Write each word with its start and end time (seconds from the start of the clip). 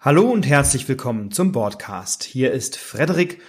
Hallo 0.00 0.30
und 0.30 0.46
herzlich 0.46 0.88
willkommen 0.88 1.32
zum 1.32 1.50
Podcast. 1.50 2.22
Hier 2.22 2.52
ist 2.52 2.76
Frederik 2.76 3.40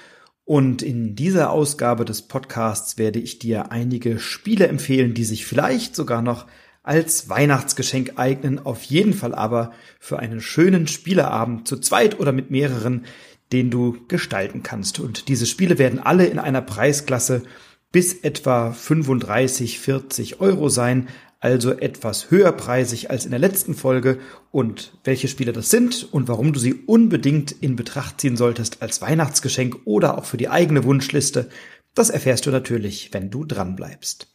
und 0.46 0.82
in 0.82 1.14
dieser 1.16 1.52
Ausgabe 1.52 2.06
des 2.06 2.24
Podcasts 2.24 2.98
werde 2.98 3.20
ich 3.20 3.38
dir 3.38 3.72
einige 3.72 4.18
Spiele 4.18 4.68
empfehlen, 4.68 5.14
die 5.14 5.26
sich 5.26 5.46
vielleicht 5.46 5.96
sogar 5.96 6.24
noch 6.24 6.48
als 6.82 7.30
Weihnachtsgeschenk 7.30 8.14
eignen, 8.16 8.58
auf 8.58 8.82
jeden 8.82 9.14
Fall 9.14 9.36
aber 9.36 9.74
für 10.00 10.18
einen 10.18 10.42
schönen 10.42 10.88
Spieleabend 10.88 11.68
zu 11.68 11.78
zweit 11.78 12.20
oder 12.20 12.32
mit 12.32 12.50
mehreren, 12.50 13.06
den 13.52 13.70
du 13.70 13.98
gestalten 14.08 14.64
kannst. 14.64 15.00
Und 15.00 15.28
diese 15.28 15.46
Spiele 15.46 15.78
werden 15.78 16.00
alle 16.00 16.26
in 16.26 16.40
einer 16.40 16.64
Preisklasse 16.64 17.44
bis 17.92 18.24
etwa 18.24 18.72
35, 18.72 19.78
40 19.80 20.42
Euro 20.42 20.70
sein, 20.70 21.10
also 21.40 21.72
etwas 21.72 22.32
höherpreisig 22.32 23.10
als 23.10 23.26
in 23.26 23.32
der 23.32 23.40
letzten 23.40 23.74
Folge 23.74 24.20
und 24.52 24.98
welche 25.04 25.28
Spiele 25.28 25.54
das 25.54 25.70
sind 25.70 26.08
und 26.12 26.28
warum 26.28 26.54
du 26.54 26.60
sie 26.60 26.74
unbedingt 26.74 27.52
in 27.52 27.76
Betracht 27.76 28.20
ziehen 28.20 28.36
solltest 28.36 28.82
als 28.82 29.02
Weihnachtsgeschenk 29.02 29.78
oder 29.86 30.18
auch 30.18 30.26
für 30.26 30.38
die 30.38 30.50
eigene 30.50 30.84
Wunschliste, 30.84 31.50
das 31.96 32.10
erfährst 32.10 32.46
du 32.46 32.52
natürlich, 32.52 33.14
wenn 33.14 33.30
du 33.30 33.46
dran 33.46 33.76
bleibst. 33.76 34.28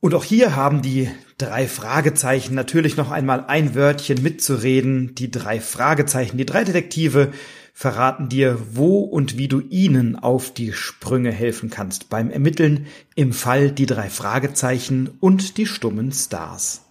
Und 0.00 0.14
auch 0.14 0.24
hier 0.24 0.54
haben 0.54 0.80
die 0.82 1.10
drei 1.38 1.68
Fragezeichen 1.68 2.54
natürlich 2.54 2.96
noch 2.96 3.10
einmal 3.10 3.46
ein 3.46 3.74
Wörtchen 3.74 4.22
mitzureden. 4.22 5.14
Die 5.14 5.30
drei 5.30 5.60
Fragezeichen, 5.60 6.36
die 6.36 6.46
drei 6.46 6.64
Detektive 6.64 7.32
verraten 7.72 8.28
dir, 8.28 8.58
wo 8.72 8.98
und 8.98 9.38
wie 9.38 9.46
du 9.46 9.60
ihnen 9.60 10.16
auf 10.16 10.52
die 10.52 10.72
Sprünge 10.72 11.30
helfen 11.30 11.70
kannst 11.70 12.08
beim 12.08 12.28
Ermitteln 12.28 12.88
im 13.14 13.32
Fall 13.32 13.70
die 13.70 13.86
drei 13.86 14.10
Fragezeichen 14.10 15.16
und 15.20 15.56
die 15.58 15.66
stummen 15.66 16.10
Stars. 16.10 16.84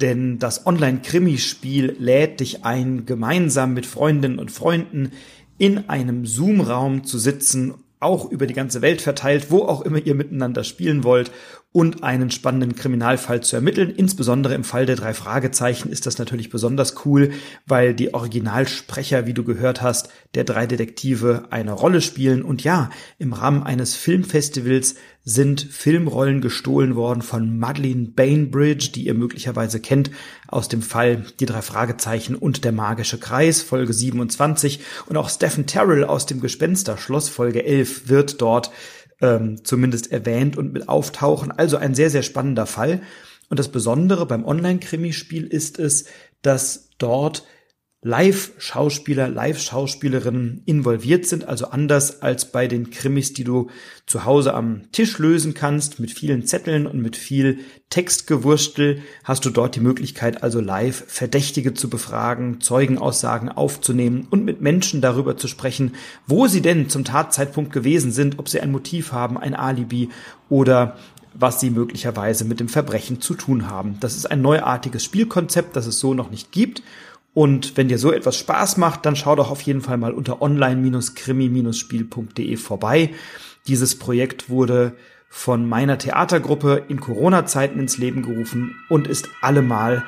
denn 0.00 0.38
das 0.38 0.66
Online-Krimispiel 0.66 1.96
lädt 1.98 2.40
dich 2.40 2.64
ein, 2.64 3.04
gemeinsam 3.04 3.74
mit 3.74 3.86
Freundinnen 3.86 4.38
und 4.38 4.50
Freunden 4.50 5.12
in 5.60 5.90
einem 5.90 6.24
Zoom-Raum 6.24 7.04
zu 7.04 7.18
sitzen, 7.18 7.74
auch 8.00 8.30
über 8.30 8.46
die 8.46 8.54
ganze 8.54 8.80
Welt 8.80 9.02
verteilt, 9.02 9.50
wo 9.50 9.64
auch 9.64 9.82
immer 9.82 9.98
ihr 9.98 10.14
miteinander 10.14 10.64
spielen 10.64 11.04
wollt 11.04 11.30
und 11.72 12.02
einen 12.02 12.32
spannenden 12.32 12.74
Kriminalfall 12.74 13.42
zu 13.42 13.54
ermitteln. 13.54 13.90
Insbesondere 13.90 14.54
im 14.54 14.64
Fall 14.64 14.86
der 14.86 14.96
drei 14.96 15.14
Fragezeichen 15.14 15.90
ist 15.90 16.04
das 16.04 16.18
natürlich 16.18 16.50
besonders 16.50 17.06
cool, 17.06 17.30
weil 17.64 17.94
die 17.94 18.12
Originalsprecher, 18.12 19.26
wie 19.26 19.34
du 19.34 19.44
gehört 19.44 19.80
hast, 19.80 20.08
der 20.34 20.42
drei 20.42 20.66
Detektive 20.66 21.44
eine 21.50 21.72
Rolle 21.72 22.00
spielen. 22.00 22.42
Und 22.42 22.64
ja, 22.64 22.90
im 23.18 23.32
Rahmen 23.32 23.62
eines 23.62 23.94
Filmfestivals 23.94 24.96
sind 25.22 25.60
Filmrollen 25.60 26.40
gestohlen 26.40 26.96
worden 26.96 27.22
von 27.22 27.58
Madeleine 27.58 28.08
Bainbridge, 28.08 28.90
die 28.92 29.06
ihr 29.06 29.14
möglicherweise 29.14 29.78
kennt 29.78 30.10
aus 30.48 30.68
dem 30.68 30.82
Fall 30.82 31.24
Die 31.38 31.46
drei 31.46 31.62
Fragezeichen 31.62 32.34
und 32.34 32.64
der 32.64 32.72
magische 32.72 33.18
Kreis, 33.18 33.62
Folge 33.62 33.92
27. 33.92 34.80
Und 35.06 35.16
auch 35.16 35.28
Stephen 35.28 35.66
Terrell 35.66 36.04
aus 36.04 36.26
dem 36.26 36.40
Gespensterschloss, 36.40 37.28
Folge 37.28 37.64
11, 37.64 38.08
wird 38.08 38.40
dort 38.40 38.72
ähm, 39.20 39.64
zumindest 39.64 40.12
erwähnt 40.12 40.56
und 40.56 40.72
mit 40.72 40.88
auftauchen. 40.88 41.52
Also 41.52 41.76
ein 41.76 41.94
sehr, 41.94 42.10
sehr 42.10 42.22
spannender 42.22 42.66
Fall. 42.66 43.02
Und 43.48 43.58
das 43.58 43.68
Besondere 43.68 44.26
beim 44.26 44.44
Online-Krimispiel 44.44 45.46
ist 45.46 45.78
es, 45.78 46.04
dass 46.42 46.90
dort 46.98 47.44
Live-Schauspieler, 48.02 49.28
Live-Schauspielerinnen 49.28 50.62
involviert 50.64 51.26
sind, 51.26 51.46
also 51.46 51.66
anders 51.66 52.22
als 52.22 52.50
bei 52.50 52.66
den 52.66 52.88
Krimis, 52.88 53.34
die 53.34 53.44
du 53.44 53.68
zu 54.06 54.24
Hause 54.24 54.54
am 54.54 54.90
Tisch 54.90 55.18
lösen 55.18 55.52
kannst, 55.52 56.00
mit 56.00 56.10
vielen 56.10 56.46
Zetteln 56.46 56.86
und 56.86 57.02
mit 57.02 57.14
viel 57.14 57.58
Textgewurstel, 57.90 59.02
hast 59.22 59.44
du 59.44 59.50
dort 59.50 59.76
die 59.76 59.80
Möglichkeit, 59.80 60.42
also 60.42 60.60
live 60.60 61.04
Verdächtige 61.08 61.74
zu 61.74 61.90
befragen, 61.90 62.62
Zeugenaussagen 62.62 63.50
aufzunehmen 63.50 64.26
und 64.30 64.46
mit 64.46 64.62
Menschen 64.62 65.02
darüber 65.02 65.36
zu 65.36 65.46
sprechen, 65.46 65.92
wo 66.26 66.46
sie 66.46 66.62
denn 66.62 66.88
zum 66.88 67.04
Tatzeitpunkt 67.04 67.70
gewesen 67.70 68.12
sind, 68.12 68.38
ob 68.38 68.48
sie 68.48 68.60
ein 68.60 68.72
Motiv 68.72 69.12
haben, 69.12 69.36
ein 69.36 69.54
Alibi 69.54 70.08
oder 70.48 70.96
was 71.34 71.60
sie 71.60 71.68
möglicherweise 71.68 72.46
mit 72.46 72.60
dem 72.60 72.68
Verbrechen 72.68 73.20
zu 73.20 73.34
tun 73.34 73.68
haben. 73.68 73.98
Das 74.00 74.16
ist 74.16 74.28
ein 74.30 74.40
neuartiges 74.40 75.04
Spielkonzept, 75.04 75.76
das 75.76 75.86
es 75.86 76.00
so 76.00 76.14
noch 76.14 76.30
nicht 76.30 76.50
gibt 76.50 76.82
und 77.32 77.76
wenn 77.76 77.86
dir 77.88 77.98
so 77.98 78.12
etwas 78.12 78.36
Spaß 78.36 78.76
macht, 78.76 79.06
dann 79.06 79.14
schau 79.16 79.34
doch 79.36 79.50
auf 79.50 79.62
jeden 79.62 79.80
Fall 79.82 79.98
mal 79.98 80.12
unter 80.12 80.42
online-krimi-spiel.de 80.42 82.56
vorbei. 82.56 83.10
Dieses 83.68 83.96
Projekt 83.98 84.50
wurde 84.50 84.96
von 85.28 85.68
meiner 85.68 85.96
Theatergruppe 85.96 86.86
in 86.88 87.00
Corona-Zeiten 87.00 87.78
ins 87.78 87.98
Leben 87.98 88.22
gerufen 88.22 88.74
und 88.88 89.06
ist 89.06 89.28
allemal 89.40 90.02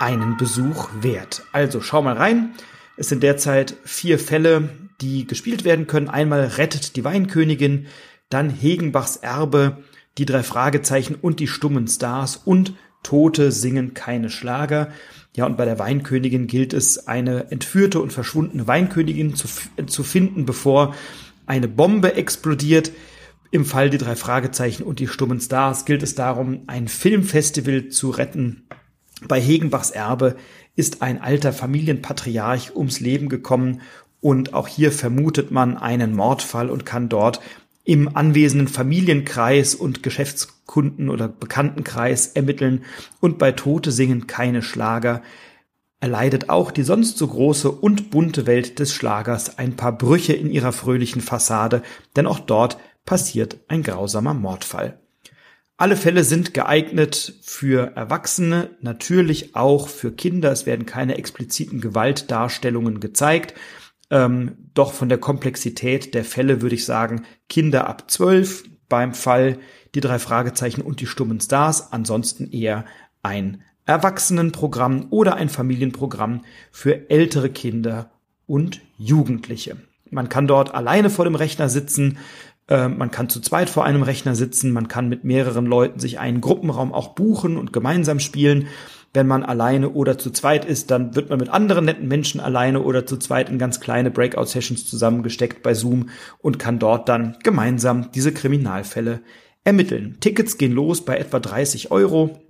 einen 0.00 0.36
Besuch 0.36 0.88
wert. 1.00 1.44
Also 1.52 1.80
schau 1.80 2.02
mal 2.02 2.16
rein. 2.16 2.54
Es 2.96 3.08
sind 3.08 3.22
derzeit 3.22 3.76
vier 3.84 4.18
Fälle, 4.18 4.68
die 5.00 5.28
gespielt 5.28 5.64
werden 5.64 5.86
können. 5.86 6.08
Einmal 6.08 6.44
Rettet 6.44 6.96
die 6.96 7.04
Weinkönigin, 7.04 7.86
dann 8.30 8.50
Hegenbachs 8.50 9.14
Erbe, 9.16 9.78
die 10.18 10.26
drei 10.26 10.42
Fragezeichen 10.42 11.14
und 11.14 11.38
die 11.38 11.48
stummen 11.48 11.86
Stars 11.86 12.40
und 12.44 12.74
Tote 13.04 13.52
singen 13.52 13.94
keine 13.94 14.30
Schlager. 14.30 14.88
Ja, 15.36 15.46
und 15.46 15.56
bei 15.56 15.64
der 15.64 15.78
Weinkönigin 15.78 16.46
gilt 16.46 16.72
es, 16.72 17.08
eine 17.08 17.50
entführte 17.50 18.00
und 18.00 18.12
verschwundene 18.12 18.66
Weinkönigin 18.66 19.34
zu, 19.34 19.48
zu 19.86 20.02
finden, 20.04 20.46
bevor 20.46 20.94
eine 21.46 21.68
Bombe 21.68 22.14
explodiert. 22.14 22.92
Im 23.50 23.64
Fall 23.64 23.90
die 23.90 23.98
drei 23.98 24.16
Fragezeichen 24.16 24.84
und 24.84 25.00
die 25.00 25.08
stummen 25.08 25.40
Stars 25.40 25.84
gilt 25.84 26.02
es 26.02 26.14
darum, 26.14 26.62
ein 26.66 26.88
Filmfestival 26.88 27.88
zu 27.88 28.10
retten. 28.10 28.64
Bei 29.26 29.40
Hegenbachs 29.40 29.90
Erbe 29.90 30.36
ist 30.76 31.02
ein 31.02 31.20
alter 31.20 31.52
Familienpatriarch 31.52 32.76
ums 32.76 33.00
Leben 33.00 33.28
gekommen 33.28 33.80
und 34.20 34.54
auch 34.54 34.68
hier 34.68 34.90
vermutet 34.90 35.50
man 35.50 35.76
einen 35.76 36.14
Mordfall 36.14 36.70
und 36.70 36.86
kann 36.86 37.08
dort 37.08 37.40
im 37.84 38.16
anwesenden 38.16 38.68
Familienkreis 38.68 39.74
und 39.74 40.02
Geschäftskunden 40.02 41.10
oder 41.10 41.28
Bekanntenkreis 41.28 42.28
ermitteln 42.28 42.84
und 43.20 43.38
bei 43.38 43.52
Tote 43.52 43.92
singen 43.92 44.26
keine 44.26 44.62
Schlager 44.62 45.22
erleidet 46.04 46.50
auch 46.50 46.70
die 46.70 46.82
sonst 46.82 47.16
so 47.16 47.26
große 47.26 47.70
und 47.70 48.10
bunte 48.10 48.46
Welt 48.46 48.78
des 48.78 48.92
Schlagers 48.92 49.58
ein 49.58 49.74
paar 49.74 49.96
Brüche 49.96 50.34
in 50.34 50.50
ihrer 50.50 50.72
fröhlichen 50.72 51.22
Fassade, 51.22 51.82
denn 52.14 52.26
auch 52.26 52.40
dort 52.40 52.76
passiert 53.06 53.60
ein 53.68 53.82
grausamer 53.82 54.34
Mordfall. 54.34 54.98
Alle 55.78 55.96
Fälle 55.96 56.22
sind 56.22 56.52
geeignet 56.52 57.34
für 57.40 57.96
Erwachsene, 57.96 58.70
natürlich 58.82 59.56
auch 59.56 59.88
für 59.88 60.12
Kinder. 60.12 60.52
Es 60.52 60.66
werden 60.66 60.84
keine 60.84 61.16
expliziten 61.16 61.80
Gewaltdarstellungen 61.80 63.00
gezeigt. 63.00 63.54
Ähm, 64.10 64.56
doch 64.74 64.92
von 64.92 65.08
der 65.08 65.18
Komplexität 65.18 66.14
der 66.14 66.24
Fälle 66.24 66.62
würde 66.62 66.74
ich 66.74 66.84
sagen, 66.84 67.22
Kinder 67.48 67.86
ab 67.88 68.10
zwölf 68.10 68.64
beim 68.88 69.14
Fall 69.14 69.58
die 69.94 70.00
drei 70.00 70.18
Fragezeichen 70.18 70.82
und 70.82 71.00
die 71.00 71.06
stummen 71.06 71.40
Stars, 71.40 71.92
ansonsten 71.92 72.50
eher 72.50 72.84
ein 73.22 73.62
Erwachsenenprogramm 73.86 75.06
oder 75.10 75.36
ein 75.36 75.48
Familienprogramm 75.48 76.42
für 76.70 77.10
ältere 77.10 77.50
Kinder 77.50 78.10
und 78.46 78.80
Jugendliche. 78.98 79.76
Man 80.10 80.28
kann 80.28 80.46
dort 80.46 80.74
alleine 80.74 81.10
vor 81.10 81.24
dem 81.24 81.34
Rechner 81.34 81.68
sitzen, 81.68 82.18
äh, 82.68 82.88
man 82.88 83.10
kann 83.10 83.28
zu 83.28 83.40
zweit 83.40 83.68
vor 83.68 83.84
einem 83.84 84.02
Rechner 84.02 84.34
sitzen, 84.34 84.72
man 84.72 84.88
kann 84.88 85.08
mit 85.08 85.24
mehreren 85.24 85.66
Leuten 85.66 86.00
sich 86.00 86.18
einen 86.18 86.40
Gruppenraum 86.40 86.92
auch 86.92 87.08
buchen 87.08 87.56
und 87.56 87.72
gemeinsam 87.72 88.20
spielen. 88.20 88.68
Wenn 89.14 89.28
man 89.28 89.44
alleine 89.44 89.90
oder 89.90 90.18
zu 90.18 90.30
zweit 90.30 90.64
ist, 90.64 90.90
dann 90.90 91.14
wird 91.14 91.30
man 91.30 91.38
mit 91.38 91.48
anderen 91.48 91.84
netten 91.84 92.08
Menschen 92.08 92.40
alleine 92.40 92.82
oder 92.82 93.06
zu 93.06 93.16
zweit 93.16 93.48
in 93.48 93.58
ganz 93.58 93.78
kleine 93.80 94.10
Breakout-Sessions 94.10 94.86
zusammengesteckt 94.86 95.62
bei 95.62 95.72
Zoom 95.72 96.08
und 96.40 96.58
kann 96.58 96.80
dort 96.80 97.08
dann 97.08 97.36
gemeinsam 97.42 98.10
diese 98.12 98.32
Kriminalfälle 98.32 99.20
ermitteln. 99.62 100.16
Tickets 100.18 100.58
gehen 100.58 100.72
los 100.72 101.04
bei 101.04 101.16
etwa 101.16 101.38
30 101.38 101.92
Euro 101.92 102.40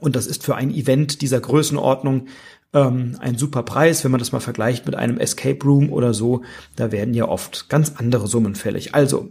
und 0.00 0.14
das 0.14 0.26
ist 0.26 0.44
für 0.44 0.56
ein 0.56 0.70
Event 0.70 1.22
dieser 1.22 1.40
Größenordnung 1.40 2.26
ähm, 2.74 3.16
ein 3.20 3.38
super 3.38 3.62
Preis, 3.62 4.04
wenn 4.04 4.10
man 4.10 4.18
das 4.18 4.32
mal 4.32 4.40
vergleicht 4.40 4.84
mit 4.84 4.96
einem 4.96 5.18
Escape 5.18 5.64
Room 5.64 5.90
oder 5.90 6.12
so. 6.12 6.42
Da 6.76 6.92
werden 6.92 7.14
ja 7.14 7.26
oft 7.26 7.70
ganz 7.70 7.94
andere 7.96 8.26
Summen 8.26 8.56
fällig. 8.56 8.94
Also 8.94 9.30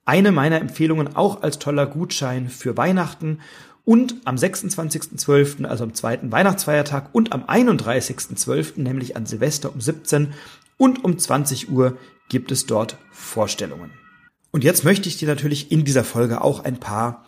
Eine 0.06 0.30
meiner 0.30 0.60
Empfehlungen 0.60 1.16
auch 1.16 1.42
als 1.42 1.58
toller 1.58 1.84
Gutschein 1.84 2.48
für 2.48 2.76
Weihnachten 2.76 3.40
und 3.84 4.14
am 4.24 4.36
26.12., 4.36 5.64
also 5.64 5.82
am 5.82 5.94
zweiten 5.94 6.30
Weihnachtsfeiertag 6.30 7.08
und 7.12 7.32
am 7.32 7.42
31.12., 7.42 8.80
nämlich 8.80 9.16
an 9.16 9.26
Silvester 9.26 9.74
um 9.74 9.80
17 9.80 10.32
und 10.76 11.04
um 11.04 11.18
20 11.18 11.70
Uhr 11.70 11.98
gibt 12.28 12.52
es 12.52 12.66
dort 12.66 12.98
Vorstellungen. 13.10 13.90
Und 14.52 14.62
jetzt 14.62 14.84
möchte 14.84 15.08
ich 15.08 15.16
dir 15.16 15.26
natürlich 15.26 15.72
in 15.72 15.84
dieser 15.84 16.04
Folge 16.04 16.40
auch 16.40 16.64
ein 16.64 16.78
paar 16.78 17.24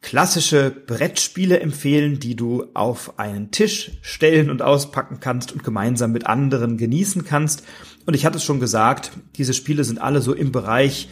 klassische 0.00 0.70
Brettspiele 0.70 1.60
empfehlen, 1.60 2.18
die 2.18 2.34
du 2.34 2.64
auf 2.72 3.18
einen 3.18 3.50
Tisch 3.50 3.92
stellen 4.00 4.48
und 4.48 4.62
auspacken 4.62 5.18
kannst 5.20 5.52
und 5.52 5.64
gemeinsam 5.64 6.12
mit 6.12 6.26
anderen 6.26 6.78
genießen 6.78 7.24
kannst. 7.24 7.62
Und 8.06 8.14
ich 8.14 8.24
hatte 8.24 8.38
es 8.38 8.44
schon 8.44 8.58
gesagt, 8.58 9.12
diese 9.36 9.52
Spiele 9.52 9.84
sind 9.84 10.00
alle 10.00 10.22
so 10.22 10.32
im 10.32 10.50
Bereich 10.50 11.08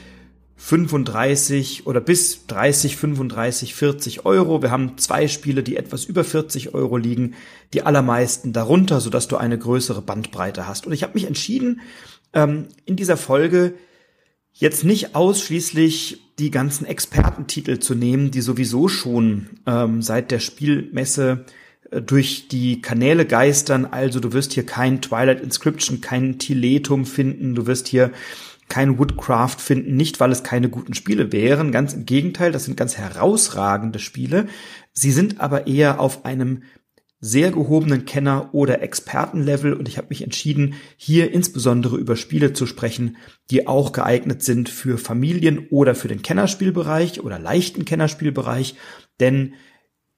35 0.58 1.86
oder 1.86 2.00
bis 2.00 2.46
30, 2.48 2.96
35, 2.96 3.74
40 3.74 4.26
Euro. 4.26 4.60
Wir 4.60 4.72
haben 4.72 4.98
zwei 4.98 5.28
Spiele, 5.28 5.62
die 5.62 5.76
etwas 5.76 6.04
über 6.04 6.24
40 6.24 6.74
Euro 6.74 6.96
liegen, 6.96 7.34
die 7.72 7.82
allermeisten 7.82 8.52
darunter, 8.52 9.00
sodass 9.00 9.28
du 9.28 9.36
eine 9.36 9.56
größere 9.56 10.02
Bandbreite 10.02 10.66
hast. 10.66 10.86
Und 10.86 10.92
ich 10.92 11.04
habe 11.04 11.14
mich 11.14 11.26
entschieden, 11.26 11.80
ähm, 12.34 12.66
in 12.84 12.96
dieser 12.96 13.16
Folge 13.16 13.74
jetzt 14.52 14.82
nicht 14.82 15.14
ausschließlich 15.14 16.34
die 16.40 16.50
ganzen 16.50 16.86
Expertentitel 16.86 17.78
zu 17.78 17.94
nehmen, 17.94 18.32
die 18.32 18.40
sowieso 18.40 18.88
schon 18.88 19.46
ähm, 19.64 20.02
seit 20.02 20.32
der 20.32 20.40
Spielmesse 20.40 21.44
äh, 21.90 22.02
durch 22.02 22.48
die 22.48 22.82
Kanäle 22.82 23.26
geistern. 23.26 23.86
Also 23.86 24.18
du 24.18 24.32
wirst 24.32 24.54
hier 24.54 24.66
kein 24.66 25.00
Twilight 25.00 25.40
Inscription, 25.40 26.00
kein 26.00 26.40
Tiletum 26.40 27.06
finden, 27.06 27.54
du 27.54 27.68
wirst 27.68 27.86
hier 27.86 28.10
kein 28.68 28.98
Woodcraft 28.98 29.56
finden, 29.58 29.96
nicht 29.96 30.20
weil 30.20 30.30
es 30.30 30.42
keine 30.42 30.68
guten 30.68 30.94
Spiele 30.94 31.32
wären, 31.32 31.72
ganz 31.72 31.94
im 31.94 32.06
Gegenteil, 32.06 32.52
das 32.52 32.64
sind 32.64 32.76
ganz 32.76 32.96
herausragende 32.96 33.98
Spiele. 33.98 34.46
Sie 34.92 35.10
sind 35.10 35.40
aber 35.40 35.66
eher 35.66 36.00
auf 36.00 36.24
einem 36.24 36.62
sehr 37.20 37.50
gehobenen 37.50 38.04
Kenner- 38.04 38.50
oder 38.54 38.80
Expertenlevel. 38.80 39.72
Und 39.72 39.88
ich 39.88 39.98
habe 39.98 40.08
mich 40.10 40.22
entschieden, 40.22 40.74
hier 40.96 41.32
insbesondere 41.32 41.96
über 41.96 42.16
Spiele 42.16 42.52
zu 42.52 42.66
sprechen, 42.66 43.16
die 43.50 43.66
auch 43.66 43.92
geeignet 43.92 44.42
sind 44.42 44.68
für 44.68 44.98
Familien 44.98 45.66
oder 45.70 45.94
für 45.94 46.08
den 46.08 46.22
Kennerspielbereich 46.22 47.22
oder 47.22 47.38
leichten 47.38 47.84
Kennerspielbereich, 47.84 48.76
denn 49.18 49.54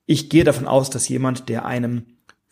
ich 0.07 0.29
gehe 0.29 0.43
davon 0.43 0.67
aus, 0.67 0.91
dass 0.91 1.09
jemand, 1.09 1.49
der 1.49 1.67
einem 1.67 2.05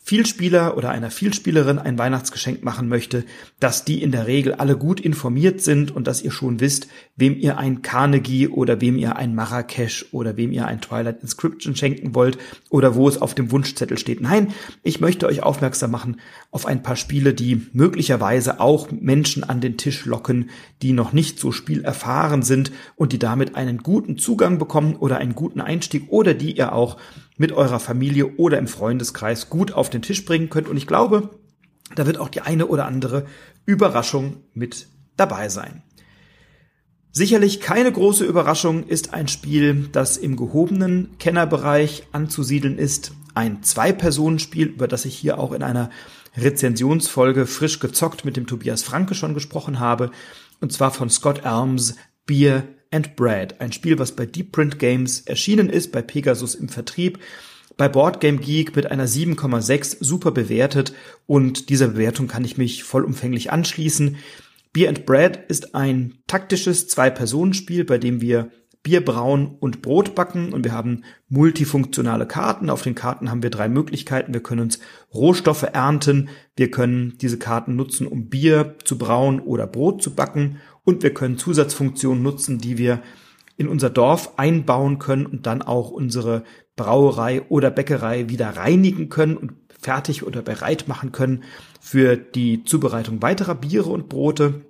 Vielspieler 0.09 0.75
oder 0.75 0.89
einer 0.89 1.11
Vielspielerin 1.11 1.77
ein 1.77 1.99
Weihnachtsgeschenk 1.99 2.63
machen 2.63 2.89
möchte, 2.89 3.25
dass 3.59 3.85
die 3.85 4.01
in 4.01 4.11
der 4.11 4.25
Regel 4.25 4.55
alle 4.55 4.75
gut 4.75 4.99
informiert 4.99 5.61
sind 5.61 5.91
und 5.95 6.07
dass 6.07 6.23
ihr 6.23 6.31
schon 6.31 6.59
wisst, 6.59 6.87
wem 7.15 7.37
ihr 7.37 7.59
ein 7.59 7.83
Carnegie 7.83 8.47
oder 8.47 8.81
wem 8.81 8.97
ihr 8.97 9.17
ein 9.17 9.35
Marrakesch 9.35 10.07
oder 10.11 10.35
wem 10.35 10.51
ihr 10.51 10.65
ein 10.65 10.81
Twilight 10.81 11.21
Inscription 11.21 11.75
schenken 11.75 12.15
wollt 12.15 12.39
oder 12.71 12.95
wo 12.95 13.07
es 13.07 13.21
auf 13.21 13.35
dem 13.35 13.51
Wunschzettel 13.51 13.99
steht. 13.99 14.19
Nein, 14.19 14.51
ich 14.81 14.99
möchte 14.99 15.27
euch 15.27 15.43
aufmerksam 15.43 15.91
machen 15.91 16.19
auf 16.49 16.65
ein 16.65 16.81
paar 16.81 16.95
Spiele, 16.95 17.35
die 17.35 17.67
möglicherweise 17.73 18.59
auch 18.59 18.89
Menschen 18.89 19.43
an 19.43 19.61
den 19.61 19.77
Tisch 19.77 20.05
locken, 20.05 20.49
die 20.81 20.93
noch 20.93 21.13
nicht 21.13 21.37
so 21.37 21.51
spielerfahren 21.51 22.41
sind 22.41 22.71
und 22.95 23.13
die 23.13 23.19
damit 23.19 23.53
einen 23.53 23.83
guten 23.83 24.17
Zugang 24.17 24.57
bekommen 24.57 24.95
oder 24.95 25.19
einen 25.19 25.35
guten 25.35 25.61
Einstieg 25.61 26.05
oder 26.09 26.33
die 26.33 26.57
ihr 26.57 26.73
auch 26.73 26.97
mit 27.39 27.53
eurer 27.53 27.79
Familie 27.79 28.35
oder 28.35 28.59
im 28.59 28.67
Freundeskreis 28.67 29.49
gut 29.49 29.71
auf 29.71 29.89
den 29.89 30.01
Tisch 30.01 30.25
bringen 30.25 30.49
könnt. 30.49 30.67
Und 30.67 30.75
ich 30.75 30.85
glaube, 30.85 31.29
da 31.95 32.05
wird 32.05 32.19
auch 32.19 32.27
die 32.27 32.41
eine 32.41 32.67
oder 32.67 32.85
andere 32.85 33.25
Überraschung 33.65 34.43
mit 34.53 34.87
dabei 35.15 35.47
sein. 35.47 35.81
Sicherlich 37.11 37.61
keine 37.61 37.91
große 37.91 38.25
Überraschung 38.25 38.85
ist 38.85 39.13
ein 39.13 39.29
Spiel, 39.29 39.87
das 39.91 40.17
im 40.17 40.35
gehobenen 40.35 41.17
Kennerbereich 41.17 42.03
anzusiedeln 42.11 42.77
ist. 42.77 43.13
Ein 43.33 43.63
Zwei-Personen-Spiel, 43.63 44.67
über 44.67 44.89
das 44.89 45.05
ich 45.05 45.15
hier 45.17 45.39
auch 45.39 45.53
in 45.53 45.63
einer 45.63 45.89
Rezensionsfolge 46.35 47.47
frisch 47.47 47.79
gezockt 47.79 48.25
mit 48.25 48.35
dem 48.35 48.47
Tobias 48.47 48.83
Franke 48.83 49.15
schon 49.15 49.33
gesprochen 49.33 49.79
habe. 49.79 50.11
Und 50.59 50.73
zwar 50.73 50.91
von 50.91 51.09
Scott 51.09 51.45
Elms 51.45 51.95
Beer 52.25 52.63
and 52.91 53.15
Bread, 53.15 53.59
ein 53.61 53.71
Spiel, 53.71 53.99
was 53.99 54.15
bei 54.15 54.25
Deep 54.25 54.51
Print 54.51 54.79
Games 54.79 55.21
erschienen 55.21 55.69
ist, 55.69 55.91
bei 55.91 56.01
Pegasus 56.01 56.55
im 56.55 56.69
Vertrieb, 56.69 57.19
bei 57.77 57.87
Boardgame 57.87 58.39
Geek 58.39 58.75
mit 58.75 58.91
einer 58.91 59.07
7,6 59.07 59.97
super 60.01 60.31
bewertet 60.31 60.93
und 61.25 61.69
dieser 61.69 61.89
Bewertung 61.89 62.27
kann 62.27 62.43
ich 62.43 62.57
mich 62.57 62.83
vollumfänglich 62.83 63.51
anschließen. 63.51 64.17
Beer 64.73 64.89
and 64.89 65.05
Bread 65.05 65.45
ist 65.47 65.75
ein 65.75 66.19
taktisches 66.27 66.87
Zwei-Personen-Spiel, 66.87 67.85
bei 67.85 67.97
dem 67.97 68.21
wir 68.21 68.51
Bier 68.81 69.03
brauen 69.03 69.57
und 69.59 69.81
Brot 69.81 70.15
backen 70.15 70.53
und 70.53 70.63
wir 70.63 70.71
haben 70.71 71.03
multifunktionale 71.27 72.25
Karten. 72.25 72.69
Auf 72.69 72.81
den 72.81 72.95
Karten 72.95 73.29
haben 73.29 73.43
wir 73.43 73.49
drei 73.49 73.67
Möglichkeiten. 73.67 74.33
Wir 74.33 74.41
können 74.41 74.61
uns 74.61 74.79
Rohstoffe 75.13 75.63
ernten, 75.63 76.29
wir 76.55 76.71
können 76.71 77.17
diese 77.19 77.37
Karten 77.37 77.75
nutzen, 77.75 78.07
um 78.07 78.29
Bier 78.29 78.75
zu 78.85 78.97
brauen 78.97 79.41
oder 79.41 79.67
Brot 79.67 80.01
zu 80.01 80.15
backen 80.15 80.59
und 80.89 81.03
wir 81.03 81.13
können 81.13 81.37
Zusatzfunktionen 81.37 82.23
nutzen, 82.23 82.57
die 82.57 82.79
wir 82.79 83.03
in 83.57 83.67
unser 83.67 83.91
Dorf 83.91 84.33
einbauen 84.37 84.97
können 84.97 85.27
und 85.27 85.45
dann 85.45 85.61
auch 85.61 85.91
unsere 85.91 86.43
Brauerei 86.75 87.43
oder 87.43 87.69
Bäckerei 87.69 88.27
wieder 88.27 88.57
reinigen 88.57 89.09
können 89.09 89.37
und 89.37 89.53
fertig 89.79 90.23
oder 90.23 90.41
bereit 90.41 90.87
machen 90.87 91.11
können 91.11 91.43
für 91.79 92.17
die 92.17 92.63
Zubereitung 92.63 93.21
weiterer 93.21 93.53
Biere 93.53 93.89
und 93.91 94.09
Brote. 94.09 94.61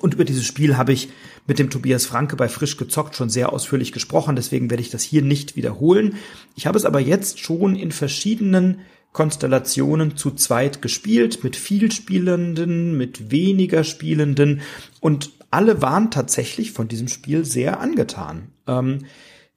Und 0.00 0.14
über 0.14 0.24
dieses 0.24 0.46
Spiel 0.46 0.76
habe 0.76 0.92
ich 0.92 1.10
mit 1.46 1.60
dem 1.60 1.70
Tobias 1.70 2.06
Franke 2.06 2.34
bei 2.34 2.48
Frisch 2.48 2.76
gezockt 2.76 3.14
schon 3.14 3.30
sehr 3.30 3.52
ausführlich 3.52 3.92
gesprochen, 3.92 4.34
deswegen 4.34 4.68
werde 4.68 4.82
ich 4.82 4.90
das 4.90 5.04
hier 5.04 5.22
nicht 5.22 5.54
wiederholen. 5.54 6.16
Ich 6.56 6.66
habe 6.66 6.76
es 6.76 6.84
aber 6.84 6.98
jetzt 6.98 7.38
schon 7.38 7.76
in 7.76 7.92
verschiedenen 7.92 8.80
Konstellationen 9.12 10.16
zu 10.16 10.32
zweit 10.32 10.82
gespielt, 10.82 11.44
mit 11.44 11.54
viel 11.54 11.92
Spielenden, 11.92 12.96
mit 12.96 13.30
weniger 13.30 13.84
Spielenden 13.84 14.62
und 15.00 15.30
alle 15.52 15.82
waren 15.82 16.10
tatsächlich 16.10 16.72
von 16.72 16.88
diesem 16.88 17.08
Spiel 17.08 17.44
sehr 17.44 17.80
angetan. 17.80 18.52
Ähm, 18.66 19.00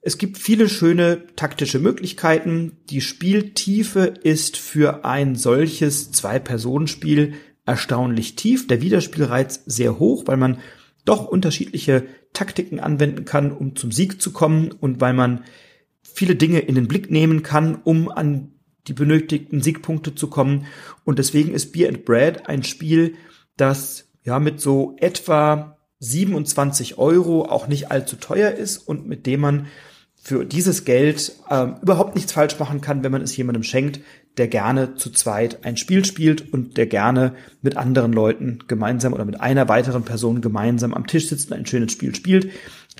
es 0.01 0.17
gibt 0.17 0.37
viele 0.37 0.69
schöne 0.69 1.23
taktische 1.35 1.79
Möglichkeiten. 1.79 2.77
Die 2.89 3.01
Spieltiefe 3.01 4.01
ist 4.01 4.57
für 4.57 5.03
ein 5.03 5.35
solches 5.35 6.11
Zwei-Personen-Spiel 6.11 7.33
erstaunlich 7.65 8.35
tief. 8.35 8.67
Der 8.67 8.81
Wiederspielreiz 8.81 9.63
sehr 9.65 9.97
hoch, 9.97 10.23
weil 10.27 10.37
man 10.37 10.59
doch 11.05 11.25
unterschiedliche 11.25 12.05
Taktiken 12.33 12.79
anwenden 12.79 13.25
kann, 13.25 13.51
um 13.51 13.75
zum 13.75 13.91
Sieg 13.91 14.21
zu 14.21 14.31
kommen 14.31 14.71
und 14.71 15.01
weil 15.01 15.13
man 15.13 15.43
viele 16.03 16.35
Dinge 16.35 16.59
in 16.59 16.75
den 16.75 16.87
Blick 16.87 17.09
nehmen 17.09 17.41
kann, 17.41 17.75
um 17.83 18.09
an 18.11 18.51
die 18.87 18.93
benötigten 18.93 19.61
Siegpunkte 19.61 20.13
zu 20.13 20.27
kommen. 20.27 20.67
Und 21.03 21.19
deswegen 21.19 21.53
ist 21.53 21.71
Beer 21.71 21.89
and 21.89 22.05
Bread 22.05 22.47
ein 22.47 22.63
Spiel, 22.63 23.15
das 23.57 24.07
ja 24.23 24.39
mit 24.39 24.59
so 24.59 24.95
etwa 24.99 25.74
27 26.05 26.97
Euro 26.97 27.45
auch 27.45 27.67
nicht 27.67 27.91
allzu 27.91 28.15
teuer 28.15 28.51
ist 28.51 28.77
und 28.77 29.07
mit 29.07 29.25
dem 29.25 29.41
man 29.41 29.67
für 30.25 30.43
dieses 30.43 30.85
Geld 30.85 31.33
äh, 31.49 31.67
überhaupt 31.81 32.15
nichts 32.15 32.31
falsch 32.31 32.57
machen 32.57 32.81
kann, 32.81 33.03
wenn 33.03 33.11
man 33.11 33.21
es 33.21 33.37
jemandem 33.37 33.61
schenkt, 33.61 33.99
der 34.37 34.47
gerne 34.47 34.95
zu 34.95 35.11
zweit 35.11 35.63
ein 35.63 35.77
Spiel 35.77 36.03
spielt 36.03 36.51
und 36.51 36.77
der 36.77 36.87
gerne 36.87 37.33
mit 37.61 37.77
anderen 37.77 38.11
Leuten 38.11 38.59
gemeinsam 38.67 39.13
oder 39.13 39.23
mit 39.23 39.39
einer 39.39 39.69
weiteren 39.69 40.03
Person 40.03 40.41
gemeinsam 40.41 40.93
am 40.93 41.07
Tisch 41.07 41.27
sitzt 41.27 41.51
und 41.51 41.57
ein 41.57 41.65
schönes 41.65 41.91
Spiel 41.91 42.15
spielt. 42.15 42.49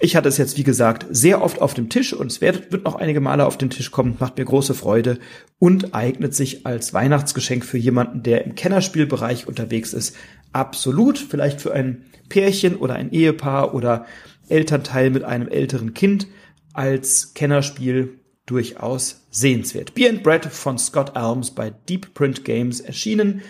Ich 0.02 0.16
hatte 0.16 0.30
es 0.30 0.38
jetzt, 0.38 0.58
wie 0.58 0.64
gesagt, 0.64 1.06
sehr 1.10 1.42
oft 1.42 1.62
auf 1.62 1.74
dem 1.74 1.90
Tisch 1.90 2.14
und 2.14 2.32
es 2.32 2.42
wird, 2.42 2.72
wird 2.72 2.84
noch 2.84 2.96
einige 2.96 3.22
Male 3.22 3.46
auf 3.46 3.58
den 3.58 3.70
Tisch 3.70 3.92
kommen, 3.92 4.18
macht 4.20 4.38
mir 4.38 4.46
große 4.46 4.74
Freude 4.74 5.18
und 5.58 5.96
eignet 5.96 6.36
sich 6.36 6.66
als 6.66 6.94
Weihnachtsgeschenk 6.94 7.66
für 7.66 7.78
jemanden, 7.78 8.22
der 8.22 8.46
im 8.46 8.56
Kennerspielbereich 8.56 9.48
unterwegs 9.48 9.94
ist. 9.94 10.16
Absolut, 10.52 11.18
vielleicht 11.18 11.62
für 11.62 11.74
ein 11.74 12.04
Pärchen 12.30 12.76
oder 12.76 12.96
ein 12.96 13.12
Ehepaar 13.12 13.74
oder 13.74 14.06
Elternteil 14.48 15.10
mit 15.10 15.24
einem 15.24 15.48
älteren 15.48 15.94
Kind 15.94 16.28
als 16.74 17.34
Kennerspiel 17.34 18.20
durchaus 18.46 19.26
sehenswert. 19.32 19.96
Beer 19.96 20.10
and 20.10 20.24
Bread 20.24 20.46
von 20.46 20.78
Scott 20.78 21.16
Alms 21.16 21.52
bei 21.52 21.72
Deep 21.72 22.14
Print 22.14 22.46
Games 22.46 22.80
erschienen 22.80 23.42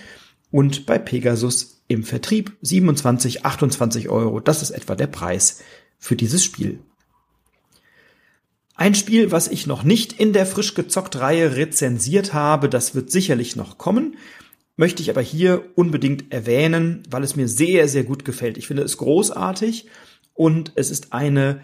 und 0.51 0.85
bei 0.85 0.97
Pegasus 0.97 1.83
im 1.87 2.03
Vertrieb 2.03 2.53
27, 2.61 3.45
28 3.45 4.09
Euro. 4.09 4.39
Das 4.39 4.61
ist 4.61 4.71
etwa 4.71 4.95
der 4.95 5.07
Preis 5.07 5.61
für 5.97 6.15
dieses 6.15 6.43
Spiel. 6.43 6.79
Ein 8.77 8.95
Spiel, 8.95 9.31
was 9.31 9.47
ich 9.47 9.67
noch 9.67 9.83
nicht 9.83 10.13
in 10.13 10.33
der 10.33 10.45
frisch 10.45 10.73
gezockt 10.73 11.17
Reihe 11.17 11.55
rezensiert 11.55 12.33
habe, 12.33 12.67
das 12.67 12.93
wird 12.93 13.09
sicherlich 13.09 13.55
noch 13.55 13.77
kommen 13.77 14.17
möchte 14.77 15.01
ich 15.01 15.09
aber 15.09 15.21
hier 15.21 15.63
unbedingt 15.75 16.31
erwähnen, 16.33 17.03
weil 17.09 17.23
es 17.23 17.35
mir 17.35 17.47
sehr, 17.47 17.87
sehr 17.87 18.03
gut 18.03 18.25
gefällt. 18.25 18.57
Ich 18.57 18.67
finde 18.67 18.83
es 18.83 18.97
großartig 18.97 19.87
und 20.33 20.73
es 20.75 20.91
ist 20.91 21.13
eine 21.13 21.61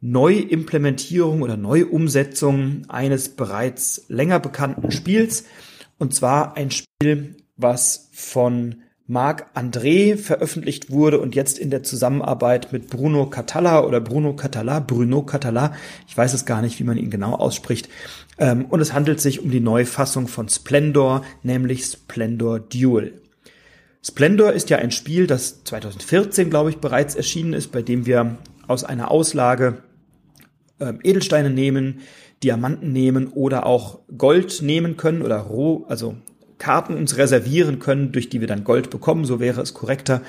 Neuimplementierung 0.00 1.42
oder 1.42 1.56
Neuumsetzung 1.56 2.82
eines 2.88 3.30
bereits 3.30 4.04
länger 4.08 4.40
bekannten 4.40 4.90
Spiels. 4.90 5.44
Und 5.98 6.14
zwar 6.14 6.56
ein 6.56 6.70
Spiel, 6.70 7.36
was 7.56 8.08
von 8.12 8.82
Marc 9.06 9.46
André 9.54 10.16
veröffentlicht 10.16 10.90
wurde 10.90 11.20
und 11.20 11.34
jetzt 11.34 11.58
in 11.58 11.70
der 11.70 11.82
Zusammenarbeit 11.82 12.72
mit 12.72 12.88
Bruno 12.88 13.26
Catala 13.26 13.84
oder 13.84 14.00
Bruno 14.00 14.34
Catala, 14.34 14.80
Bruno 14.80 15.22
Catala, 15.22 15.74
ich 16.08 16.16
weiß 16.16 16.32
es 16.34 16.46
gar 16.46 16.62
nicht, 16.62 16.78
wie 16.80 16.84
man 16.84 16.96
ihn 16.96 17.10
genau 17.10 17.34
ausspricht. 17.34 17.88
Ähm, 18.42 18.64
und 18.64 18.80
es 18.80 18.92
handelt 18.92 19.20
sich 19.20 19.40
um 19.40 19.52
die 19.52 19.60
Neufassung 19.60 20.26
von 20.26 20.48
Splendor, 20.48 21.24
nämlich 21.44 21.84
Splendor 21.84 22.58
Duel. 22.58 23.22
Splendor 24.04 24.52
ist 24.52 24.68
ja 24.68 24.78
ein 24.78 24.90
Spiel, 24.90 25.28
das 25.28 25.62
2014, 25.62 26.50
glaube 26.50 26.70
ich, 26.70 26.78
bereits 26.78 27.14
erschienen 27.14 27.52
ist, 27.52 27.70
bei 27.70 27.82
dem 27.82 28.04
wir 28.04 28.38
aus 28.66 28.82
einer 28.82 29.12
Auslage 29.12 29.78
äh, 30.80 30.92
Edelsteine 31.04 31.50
nehmen, 31.50 32.00
Diamanten 32.42 32.92
nehmen 32.92 33.28
oder 33.28 33.64
auch 33.64 34.00
Gold 34.18 34.60
nehmen 34.60 34.96
können 34.96 35.22
oder 35.22 35.38
roh, 35.38 35.84
also 35.86 36.16
Karten 36.58 36.94
uns 36.94 37.16
reservieren 37.16 37.78
können, 37.78 38.10
durch 38.10 38.28
die 38.28 38.40
wir 38.40 38.48
dann 38.48 38.64
Gold 38.64 38.90
bekommen, 38.90 39.24
so 39.24 39.38
wäre 39.38 39.60
es 39.60 39.72
korrekter, 39.72 40.20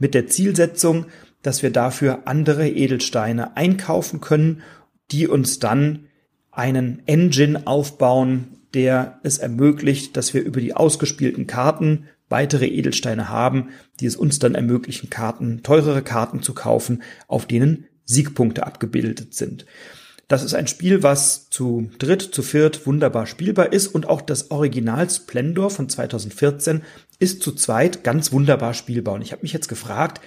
mit 0.00 0.14
der 0.14 0.26
Zielsetzung, 0.26 1.06
dass 1.42 1.62
wir 1.62 1.70
dafür 1.70 2.22
andere 2.24 2.68
Edelsteine 2.68 3.56
einkaufen 3.56 4.20
können, 4.20 4.62
die 5.12 5.28
uns 5.28 5.60
dann 5.60 6.09
einen 6.60 7.00
Engine 7.06 7.66
aufbauen, 7.66 8.58
der 8.74 9.18
es 9.22 9.38
ermöglicht, 9.38 10.14
dass 10.18 10.34
wir 10.34 10.42
über 10.42 10.60
die 10.60 10.76
ausgespielten 10.76 11.46
Karten 11.46 12.04
weitere 12.28 12.66
Edelsteine 12.66 13.30
haben, 13.30 13.70
die 13.98 14.04
es 14.04 14.14
uns 14.14 14.38
dann 14.38 14.54
ermöglichen, 14.54 15.08
Karten, 15.08 15.62
teurere 15.62 16.02
Karten 16.02 16.42
zu 16.42 16.52
kaufen, 16.52 17.02
auf 17.28 17.46
denen 17.46 17.86
Siegpunkte 18.04 18.66
abgebildet 18.66 19.32
sind. 19.32 19.64
Das 20.28 20.42
ist 20.42 20.52
ein 20.52 20.66
Spiel, 20.66 21.02
was 21.02 21.48
zu 21.48 21.90
dritt, 21.98 22.20
zu 22.20 22.42
viert 22.42 22.86
wunderbar 22.86 23.26
spielbar 23.26 23.72
ist 23.72 23.88
und 23.88 24.06
auch 24.06 24.20
das 24.20 24.50
Original 24.50 25.08
Splendor 25.08 25.70
von 25.70 25.88
2014 25.88 26.82
ist 27.18 27.42
zu 27.42 27.52
zweit 27.52 28.04
ganz 28.04 28.32
wunderbar 28.32 28.74
spielbar. 28.74 29.14
Und 29.14 29.22
ich 29.22 29.32
habe 29.32 29.42
mich 29.42 29.54
jetzt 29.54 29.68
gefragt, 29.68 30.20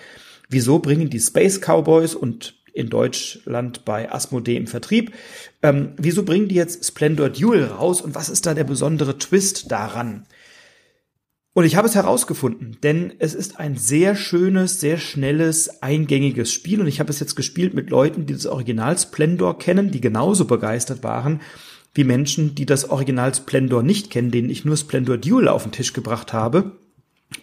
wieso 0.49 0.79
bringen 0.79 1.11
die 1.11 1.19
Space 1.19 1.61
Cowboys 1.61 2.15
und 2.15 2.55
in 2.73 2.89
Deutschland 2.89 3.85
bei 3.85 4.11
Asmodee 4.11 4.57
im 4.57 4.67
Vertrieb. 4.67 5.13
Ähm, 5.61 5.93
wieso 5.97 6.23
bringen 6.23 6.47
die 6.47 6.55
jetzt 6.55 6.83
Splendor 6.85 7.29
Duel 7.29 7.65
raus 7.65 8.01
und 8.01 8.15
was 8.15 8.29
ist 8.29 8.45
da 8.45 8.53
der 8.53 8.63
besondere 8.63 9.17
Twist 9.17 9.71
daran? 9.71 10.25
Und 11.55 11.65
ich 11.65 11.75
habe 11.75 11.87
es 11.87 11.93
herausgefunden, 11.93 12.77
denn 12.81 13.13
es 13.19 13.35
ist 13.35 13.59
ein 13.59 13.77
sehr 13.77 14.15
schönes, 14.15 14.79
sehr 14.79 14.97
schnelles, 14.97 15.83
eingängiges 15.83 16.51
Spiel 16.51 16.81
und 16.81 16.87
ich 16.87 16.99
habe 16.99 17.11
es 17.11 17.19
jetzt 17.19 17.35
gespielt 17.35 17.75
mit 17.75 17.91
Leuten, 17.91 18.25
die 18.25 18.33
das 18.33 18.47
Original 18.47 18.97
Splendor 18.97 19.59
kennen, 19.59 19.91
die 19.91 20.01
genauso 20.01 20.45
begeistert 20.45 21.03
waren 21.03 21.41
wie 21.93 22.03
Menschen, 22.03 22.55
die 22.55 22.65
das 22.65 22.89
Original 22.89 23.35
Splendor 23.35 23.83
nicht 23.83 24.09
kennen, 24.09 24.31
denen 24.31 24.49
ich 24.49 24.65
nur 24.65 24.77
Splendor 24.77 25.17
Duel 25.17 25.47
auf 25.47 25.61
den 25.61 25.71
Tisch 25.71 25.93
gebracht 25.93 26.33
habe 26.33 26.71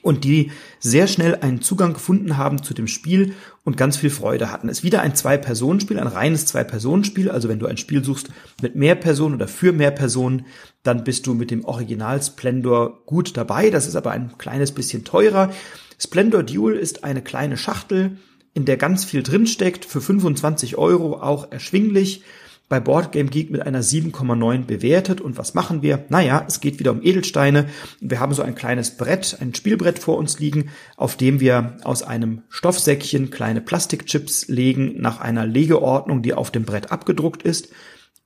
und 0.02 0.25
die 0.25 0.50
sehr 0.78 1.06
schnell 1.06 1.37
einen 1.37 1.61
Zugang 1.61 1.94
gefunden 1.94 2.37
haben 2.37 2.62
zu 2.62 2.75
dem 2.75 2.87
Spiel 2.87 3.35
und 3.64 3.76
ganz 3.76 3.97
viel 3.97 4.11
Freude 4.11 4.50
hatten. 4.50 4.68
Es 4.68 4.78
ist 4.78 4.85
wieder 4.85 5.02
ein 5.02 5.14
Zwei-Personen-Spiel, 5.14 5.99
ein 5.99 6.06
reines 6.06 6.47
Zwei-Personen-Spiel. 6.47 7.30
Also 7.30 7.49
wenn 7.49 7.59
du 7.59 7.66
ein 7.66 7.76
Spiel 7.76 8.04
suchst 8.04 8.28
mit 8.62 8.76
mehr 8.76 8.94
Personen 8.94 9.35
oder 9.35 9.49
für 9.49 9.73
mehr 9.73 9.90
Personen, 9.90 10.47
dann 10.82 11.04
bist 11.04 11.26
du 11.26 11.35
mit 11.35 11.50
dem 11.50 11.64
Original 11.64 12.23
Splendor 12.23 13.04
gut 13.06 13.37
dabei. 13.37 13.70
Das 13.70 13.87
ist 13.87 13.97
aber 13.97 14.12
ein 14.12 14.37
kleines 14.38 14.73
bisschen 14.73 15.04
teurer. 15.04 15.52
Splendor 15.99 16.42
Duel 16.42 16.76
ist 16.76 17.04
eine 17.04 17.23
kleine 17.23 17.56
Schachtel, 17.56 18.16
in 18.54 18.64
der 18.64 18.76
ganz 18.76 19.04
viel 19.04 19.23
drinsteckt, 19.23 19.85
für 19.85 20.00
25 20.00 20.76
Euro 20.76 21.20
auch 21.20 21.52
erschwinglich 21.52 22.23
bei 22.71 22.79
Boardgame 22.79 23.29
Geek 23.29 23.50
mit 23.50 23.67
einer 23.67 23.83
7,9 23.83 24.65
bewertet. 24.65 25.21
Und 25.21 25.37
was 25.37 25.55
machen 25.55 25.83
wir? 25.83 26.05
Naja, 26.09 26.45
es 26.47 26.61
geht 26.61 26.79
wieder 26.79 26.93
um 26.93 27.03
Edelsteine. 27.03 27.67
Wir 28.00 28.21
haben 28.21 28.33
so 28.33 28.43
ein 28.43 28.55
kleines 28.55 28.97
Brett, 28.97 29.37
ein 29.41 29.55
Spielbrett 29.55 29.99
vor 29.99 30.17
uns 30.17 30.39
liegen, 30.39 30.71
auf 30.97 31.17
dem 31.17 31.41
wir 31.41 31.77
aus 31.83 32.05
einem 32.05 32.43
Stoffsäckchen 32.49 33.31
kleine 33.31 33.61
Plastikchips 33.61 34.47
legen, 34.47 34.95
nach 35.00 35.21
einer 35.21 35.47
Legeordnung, 35.47 36.23
die 36.23 36.33
auf 36.33 36.53
dem 36.53 36.65
Brett 36.65 36.93
abgedruckt 36.93 37.43
ist. 37.43 37.71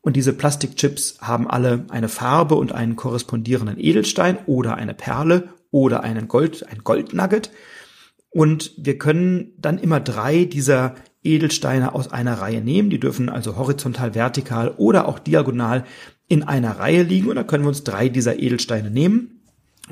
Und 0.03 0.15
diese 0.15 0.35
Plastikchips 0.35 1.17
haben 1.23 1.49
alle 1.49 1.87
eine 1.89 2.11
Farbe 2.11 2.57
und 2.57 2.73
einen 2.73 2.97
korrespondierenden 2.97 3.81
Edelstein 3.81 4.37
oder 4.45 4.77
eine 4.77 4.93
Perle 4.93 5.49
oder 5.71 6.03
einen 6.03 6.29
Gold, 6.29 6.69
ein 6.71 6.85
Goldnugget. 6.85 7.51
Und 8.29 8.73
wir 8.77 8.99
können 8.99 9.55
dann 9.57 9.79
immer 9.79 10.01
drei 10.01 10.45
dieser 10.45 10.97
Edelsteine 11.25 11.95
aus 11.95 12.12
einer 12.12 12.35
Reihe 12.35 12.61
nehmen. 12.61 12.90
Die 12.90 13.00
dürfen 13.00 13.28
also 13.28 13.57
horizontal, 13.57 14.14
vertikal 14.14 14.75
oder 14.76 15.09
auch 15.09 15.19
diagonal 15.19 15.85
in 16.28 16.43
einer 16.43 16.78
Reihe 16.78 17.02
liegen. 17.02 17.28
Und 17.28 17.37
da 17.37 17.43
können 17.43 17.64
wir 17.64 17.69
uns 17.69 17.83
drei 17.83 18.09
dieser 18.09 18.38
Edelsteine 18.38 18.90
nehmen 18.90 19.40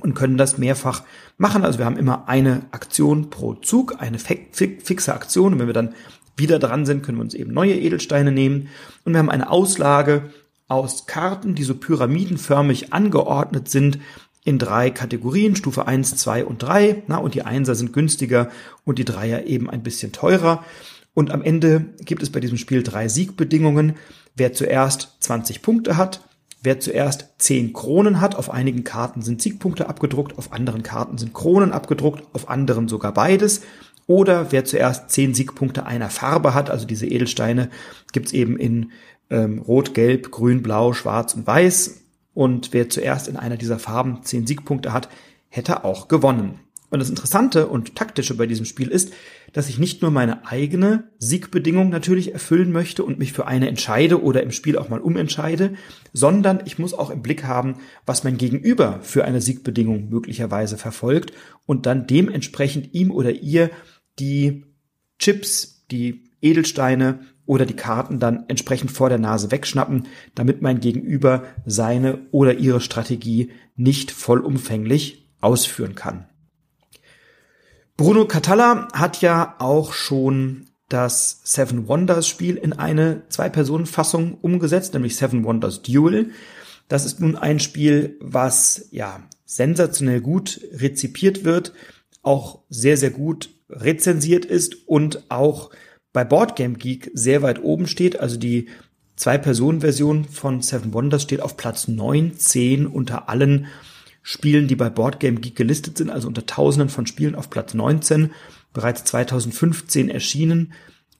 und 0.01 0.15
können 0.15 0.37
das 0.37 0.59
mehrfach 0.59 1.03
machen. 1.39 1.65
Also 1.65 1.79
wir 1.79 1.87
haben 1.87 1.97
immer 1.97 2.29
eine 2.29 2.62
Aktion 2.71 3.31
pro 3.31 3.55
Zug, 3.55 3.97
eine 4.01 4.19
fixe 4.19 5.15
Aktion. 5.15 5.55
Und 5.55 5.59
wenn 5.59 5.67
wir 5.67 5.75
dann 5.75 5.95
wieder 6.37 6.59
dran 6.59 6.87
sind, 6.87 7.03
können 7.03 7.19
wir 7.19 7.23
uns 7.23 7.35
eben 7.35 7.53
neue 7.53 7.75
Edelsteine 7.75 8.33
nehmen. 8.33 8.69
Und 9.05 9.12
wir 9.12 9.19
haben 9.19 9.31
eine 9.31 9.51
Auslage 9.51 10.31
aus 10.69 11.07
Karten, 11.07 11.55
die 11.55 11.65
so 11.65 11.75
pyramidenförmig 11.75 12.93
angeordnet 12.93 13.69
sind 13.69 13.99
in 14.45 14.59
drei 14.59 14.91
Kategorien, 14.91 15.55
Stufe 15.55 15.87
1, 15.87 16.17
2 16.17 16.47
und 16.47 16.62
3. 16.62 17.05
Na, 17.07 17.19
und 17.19 17.35
die 17.35 17.43
Einser 17.43 17.75
sind 17.75 17.93
günstiger 17.93 18.51
und 18.85 18.99
die 18.99 19.05
Dreier 19.05 19.47
eben 19.47 19.71
ein 19.71 19.83
bisschen 19.83 20.12
teurer. 20.12 20.65
Und 21.14 21.31
am 21.31 21.42
Ende 21.42 21.87
gibt 22.00 22.23
es 22.23 22.31
bei 22.31 22.40
diesem 22.40 22.59
Spiel 22.59 22.83
drei 22.83 23.09
Siegbedingungen. 23.09 23.97
Wer 24.35 24.52
zuerst 24.52 25.16
20 25.21 25.62
Punkte 25.62 25.97
hat, 25.97 26.26
wer 26.62 26.81
zuerst 26.81 27.28
10 27.38 27.73
Kronen 27.73 28.21
hat, 28.21 28.35
auf 28.35 28.50
einigen 28.50 28.85
Karten 28.85 29.21
sind 29.21 29.42
Siegpunkte 29.42 29.88
abgedruckt, 29.88 30.38
auf 30.38 30.52
anderen 30.52 30.83
Karten 30.83 31.19
sind 31.19 31.35
Kronen 31.35 31.73
abgedruckt, 31.73 32.25
auf 32.33 32.49
anderen 32.49 32.88
sogar 32.88 33.12
beides. 33.12 33.62
Oder 34.07 34.52
wer 34.52 34.64
zuerst 34.64 35.11
10 35.11 35.35
Siegpunkte 35.35 35.87
einer 35.87 36.11
Farbe 36.11 36.54
hat, 36.54 36.71
also 36.71 36.87
diese 36.87 37.07
Edelsteine 37.07 37.69
gibt's 38.12 38.33
eben 38.33 38.57
in 38.57 38.90
ähm, 39.31 39.59
Rot, 39.59 39.95
Gelb, 39.95 40.31
Grün, 40.31 40.62
Blau, 40.62 40.92
Schwarz 40.92 41.35
und 41.35 41.47
Weiß. 41.47 42.02
Und 42.35 42.73
wer 42.73 42.88
zuerst 42.88 43.28
in 43.28 43.37
einer 43.37 43.57
dieser 43.57 43.78
Farben 43.78 44.23
10 44.23 44.47
Siegpunkte 44.47 44.92
hat, 44.92 45.09
hätte 45.49 45.85
auch 45.85 46.09
gewonnen. 46.09 46.61
Und 46.93 46.99
das 46.99 47.09
Interessante 47.09 47.69
und 47.69 47.97
Taktische 47.97 48.35
bei 48.35 48.47
diesem 48.47 48.67
Spiel 48.67 48.89
ist, 48.89 49.15
dass 49.55 49.71
ich 49.71 49.79
nicht 49.79 50.03
nur 50.03 50.11
meine 50.11 50.47
eigene 50.47 51.05
Siegbedingung 51.19 51.89
natürlich 51.89 52.35
erfüllen 52.35 52.71
möchte 52.71 53.03
und 53.03 53.19
mich 53.19 53.33
für 53.33 53.47
eine 53.47 53.67
entscheide 53.67 54.23
oder 54.23 54.43
im 54.43 54.53
Spiel 54.53 54.77
auch 54.77 54.91
mal 54.91 55.01
umentscheide, 55.01 55.73
sondern 56.13 56.61
ich 56.67 56.79
muss 56.79 56.93
auch 56.93 57.09
im 57.09 57.23
Blick 57.23 57.45
haben, 57.45 57.77
was 58.05 58.25
mein 58.25 58.37
Gegenüber 58.37 59.01
für 59.01 59.25
eine 59.25 59.41
Siegbedingung 59.41 60.11
möglicherweise 60.11 60.77
verfolgt 60.77 61.33
und 61.65 61.87
dann 61.87 62.07
dementsprechend 62.07 62.93
ihm 62.93 63.11
oder 63.11 63.31
ihr 63.31 63.71
die 64.19 64.67
Chips, 65.19 65.87
die 65.91 66.31
Edelsteine 66.43 67.21
oder 67.47 67.65
die 67.65 67.77
Karten 67.77 68.19
dann 68.19 68.45
entsprechend 68.49 68.91
vor 68.91 69.09
der 69.09 69.19
Nase 69.19 69.51
wegschnappen, 69.51 70.09
damit 70.35 70.61
mein 70.61 70.81
Gegenüber 70.81 71.45
seine 71.65 72.19
oder 72.33 72.59
ihre 72.59 72.83
Strategie 72.83 73.51
nicht 73.77 74.11
vollumfänglich 74.11 75.31
ausführen 75.41 75.95
kann. 75.95 76.27
Bruno 77.97 78.27
Catalla 78.27 78.89
hat 78.93 79.21
ja 79.21 79.57
auch 79.59 79.93
schon 79.93 80.67
das 80.89 81.41
Seven 81.45 81.89
Wonders 81.89 82.27
Spiel 82.29 82.57
in 82.57 82.73
eine 82.73 83.23
Zwei-Personen-Fassung 83.29 84.35
umgesetzt, 84.35 84.95
nämlich 84.95 85.17
Seven 85.17 85.45
Wonders 85.45 85.83
Duel. 85.83 86.31
Das 86.89 87.05
ist 87.05 87.21
nun 87.21 87.37
ein 87.37 87.61
Spiel, 87.61 88.17
was 88.21 88.89
ja 88.91 89.23
sensationell 89.45 90.21
gut 90.21 90.61
rezipiert 90.73 91.45
wird, 91.45 91.73
auch 92.23 92.61
sehr, 92.69 92.97
sehr 92.97 93.11
gut 93.11 93.51
rezensiert 93.69 94.45
ist 94.45 94.87
und 94.87 95.31
auch 95.31 95.71
bei 96.13 96.25
Boardgame 96.25 96.75
Geek 96.75 97.11
sehr 97.15 97.43
weit 97.43 97.63
oben 97.63 97.87
steht. 97.87 98.21
Also 98.21 98.37
die 98.37 98.69
Zwei-Personen-Version 99.17 100.25
von 100.25 100.63
Seven 100.63 100.93
Wonders 100.93 101.23
steht 101.23 101.41
auf 101.41 101.57
Platz 101.57 101.89
19 101.89 102.87
unter 102.87 103.29
allen 103.29 103.67
Spielen, 104.23 104.69
die 104.69 104.76
bei 104.76 104.88
Boardgame 104.88 105.41
Geek 105.41 105.57
gelistet 105.57 105.99
sind, 105.99 106.11
also 106.11 106.29
unter 106.29 106.47
Tausenden 106.47 106.88
von 106.88 107.07
Spielen 107.07 107.35
auf 107.35 107.50
Platz 107.50 107.75
19, 107.75 108.31
bereits 108.73 109.05
2015 109.05 110.09
erschienen. 110.09 110.73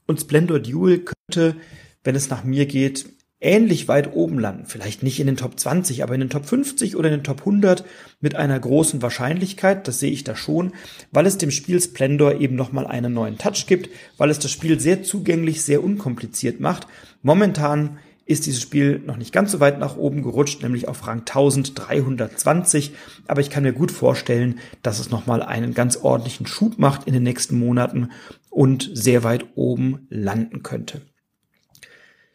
Und 0.07 0.21
Splendor 0.21 0.61
Duel 0.61 1.05
könnte, 1.05 1.57
wenn 2.05 2.15
es 2.15 2.31
nach 2.31 2.45
mir 2.45 2.67
geht, 2.67 3.07
ähnlich 3.43 3.89
weit 3.89 4.15
oben 4.15 4.39
landen. 4.39 4.67
Vielleicht 4.67 5.03
nicht 5.03 5.19
in 5.19 5.27
den 5.27 5.37
Top 5.37 5.59
20, 5.59 6.03
aber 6.03 6.15
in 6.15 6.21
den 6.21 6.31
Top 6.31 6.47
50 6.47 6.97
oder 6.97 7.09
in 7.09 7.19
den 7.19 7.25
Top 7.25 7.41
100 7.41 7.85
mit 8.21 8.37
einer 8.37 8.59
großen 8.59 9.03
Wahrscheinlichkeit. 9.03 9.89
Das 9.89 9.99
sehe 9.99 10.13
ich 10.13 10.23
da 10.23 10.37
schon, 10.37 10.73
weil 11.11 11.27
es 11.27 11.39
dem 11.39 11.51
Spiel 11.51 11.81
Splendor 11.81 12.41
eben 12.41 12.55
nochmal 12.55 12.87
einen 12.87 13.13
neuen 13.13 13.39
Touch 13.39 13.67
gibt, 13.67 13.91
weil 14.17 14.31
es 14.31 14.39
das 14.39 14.53
Spiel 14.53 14.79
sehr 14.79 15.03
zugänglich, 15.03 15.63
sehr 15.63 15.83
unkompliziert 15.83 16.61
macht. 16.61 16.87
Momentan 17.23 17.99
ist 18.25 18.47
dieses 18.47 18.63
Spiel 18.63 19.01
noch 19.01 19.17
nicht 19.17 19.33
ganz 19.33 19.53
so 19.53 19.61
weit 19.61 19.79
nach 19.79 19.97
oben 19.97 20.23
gerutscht, 20.23 20.63
nämlich 20.63 20.89
auf 20.89 21.07
Rang 21.07 21.21
1320. 21.21 22.93
Aber 23.27 23.41
ich 23.41 23.51
kann 23.51 23.63
mir 23.63 23.73
gut 23.73 23.91
vorstellen, 23.91 24.61
dass 24.83 24.99
es 24.99 25.11
nochmal 25.11 25.43
einen 25.43 25.75
ganz 25.75 25.97
ordentlichen 25.97 26.47
Schub 26.47 26.79
macht 26.79 27.07
in 27.07 27.15
den 27.15 27.23
nächsten 27.23 27.59
Monaten 27.59 28.11
und 28.51 28.91
sehr 28.93 29.25
weit 29.25 29.47
oben 29.55 30.07
landen 30.09 30.63
könnte. 30.63 31.03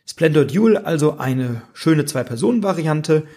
Splendor 0.06 0.46
Duel 0.46 0.78
also 0.78 1.18
eine 1.18 1.62
schöne 1.74 2.06
Zwei-Personen-Variante, 2.06 3.28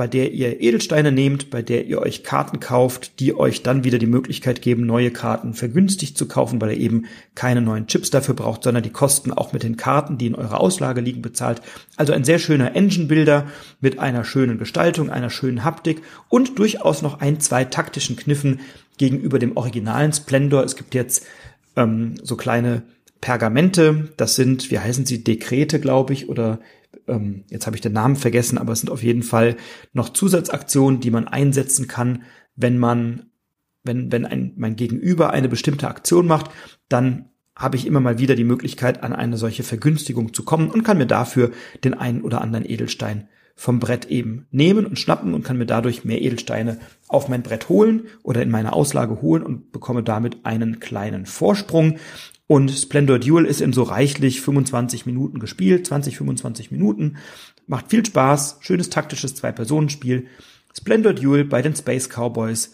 bei 0.00 0.06
der 0.06 0.32
ihr 0.32 0.62
Edelsteine 0.62 1.12
nehmt, 1.12 1.50
bei 1.50 1.60
der 1.60 1.84
ihr 1.84 2.00
euch 2.00 2.24
Karten 2.24 2.58
kauft, 2.58 3.20
die 3.20 3.36
euch 3.36 3.62
dann 3.62 3.84
wieder 3.84 3.98
die 3.98 4.06
Möglichkeit 4.06 4.62
geben, 4.62 4.86
neue 4.86 5.10
Karten 5.10 5.52
vergünstigt 5.52 6.16
zu 6.16 6.26
kaufen, 6.26 6.58
weil 6.58 6.70
ihr 6.70 6.78
eben 6.78 7.04
keine 7.34 7.60
neuen 7.60 7.86
Chips 7.86 8.08
dafür 8.08 8.34
braucht, 8.34 8.62
sondern 8.62 8.82
die 8.82 8.88
Kosten 8.88 9.30
auch 9.30 9.52
mit 9.52 9.62
den 9.62 9.76
Karten, 9.76 10.16
die 10.16 10.24
in 10.24 10.34
eurer 10.34 10.58
Auslage 10.58 11.02
liegen, 11.02 11.20
bezahlt. 11.20 11.60
Also 11.98 12.14
ein 12.14 12.24
sehr 12.24 12.38
schöner 12.38 12.74
Engine-Builder 12.74 13.48
mit 13.82 13.98
einer 13.98 14.24
schönen 14.24 14.56
Gestaltung, 14.56 15.10
einer 15.10 15.28
schönen 15.28 15.64
Haptik 15.64 16.00
und 16.30 16.58
durchaus 16.58 17.02
noch 17.02 17.20
ein, 17.20 17.38
zwei 17.38 17.66
taktischen 17.66 18.16
Kniffen 18.16 18.60
gegenüber 18.96 19.38
dem 19.38 19.54
originalen 19.58 20.14
Splendor. 20.14 20.64
Es 20.64 20.76
gibt 20.76 20.94
jetzt 20.94 21.26
ähm, 21.76 22.14
so 22.22 22.36
kleine 22.36 22.84
Pergamente, 23.20 24.08
das 24.16 24.34
sind, 24.34 24.70
wie 24.70 24.78
heißen 24.78 25.04
sie, 25.04 25.22
Dekrete, 25.22 25.78
glaube 25.78 26.14
ich, 26.14 26.30
oder 26.30 26.58
ähm, 27.10 27.44
jetzt 27.48 27.66
habe 27.66 27.76
ich 27.76 27.82
den 27.82 27.92
Namen 27.92 28.16
vergessen, 28.16 28.58
aber 28.58 28.72
es 28.72 28.80
sind 28.80 28.90
auf 28.90 29.02
jeden 29.02 29.22
Fall 29.22 29.56
noch 29.92 30.10
Zusatzaktionen, 30.10 31.00
die 31.00 31.10
man 31.10 31.28
einsetzen 31.28 31.88
kann, 31.88 32.22
wenn 32.56 32.78
man, 32.78 33.30
wenn, 33.82 34.12
wenn 34.12 34.26
ein, 34.26 34.52
mein 34.56 34.76
Gegenüber 34.76 35.30
eine 35.30 35.48
bestimmte 35.48 35.88
Aktion 35.88 36.26
macht, 36.26 36.50
dann 36.88 37.26
habe 37.56 37.76
ich 37.76 37.86
immer 37.86 38.00
mal 38.00 38.18
wieder 38.18 38.36
die 38.36 38.44
Möglichkeit, 38.44 39.02
an 39.02 39.12
eine 39.12 39.36
solche 39.36 39.62
Vergünstigung 39.62 40.32
zu 40.32 40.44
kommen 40.44 40.70
und 40.70 40.82
kann 40.82 40.98
mir 40.98 41.06
dafür 41.06 41.50
den 41.84 41.94
einen 41.94 42.22
oder 42.22 42.40
anderen 42.40 42.68
Edelstein 42.68 43.28
vom 43.54 43.78
Brett 43.78 44.06
eben 44.06 44.46
nehmen 44.50 44.86
und 44.86 44.98
schnappen 44.98 45.34
und 45.34 45.44
kann 45.44 45.58
mir 45.58 45.66
dadurch 45.66 46.02
mehr 46.02 46.22
Edelsteine 46.22 46.78
auf 47.08 47.28
mein 47.28 47.42
Brett 47.42 47.68
holen 47.68 48.04
oder 48.22 48.42
in 48.42 48.50
meine 48.50 48.72
Auslage 48.72 49.20
holen 49.20 49.42
und 49.42 49.72
bekomme 49.72 50.02
damit 50.02 50.46
einen 50.46 50.80
kleinen 50.80 51.26
Vorsprung. 51.26 51.98
Und 52.50 52.72
Splendor 52.72 53.20
Duel 53.20 53.44
ist 53.44 53.60
in 53.60 53.72
so 53.72 53.84
reichlich 53.84 54.40
25 54.40 55.06
Minuten 55.06 55.38
gespielt, 55.38 55.86
20, 55.86 56.16
25 56.16 56.72
Minuten. 56.72 57.18
Macht 57.68 57.90
viel 57.90 58.04
Spaß, 58.04 58.56
schönes 58.58 58.90
taktisches 58.90 59.36
Zwei-Personen-Spiel. 59.36 60.26
Splendor 60.76 61.12
Duel 61.12 61.44
bei 61.44 61.62
den 61.62 61.76
Space 61.76 62.08
Cowboys 62.08 62.72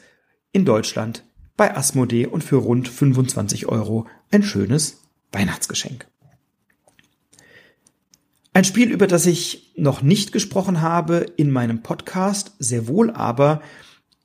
in 0.51 0.65
Deutschland 0.65 1.25
bei 1.59 1.77
Asmodee 1.77 2.25
und 2.25 2.43
für 2.43 2.57
rund 2.57 2.89
25 2.89 3.67
Euro 3.67 4.07
ein 4.31 4.43
schönes 4.43 5.03
Weihnachtsgeschenk. 5.33 6.07
Ein 8.55 8.65
Spiel, 8.65 8.91
über 8.91 9.07
das 9.07 9.27
ich 9.27 9.75
noch 9.77 10.01
nicht 10.01 10.33
gesprochen 10.33 10.81
habe 10.81 11.27
in 11.37 11.51
meinem 11.51 11.83
Podcast, 11.83 12.53
sehr 12.59 12.89
wohl 12.89 13.11
aber 13.11 13.61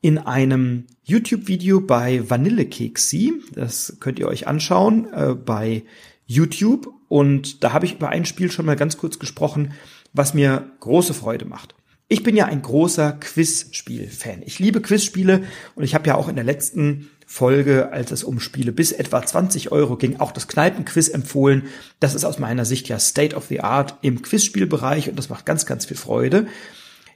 in 0.02 0.18
einem 0.18 0.86
YouTube-Video 1.04 1.80
bei 1.80 2.28
Vanillekeksi. 2.28 3.34
Das 3.54 3.96
könnt 4.00 4.18
ihr 4.18 4.28
euch 4.28 4.46
anschauen 4.46 5.08
äh, 5.14 5.34
bei 5.34 5.84
YouTube. 6.26 6.88
Und 7.08 7.64
da 7.64 7.72
habe 7.72 7.86
ich 7.86 7.94
über 7.94 8.10
ein 8.10 8.26
Spiel 8.26 8.50
schon 8.50 8.66
mal 8.66 8.76
ganz 8.76 8.98
kurz 8.98 9.18
gesprochen, 9.18 9.72
was 10.12 10.34
mir 10.34 10.72
große 10.80 11.14
Freude 11.14 11.46
macht. 11.46 11.74
Ich 12.08 12.22
bin 12.22 12.36
ja 12.36 12.44
ein 12.46 12.60
großer 12.60 13.12
Quizspiel-Fan. 13.12 14.42
Ich 14.44 14.58
liebe 14.58 14.82
Quizspiele 14.82 15.44
und 15.74 15.84
ich 15.84 15.94
habe 15.94 16.08
ja 16.08 16.16
auch 16.16 16.28
in 16.28 16.34
der 16.34 16.44
letzten 16.44 17.08
Folge, 17.26 17.92
als 17.92 18.10
es 18.10 18.24
um 18.24 18.40
Spiele 18.40 18.72
bis 18.72 18.92
etwa 18.92 19.24
20 19.24 19.72
Euro 19.72 19.96
ging, 19.96 20.20
auch 20.20 20.32
das 20.32 20.48
Kneipenquiz 20.48 21.08
empfohlen. 21.08 21.68
Das 22.00 22.14
ist 22.14 22.24
aus 22.24 22.38
meiner 22.38 22.66
Sicht 22.66 22.88
ja 22.88 22.98
State 22.98 23.34
of 23.34 23.46
the 23.46 23.60
Art 23.60 23.96
im 24.02 24.20
Quizspielbereich 24.20 25.08
und 25.08 25.18
das 25.18 25.30
macht 25.30 25.46
ganz, 25.46 25.64
ganz 25.64 25.86
viel 25.86 25.96
Freude. 25.96 26.48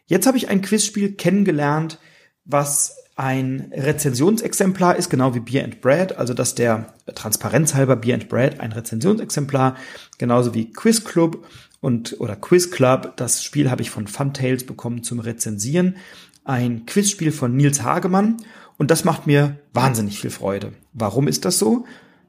Jetzt 0.06 0.26
habe 0.26 0.38
ich 0.38 0.48
ein 0.48 0.62
Quizspiel 0.62 1.12
kennengelernt, 1.12 1.98
was 2.46 2.96
ein 3.16 3.72
Rezensionsexemplar 3.72 4.96
ist, 4.96 5.08
genau 5.08 5.34
wie 5.34 5.40
Beer 5.40 5.64
and 5.64 5.80
Bread, 5.80 6.18
also 6.18 6.34
dass 6.34 6.54
der 6.54 6.94
Transparenz 7.14 7.74
halber 7.74 7.96
Beer 7.96 8.14
and 8.14 8.28
Bread 8.28 8.60
ein 8.60 8.72
Rezensionsexemplar, 8.72 9.76
genauso 10.18 10.54
wie 10.54 10.70
Quiz 10.70 11.02
Club 11.02 11.46
und 11.80 12.20
oder 12.20 12.36
Quiz 12.36 12.70
Club, 12.70 13.16
das 13.16 13.42
Spiel 13.42 13.70
habe 13.70 13.82
ich 13.82 13.90
von 13.90 14.06
Funtails 14.06 14.64
bekommen 14.64 15.02
zum 15.02 15.20
Rezensieren, 15.20 15.96
ein 16.44 16.86
Quizspiel 16.86 17.32
von 17.32 17.56
Nils 17.56 17.82
Hagemann 17.82 18.36
und 18.76 18.90
das 18.90 19.04
macht 19.04 19.26
mir 19.26 19.58
wahnsinnig 19.72 20.20
viel 20.20 20.30
Freude. 20.30 20.72
Warum 20.92 21.26
ist 21.26 21.44
das 21.44 21.58
so? 21.58 21.86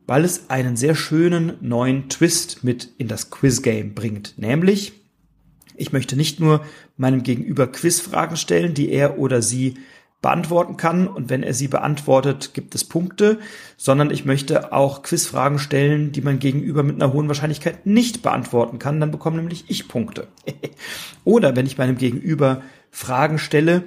Weil 0.07 0.23
es 0.23 0.49
einen 0.49 0.77
sehr 0.77 0.95
schönen 0.95 1.53
neuen 1.59 2.07
Twist 2.07 2.63
mit 2.63 2.89
in 2.97 3.09
das 3.09 3.29
Quiz-Game 3.29 3.93
bringt, 3.93 4.35
nämlich 4.37 4.93
ich 5.79 5.91
möchte 5.91 6.15
nicht 6.15 6.39
nur 6.39 6.65
meinem 6.95 7.21
Gegenüber 7.21 7.67
Quizfragen 7.67 8.37
stellen, 8.37 8.73
die 8.73 8.89
er 8.89 9.19
oder 9.19 9.43
sie 9.43 9.75
beantworten 10.21 10.77
kann 10.77 11.07
und 11.07 11.29
wenn 11.29 11.43
er 11.43 11.53
sie 11.53 11.67
beantwortet, 11.67 12.53
gibt 12.53 12.73
es 12.73 12.83
Punkte, 12.83 13.39
sondern 13.77 14.09
ich 14.09 14.25
möchte 14.25 14.73
auch 14.73 15.03
Quizfragen 15.03 15.59
stellen, 15.59 16.11
die 16.11 16.21
mein 16.21 16.39
Gegenüber 16.39 16.81
mit 16.83 16.95
einer 16.95 17.13
hohen 17.13 17.27
Wahrscheinlichkeit 17.27 17.85
nicht 17.85 18.23
beantworten 18.23 18.79
kann, 18.79 18.99
dann 18.99 19.11
bekomme 19.11 19.37
nämlich 19.37 19.65
ich 19.69 19.87
Punkte. 19.87 20.27
oder 21.23 21.55
wenn 21.55 21.67
ich 21.67 21.77
meinem 21.77 21.97
Gegenüber 21.97 22.63
Fragen 22.89 23.37
stelle, 23.37 23.83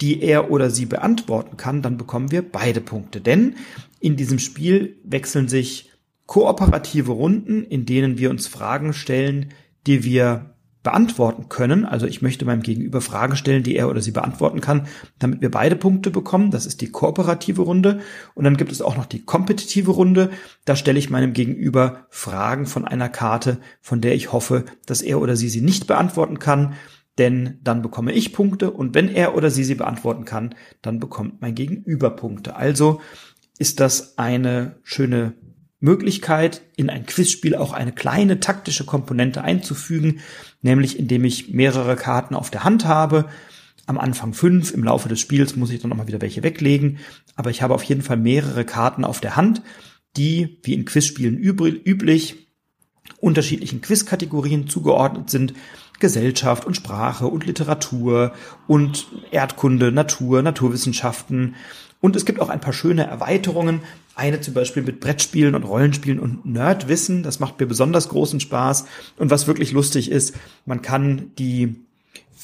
die 0.00 0.22
er 0.22 0.50
oder 0.50 0.70
sie 0.70 0.86
beantworten 0.86 1.56
kann, 1.56 1.82
dann 1.82 1.96
bekommen 1.96 2.30
wir 2.30 2.42
beide 2.42 2.80
Punkte. 2.80 3.20
Denn 3.20 3.56
in 4.00 4.16
diesem 4.16 4.38
Spiel 4.38 4.96
wechseln 5.04 5.48
sich 5.48 5.90
kooperative 6.26 7.12
Runden, 7.12 7.64
in 7.64 7.86
denen 7.86 8.18
wir 8.18 8.30
uns 8.30 8.46
Fragen 8.46 8.92
stellen, 8.92 9.52
die 9.86 10.04
wir 10.04 10.51
beantworten 10.82 11.48
können. 11.48 11.84
Also 11.84 12.06
ich 12.06 12.22
möchte 12.22 12.44
meinem 12.44 12.62
Gegenüber 12.62 13.00
Fragen 13.00 13.36
stellen, 13.36 13.62
die 13.62 13.76
er 13.76 13.88
oder 13.88 14.00
sie 14.00 14.10
beantworten 14.10 14.60
kann, 14.60 14.88
damit 15.18 15.40
wir 15.40 15.50
beide 15.50 15.76
Punkte 15.76 16.10
bekommen. 16.10 16.50
Das 16.50 16.66
ist 16.66 16.80
die 16.80 16.90
kooperative 16.90 17.62
Runde. 17.62 18.00
Und 18.34 18.44
dann 18.44 18.56
gibt 18.56 18.72
es 18.72 18.82
auch 18.82 18.96
noch 18.96 19.06
die 19.06 19.24
kompetitive 19.24 19.92
Runde. 19.92 20.30
Da 20.64 20.74
stelle 20.74 20.98
ich 20.98 21.10
meinem 21.10 21.32
Gegenüber 21.32 22.06
Fragen 22.10 22.66
von 22.66 22.84
einer 22.84 23.08
Karte, 23.08 23.58
von 23.80 24.00
der 24.00 24.14
ich 24.14 24.32
hoffe, 24.32 24.64
dass 24.86 25.02
er 25.02 25.20
oder 25.20 25.36
sie 25.36 25.48
sie 25.48 25.62
nicht 25.62 25.86
beantworten 25.86 26.38
kann. 26.38 26.74
Denn 27.18 27.58
dann 27.62 27.82
bekomme 27.82 28.12
ich 28.12 28.32
Punkte 28.32 28.70
und 28.70 28.94
wenn 28.94 29.08
er 29.08 29.36
oder 29.36 29.50
sie 29.50 29.64
sie 29.64 29.74
beantworten 29.74 30.24
kann, 30.24 30.54
dann 30.80 30.98
bekommt 30.98 31.42
mein 31.42 31.54
Gegenüber 31.54 32.10
Punkte. 32.10 32.56
Also 32.56 33.00
ist 33.58 33.80
das 33.80 34.16
eine 34.18 34.76
schöne 34.82 35.34
Möglichkeit, 35.82 36.62
in 36.76 36.88
ein 36.88 37.06
Quizspiel 37.06 37.54
auch 37.54 37.72
eine 37.72 37.92
kleine 37.92 38.40
taktische 38.40 38.84
Komponente 38.84 39.42
einzufügen, 39.42 40.20
nämlich 40.62 40.98
indem 40.98 41.24
ich 41.24 41.50
mehrere 41.50 41.96
Karten 41.96 42.34
auf 42.34 42.50
der 42.50 42.64
Hand 42.64 42.86
habe. 42.86 43.26
Am 43.86 43.98
Anfang 43.98 44.32
fünf, 44.32 44.72
im 44.72 44.84
Laufe 44.84 45.08
des 45.08 45.20
Spiels 45.20 45.56
muss 45.56 45.70
ich 45.70 45.80
dann 45.80 45.90
nochmal 45.90 46.06
wieder 46.06 46.20
welche 46.20 46.42
weglegen, 46.42 46.98
aber 47.34 47.50
ich 47.50 47.62
habe 47.62 47.74
auf 47.74 47.82
jeden 47.82 48.02
Fall 48.02 48.16
mehrere 48.16 48.64
Karten 48.64 49.04
auf 49.04 49.20
der 49.20 49.36
Hand, 49.36 49.62
die, 50.16 50.58
wie 50.62 50.74
in 50.74 50.84
Quizspielen 50.84 51.36
üblich, 51.36 52.46
unterschiedlichen 53.18 53.80
Quizkategorien 53.80 54.68
zugeordnet 54.68 55.30
sind. 55.30 55.54
Gesellschaft 55.98 56.64
und 56.64 56.74
Sprache 56.74 57.28
und 57.28 57.46
Literatur 57.46 58.32
und 58.66 59.06
Erdkunde, 59.30 59.92
Natur, 59.92 60.42
Naturwissenschaften. 60.42 61.54
Und 62.00 62.16
es 62.16 62.24
gibt 62.24 62.40
auch 62.40 62.48
ein 62.48 62.60
paar 62.60 62.72
schöne 62.72 63.06
Erweiterungen, 63.06 63.82
eine 64.14 64.40
zum 64.40 64.54
Beispiel 64.54 64.82
mit 64.82 65.00
Brettspielen 65.00 65.54
und 65.54 65.64
Rollenspielen 65.64 66.20
und 66.20 66.44
Nerdwissen. 66.44 67.22
Das 67.22 67.40
macht 67.40 67.58
mir 67.58 67.66
besonders 67.66 68.08
großen 68.08 68.40
Spaß. 68.40 68.84
Und 69.16 69.30
was 69.30 69.46
wirklich 69.46 69.72
lustig 69.72 70.10
ist, 70.10 70.34
man 70.66 70.82
kann 70.82 71.30
die 71.38 71.76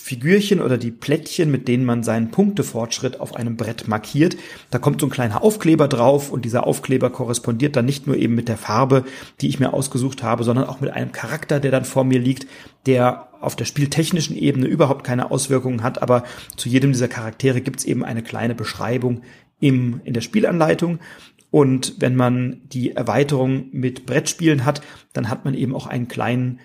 Figürchen 0.09 0.63
oder 0.63 0.79
die 0.79 0.91
Plättchen, 0.91 1.51
mit 1.51 1.69
denen 1.69 1.85
man 1.85 2.03
seinen 2.03 2.31
Punktefortschritt 2.31 3.21
auf 3.21 3.37
einem 3.37 3.59
Brett 3.59 3.89
markiert. 3.89 4.39
Da 4.71 4.79
kommt 4.79 5.03
so 5.03 5.07
ein 5.07 5.11
kleiner 5.11 5.43
Aufkleber 5.43 5.87
drauf 5.87 6.31
und 6.31 6.47
dieser 6.47 6.67
Aufkleber 6.67 7.11
korrespondiert 7.11 7.77
dann 7.77 7.85
nicht 7.85 8.07
nur 8.07 8.17
eben 8.17 8.35
mit 8.35 8.49
der 8.49 8.57
Farbe, 8.57 9.05
die 9.43 9.49
ich 9.49 9.61
mir 9.61 9.75
ausgesucht 9.75 10.23
habe, 10.23 10.45
sondern 10.45 10.65
auch 10.65 10.81
mit 10.81 10.91
einem 10.91 11.13
Charakter, 11.13 11.61
der 11.61 11.71
dann 11.71 11.85
vor 11.85 12.05
mir 12.05 12.19
liegt, 12.19 12.47
der 12.87 13.29
auf 13.43 13.55
der 13.55 13.67
spieltechnischen 13.67 14.35
Ebene 14.35 14.67
überhaupt 14.67 15.05
keine 15.05 15.31
Auswirkungen 15.31 15.83
hat, 15.83 16.01
aber 16.01 16.25
zu 16.57 16.71
jedem 16.71 16.93
dieser 16.93 17.09
Charaktere 17.09 17.61
gibt 17.61 17.81
es 17.81 17.85
eben 17.85 18.03
eine 18.03 18.23
kleine 18.23 18.55
Beschreibung 18.55 19.21
im, 19.61 20.01
in 20.05 20.15
der 20.15 20.23
Spielanleitung 20.23 21.01
und 21.51 21.95
wenn 21.99 22.15
man 22.15 22.61
die 22.69 22.93
Erweiterung 22.93 23.69
mit 23.73 24.07
Brettspielen 24.07 24.65
hat, 24.65 24.83
dann 25.13 25.31
hat 25.31 25.45
man 25.45 25.55
eben 25.55 25.75
auch 25.75 25.87
einen 25.87 26.09
kleinen 26.09 26.61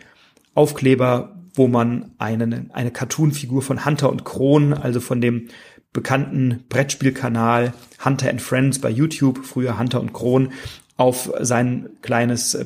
Aufkleber, 0.53 1.35
wo 1.55 1.67
man 1.67 2.11
einen, 2.17 2.71
eine 2.71 2.91
Cartoon-Figur 2.91 3.61
von 3.61 3.85
Hunter 3.85 4.09
und 4.09 4.25
Kron, 4.25 4.73
also 4.73 4.99
von 4.99 5.21
dem 5.21 5.47
bekannten 5.93 6.63
Brettspielkanal 6.69 7.73
Hunter 8.03 8.29
and 8.29 8.41
Friends 8.41 8.79
bei 8.79 8.89
YouTube, 8.89 9.45
früher 9.45 9.77
Hunter 9.77 10.01
und 10.01 10.11
Kron, 10.11 10.49
auf 10.97 11.31
sein 11.39 11.89
kleines 12.01 12.53
äh, 12.53 12.65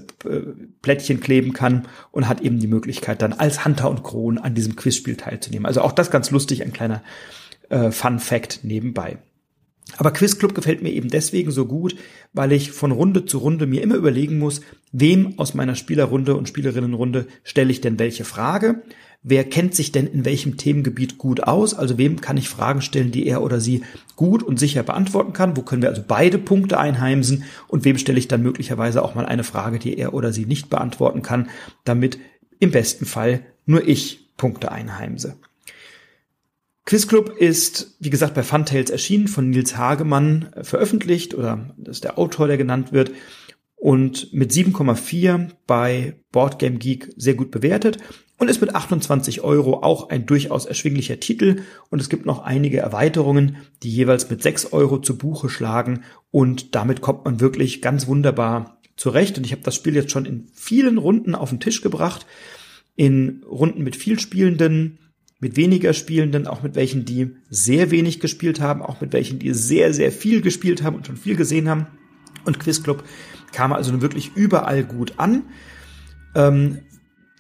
Plättchen 0.82 1.19
kleben 1.19 1.53
kann 1.53 1.88
und 2.12 2.27
hat 2.27 2.41
eben 2.41 2.60
die 2.60 2.67
Möglichkeit 2.67 3.21
dann 3.21 3.34
als 3.34 3.63
Hunter 3.63 3.89
und 3.89 4.03
Kron 4.03 4.38
an 4.38 4.53
diesem 4.53 4.75
Quizspiel 4.75 5.15
teilzunehmen. 5.15 5.65
Also 5.65 5.82
auch 5.82 5.91
das 5.91 6.12
ganz 6.12 6.32
lustig, 6.32 6.63
ein 6.63 6.73
kleiner 6.73 7.03
äh, 7.69 7.91
Fun 7.91 8.19
Fact 8.19 8.62
nebenbei. 8.63 9.17
Aber 9.95 10.12
Quizclub 10.12 10.54
gefällt 10.54 10.84
mir 10.84 10.91
eben 10.91 11.08
deswegen 11.08 11.52
so 11.52 11.65
gut, 11.65 11.95
weil 12.34 12.52
ich 12.52 12.71
von 12.71 12.91
Runde 12.91 13.26
zu 13.26 13.38
Runde 13.38 13.67
mir 13.67 13.82
immer 13.82 13.95
überlegen 13.95 14.38
muss, 14.38 14.62
wem 14.91 15.39
aus 15.39 15.54
meiner 15.54 15.76
Spielerrunde 15.76 16.36
und 16.36 16.50
Spielerinnenrunde 16.50 17.28
stelle 17.43 17.71
ich 17.71 17.80
denn 17.80 17.97
welche 17.97 18.26
Frage? 18.26 18.84
Wer 19.23 19.43
kennt 19.43 19.76
sich 19.76 19.91
denn 19.91 20.06
in 20.08 20.26
welchem 20.26 20.58
Themengebiet 20.58 21.17
gut 21.17 21.43
aus? 21.43 21.73
Also 21.73 21.97
wem 21.97 22.21
kann 22.21 22.38
ich 22.38 22.50
Fragen 22.50 22.82
stellen, 22.82 23.12
die 23.12 23.26
er 23.26 23.41
oder 23.41 23.60
sie 23.60 23.84
gut 24.15 24.43
und 24.43 24.60
sicher 24.60 24.84
beantworten 24.84 25.34
kann? 25.34 25.58
Wo 25.58 25.63
können 25.63 25.82
wir 25.82 25.89
also 25.89 26.04
beide 26.08 26.38
Punkte 26.38 26.80
einheimsen? 26.80 27.43
Und 27.67 27.84
wem 27.84 27.97
stelle 27.97 28.19
ich 28.19 28.28
dann 28.28 28.43
möglicherweise 28.43 29.04
auch 29.04 29.15
mal 29.15 29.26
eine 29.26 29.43
Frage, 29.43 29.80
die 29.80 29.97
er 29.97 30.13
oder 30.13 30.32
sie 30.32 30.45
nicht 30.45 30.69
beantworten 30.69 31.23
kann, 31.23 31.50
damit 31.84 32.19
im 32.60 32.71
besten 32.71 33.06
Fall 33.06 33.41
nur 33.65 33.88
ich 33.88 34.34
Punkte 34.38 34.71
einheimse. 34.71 35.38
Quizclub 36.88 37.36
ist, 37.38 37.97
wie 38.00 38.10
gesagt, 38.10 38.34
bei 38.34 38.43
Funtails 38.43 38.89
erschienen, 38.89 39.28
von 39.28 39.50
Nils 39.50 39.76
Hagemann 39.76 40.54
äh, 40.54 40.63
veröffentlicht 40.63 41.36
oder 41.36 41.76
das 41.78 41.97
ist 41.97 42.06
der 42.06 42.17
Autor, 42.17 42.47
der 42.47 42.58
genannt 42.58 42.93
wird 42.93 43.12
und 43.76 44.34
mit 44.34 44.52
7,4 44.52 45.50
bei 45.67 46.15
Boardgame 46.32 46.78
Geek 46.78 47.13
sehr 47.17 47.34
gut 47.36 47.52
bewertet 47.52 47.97
und 48.38 48.50
ist 48.50 48.62
mit 48.62 48.73
28 48.73 49.41
Euro 49.41 49.84
auch 49.84 50.10
ein 50.10 50.26
durchaus 50.26 50.65
erschwinglicher 50.65 51.19
Titel. 51.19 51.62
Und 51.89 52.02
es 52.02 52.08
gibt 52.08 52.26
noch 52.26 52.39
einige 52.43 52.78
Erweiterungen, 52.78 53.58
die 53.84 53.91
jeweils 53.91 54.30
mit 54.30 54.41
6 54.41 54.71
Euro 54.71 55.00
zu 55.00 55.17
Buche 55.17 55.50
schlagen. 55.50 56.04
Und 56.32 56.73
damit 56.73 57.02
kommt 57.02 57.26
man 57.26 57.41
wirklich 57.41 57.82
ganz 57.82 58.08
wunderbar 58.08 58.80
zurecht. 58.95 59.38
Und 59.38 59.45
ich 59.45 59.52
habe 59.52 59.63
das 59.63 59.76
Spiel 59.76 59.95
jetzt 59.95 60.12
schon 60.12 60.26
in 60.26 60.47
vielen 60.54 60.97
Runden 60.97 61.36
auf 61.36 61.50
den 61.50 61.60
Tisch 61.60 61.82
gebracht, 61.82 62.26
in 62.95 63.43
Runden 63.45 63.84
mit 63.84 63.95
viel 63.95 64.19
Spielenden, 64.19 65.00
mit 65.39 65.56
weniger 65.56 65.93
Spielenden, 65.93 66.47
auch 66.47 66.63
mit 66.63 66.76
welchen, 66.76 67.06
die 67.06 67.36
sehr 67.50 67.91
wenig 67.91 68.19
gespielt 68.19 68.60
haben, 68.60 68.82
auch 68.82 69.02
mit 69.02 69.13
welchen, 69.13 69.39
die 69.39 69.54
sehr, 69.54 69.93
sehr 69.93 70.12
viel 70.12 70.41
gespielt 70.41 70.84
haben 70.84 70.95
und 70.95 71.06
schon 71.06 71.17
viel 71.17 71.36
gesehen 71.36 71.69
haben. 71.69 71.88
Und 72.45 72.60
Quizclub 72.60 73.04
kam 73.52 73.71
also 73.71 73.91
nun 73.91 74.02
wirklich 74.02 74.36
überall 74.36 74.84
gut 74.84 75.13
an. 75.17 75.43
Ähm, 76.36 76.80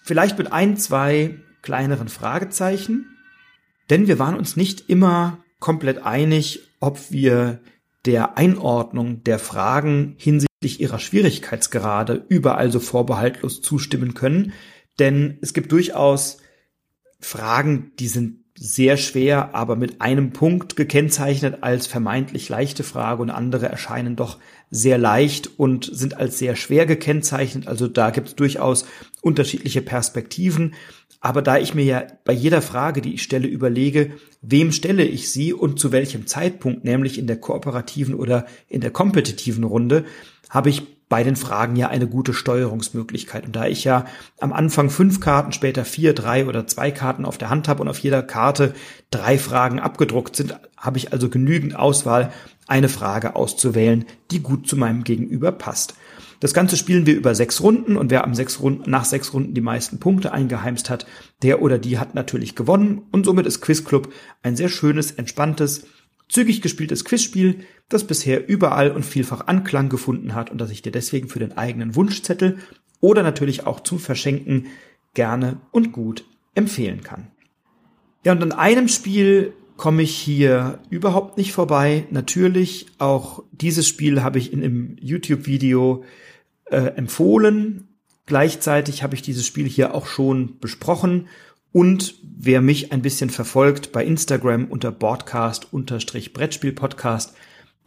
vielleicht 0.03 0.37
mit 0.37 0.51
ein, 0.51 0.77
zwei 0.77 1.35
kleineren 1.61 2.07
Fragezeichen, 2.07 3.17
denn 3.89 4.07
wir 4.07 4.19
waren 4.19 4.35
uns 4.35 4.55
nicht 4.55 4.89
immer 4.89 5.43
komplett 5.59 6.03
einig, 6.03 6.61
ob 6.79 7.11
wir 7.11 7.59
der 8.05 8.37
Einordnung 8.37 9.23
der 9.23 9.39
Fragen 9.39 10.15
hinsichtlich 10.17 10.79
ihrer 10.79 10.99
Schwierigkeitsgrade 10.99 12.25
überall 12.29 12.71
so 12.71 12.79
vorbehaltlos 12.79 13.61
zustimmen 13.61 14.13
können. 14.13 14.53
Denn 14.99 15.37
es 15.41 15.53
gibt 15.53 15.71
durchaus 15.71 16.37
Fragen, 17.19 17.91
die 17.99 18.07
sind 18.07 18.39
sehr 18.59 18.97
schwer, 18.97 19.53
aber 19.53 19.75
mit 19.75 20.01
einem 20.01 20.31
Punkt 20.33 20.75
gekennzeichnet 20.75 21.59
als 21.61 21.85
vermeintlich 21.85 22.49
leichte 22.49 22.83
Frage 22.83 23.21
und 23.21 23.29
andere 23.29 23.67
erscheinen 23.67 24.15
doch 24.15 24.39
sehr 24.71 24.97
leicht 24.97 25.59
und 25.59 25.89
sind 25.91 26.17
als 26.17 26.39
sehr 26.39 26.55
schwer 26.55 26.85
gekennzeichnet. 26.87 27.67
Also 27.67 27.87
da 27.87 28.09
gibt 28.09 28.29
es 28.29 28.35
durchaus 28.35 28.85
unterschiedliche 29.21 29.81
Perspektiven. 29.81 30.73
Aber 31.19 31.41
da 31.41 31.57
ich 31.57 31.73
mir 31.75 31.85
ja 31.85 32.07
bei 32.25 32.33
jeder 32.33 32.61
Frage, 32.61 33.01
die 33.01 33.13
ich 33.13 33.23
stelle, 33.23 33.47
überlege, 33.47 34.11
wem 34.41 34.71
stelle 34.71 35.03
ich 35.03 35.31
sie 35.31 35.53
und 35.53 35.79
zu 35.79 35.91
welchem 35.91 36.25
Zeitpunkt, 36.25 36.83
nämlich 36.83 37.17
in 37.19 37.27
der 37.27 37.37
kooperativen 37.37 38.15
oder 38.15 38.45
in 38.67 38.81
der 38.81 38.91
kompetitiven 38.91 39.63
Runde, 39.63 40.05
habe 40.49 40.69
ich 40.69 40.96
bei 41.09 41.23
den 41.23 41.35
Fragen 41.35 41.75
ja 41.75 41.87
eine 41.87 42.07
gute 42.07 42.33
Steuerungsmöglichkeit. 42.33 43.45
Und 43.45 43.55
da 43.55 43.65
ich 43.65 43.83
ja 43.83 44.05
am 44.39 44.51
Anfang 44.51 44.89
fünf 44.89 45.19
Karten, 45.19 45.51
später 45.51 45.85
vier, 45.85 46.13
drei 46.13 46.45
oder 46.45 46.67
zwei 46.67 46.91
Karten 46.91 47.25
auf 47.25 47.37
der 47.37 47.49
Hand 47.49 47.67
habe 47.67 47.81
und 47.81 47.87
auf 47.87 47.99
jeder 47.99 48.23
Karte 48.23 48.73
drei 49.09 49.37
Fragen 49.37 49.79
abgedruckt 49.79 50.35
sind, 50.35 50.59
habe 50.75 50.97
ich 50.97 51.13
also 51.13 51.29
genügend 51.29 51.75
Auswahl, 51.75 52.31
eine 52.67 52.89
Frage 52.89 53.35
auszuwählen, 53.35 54.05
die 54.31 54.41
gut 54.43 54.67
zu 54.67 54.75
meinem 54.75 55.05
Gegenüber 55.05 55.53
passt. 55.53 55.95
Das 56.39 56.53
Ganze 56.53 56.77
spielen 56.77 57.07
wir 57.07 57.15
über 57.15 57.33
sechs 57.33 57.61
Runden 57.61 57.97
und 57.97 58.11
wer 58.11 58.23
am 58.23 58.35
sechs 58.35 58.59
Runden, 58.59 58.91
nach 58.91 59.05
sechs 59.05 59.33
Runden 59.33 59.55
die 59.55 59.61
meisten 59.61 59.99
Punkte 59.99 60.33
eingeheimst 60.33 60.89
hat, 60.89 61.07
der 61.41 61.61
oder 61.61 61.79
die 61.79 61.97
hat 61.97 62.13
natürlich 62.13 62.55
gewonnen 62.55 63.01
und 63.11 63.25
somit 63.25 63.47
ist 63.47 63.61
Quiz 63.61 63.83
Club 63.83 64.13
ein 64.43 64.55
sehr 64.55 64.69
schönes, 64.69 65.11
entspanntes, 65.11 65.87
zügig 66.29 66.61
gespieltes 66.61 67.05
Quizspiel, 67.05 67.59
das 67.89 68.05
bisher 68.05 68.47
überall 68.47 68.91
und 68.91 69.05
vielfach 69.05 69.47
Anklang 69.47 69.89
gefunden 69.89 70.35
hat 70.35 70.51
und 70.51 70.59
das 70.59 70.71
ich 70.71 70.81
dir 70.81 70.91
deswegen 70.91 71.29
für 71.29 71.39
den 71.39 71.57
eigenen 71.57 71.95
Wunschzettel 71.95 72.57
oder 72.99 73.23
natürlich 73.23 73.65
auch 73.65 73.79
zum 73.79 73.99
Verschenken 73.99 74.67
gerne 75.13 75.61
und 75.71 75.91
gut 75.91 76.25
empfehlen 76.55 77.01
kann. 77.01 77.27
Ja, 78.25 78.33
und 78.33 78.43
an 78.43 78.51
einem 78.51 78.87
Spiel 78.87 79.53
komme 79.77 80.01
ich 80.01 80.15
hier 80.15 80.79
überhaupt 80.89 81.37
nicht 81.37 81.53
vorbei. 81.53 82.05
Natürlich, 82.09 82.87
auch 82.97 83.43
dieses 83.51 83.87
Spiel 83.87 84.23
habe 84.23 84.39
ich 84.39 84.51
in 84.51 84.63
einem 84.63 84.97
YouTube-Video 84.99 86.03
äh, 86.65 86.77
empfohlen. 86.95 87.87
Gleichzeitig 88.25 89.03
habe 89.03 89.15
ich 89.15 89.21
dieses 89.21 89.45
Spiel 89.45 89.67
hier 89.67 89.95
auch 89.95 90.07
schon 90.07 90.59
besprochen 90.59 91.27
und 91.71 92.15
wer 92.23 92.61
mich 92.61 92.91
ein 92.91 93.01
bisschen 93.01 93.29
verfolgt 93.29 93.91
bei 93.91 94.05
Instagram 94.05 94.65
unter 94.65 94.91
Broadcast-Brettspiel-Podcast, 94.91 97.33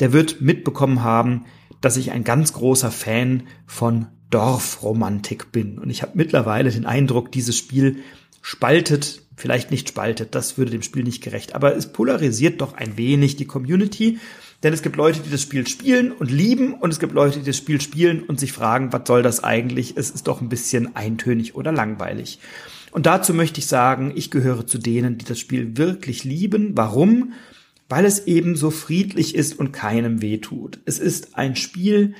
der 0.00 0.12
wird 0.12 0.40
mitbekommen 0.40 1.02
haben, 1.02 1.46
dass 1.80 1.96
ich 1.96 2.10
ein 2.10 2.24
ganz 2.24 2.52
großer 2.52 2.90
Fan 2.90 3.44
von 3.66 4.08
Dorfromantik 4.30 5.52
bin. 5.52 5.78
Und 5.78 5.90
ich 5.90 6.02
habe 6.02 6.12
mittlerweile 6.14 6.70
den 6.70 6.86
Eindruck, 6.86 7.32
dieses 7.32 7.56
Spiel 7.56 7.98
spaltet, 8.42 9.22
vielleicht 9.36 9.70
nicht 9.70 9.88
spaltet, 9.88 10.34
das 10.34 10.58
würde 10.58 10.70
dem 10.70 10.82
Spiel 10.82 11.02
nicht 11.02 11.22
gerecht, 11.22 11.54
aber 11.54 11.76
es 11.76 11.92
polarisiert 11.92 12.60
doch 12.60 12.74
ein 12.74 12.96
wenig 12.96 13.36
die 13.36 13.46
Community. 13.46 14.18
Denn 14.62 14.74
es 14.74 14.82
gibt 14.82 14.96
Leute, 14.96 15.20
die 15.20 15.30
das 15.30 15.40
Spiel 15.40 15.66
spielen 15.66 16.12
und 16.12 16.30
lieben 16.30 16.74
und 16.74 16.90
es 16.90 17.00
gibt 17.00 17.14
Leute, 17.14 17.38
die 17.38 17.46
das 17.46 17.56
Spiel 17.56 17.80
spielen 17.80 18.22
und 18.22 18.38
sich 18.38 18.52
fragen, 18.52 18.92
was 18.92 19.02
soll 19.06 19.22
das 19.22 19.42
eigentlich? 19.42 19.96
Es 19.96 20.10
ist 20.10 20.28
doch 20.28 20.42
ein 20.42 20.50
bisschen 20.50 20.94
eintönig 20.96 21.54
oder 21.54 21.72
langweilig. 21.72 22.40
Und 22.90 23.06
dazu 23.06 23.34
möchte 23.34 23.60
ich 23.60 23.66
sagen, 23.66 24.12
ich 24.14 24.30
gehöre 24.30 24.66
zu 24.66 24.78
denen, 24.78 25.18
die 25.18 25.24
das 25.24 25.38
Spiel 25.38 25.76
wirklich 25.76 26.24
lieben. 26.24 26.76
Warum? 26.76 27.32
Weil 27.88 28.04
es 28.04 28.26
eben 28.26 28.56
so 28.56 28.70
friedlich 28.70 29.34
ist 29.34 29.58
und 29.58 29.72
keinem 29.72 30.22
wehtut. 30.22 30.80
Es 30.84 30.98
ist 30.98 31.36
ein 31.36 31.56
Spiel, 31.56 32.14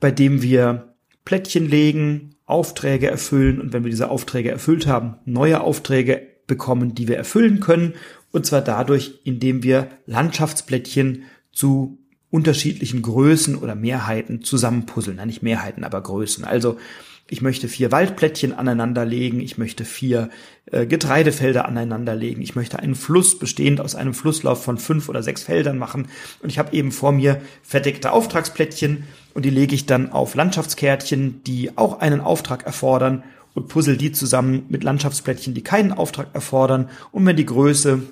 bei 0.00 0.10
dem 0.10 0.42
wir 0.42 0.94
Plättchen 1.24 1.68
legen, 1.68 2.36
Aufträge 2.44 3.10
erfüllen 3.10 3.60
und 3.60 3.72
wenn 3.72 3.82
wir 3.82 3.90
diese 3.90 4.08
Aufträge 4.08 4.50
erfüllt 4.50 4.86
haben, 4.86 5.16
neue 5.24 5.60
Aufträge 5.60 6.22
bekommen, 6.46 6.94
die 6.94 7.08
wir 7.08 7.16
erfüllen 7.16 7.58
können. 7.60 7.94
Und 8.30 8.46
zwar 8.46 8.62
dadurch, 8.62 9.20
indem 9.24 9.62
wir 9.62 9.88
Landschaftsplättchen 10.06 11.24
zu 11.52 11.98
unterschiedlichen 12.30 13.02
Größen 13.02 13.56
oder 13.56 13.74
Mehrheiten 13.74 14.42
zusammenpuzzeln. 14.42 15.24
Nicht 15.26 15.42
Mehrheiten, 15.42 15.84
aber 15.84 16.02
Größen. 16.02 16.44
Also 16.44 16.76
ich 17.28 17.42
möchte 17.42 17.68
vier 17.68 17.90
Waldplättchen 17.90 18.52
aneinanderlegen, 18.52 19.40
ich 19.40 19.58
möchte 19.58 19.84
vier 19.84 20.30
äh, 20.66 20.86
Getreidefelder 20.86 21.66
aneinanderlegen, 21.66 22.42
ich 22.42 22.54
möchte 22.54 22.78
einen 22.78 22.94
Fluss 22.94 23.38
bestehend 23.38 23.80
aus 23.80 23.96
einem 23.96 24.14
Flusslauf 24.14 24.62
von 24.62 24.78
fünf 24.78 25.08
oder 25.08 25.22
sechs 25.22 25.42
Feldern 25.42 25.76
machen. 25.76 26.08
Und 26.40 26.50
ich 26.50 26.58
habe 26.58 26.72
eben 26.72 26.92
vor 26.92 27.12
mir 27.12 27.40
verdeckte 27.62 28.12
Auftragsplättchen 28.12 29.04
und 29.34 29.44
die 29.44 29.50
lege 29.50 29.74
ich 29.74 29.86
dann 29.86 30.12
auf 30.12 30.34
Landschaftskärtchen, 30.36 31.42
die 31.44 31.76
auch 31.76 32.00
einen 32.00 32.20
Auftrag 32.20 32.64
erfordern 32.64 33.24
und 33.54 33.68
puzzle 33.68 33.96
die 33.96 34.12
zusammen 34.12 34.66
mit 34.68 34.84
Landschaftsplättchen, 34.84 35.54
die 35.54 35.62
keinen 35.62 35.92
Auftrag 35.92 36.28
erfordern. 36.32 36.90
Und 37.10 37.26
wenn 37.26 37.36
die 37.36 37.46
Größe 37.46 38.02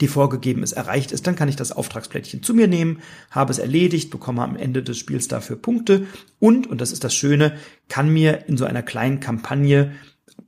die 0.00 0.08
vorgegeben 0.08 0.62
ist, 0.62 0.72
erreicht 0.72 1.12
ist, 1.12 1.26
dann 1.26 1.36
kann 1.36 1.48
ich 1.48 1.56
das 1.56 1.72
Auftragsplättchen 1.72 2.42
zu 2.42 2.54
mir 2.54 2.68
nehmen, 2.68 3.00
habe 3.30 3.52
es 3.52 3.58
erledigt, 3.58 4.10
bekomme 4.10 4.42
am 4.42 4.56
Ende 4.56 4.82
des 4.82 4.98
Spiels 4.98 5.28
dafür 5.28 5.56
Punkte 5.56 6.06
und, 6.38 6.66
und 6.66 6.80
das 6.80 6.90
ist 6.90 7.04
das 7.04 7.14
Schöne, 7.14 7.56
kann 7.88 8.08
mir 8.08 8.48
in 8.48 8.56
so 8.56 8.64
einer 8.64 8.82
kleinen 8.82 9.20
Kampagne 9.20 9.92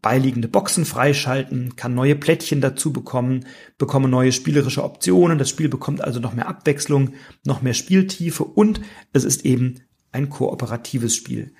beiliegende 0.02 0.48
Boxen 0.48 0.84
freischalten, 0.84 1.76
kann 1.76 1.94
neue 1.94 2.16
Plättchen 2.16 2.60
dazu 2.60 2.92
bekommen, 2.92 3.46
bekomme 3.78 4.08
neue 4.08 4.32
spielerische 4.32 4.82
Optionen, 4.82 5.38
das 5.38 5.50
Spiel 5.50 5.68
bekommt 5.68 6.00
also 6.00 6.18
noch 6.18 6.34
mehr 6.34 6.48
Abwechslung, 6.48 7.14
noch 7.44 7.62
mehr 7.62 7.74
Spieltiefe 7.74 8.44
und 8.44 8.80
es 9.12 9.24
ist 9.24 9.44
eben 9.44 9.80
ein 10.12 10.30
kooperatives 10.30 11.14
Spiel. 11.14 11.52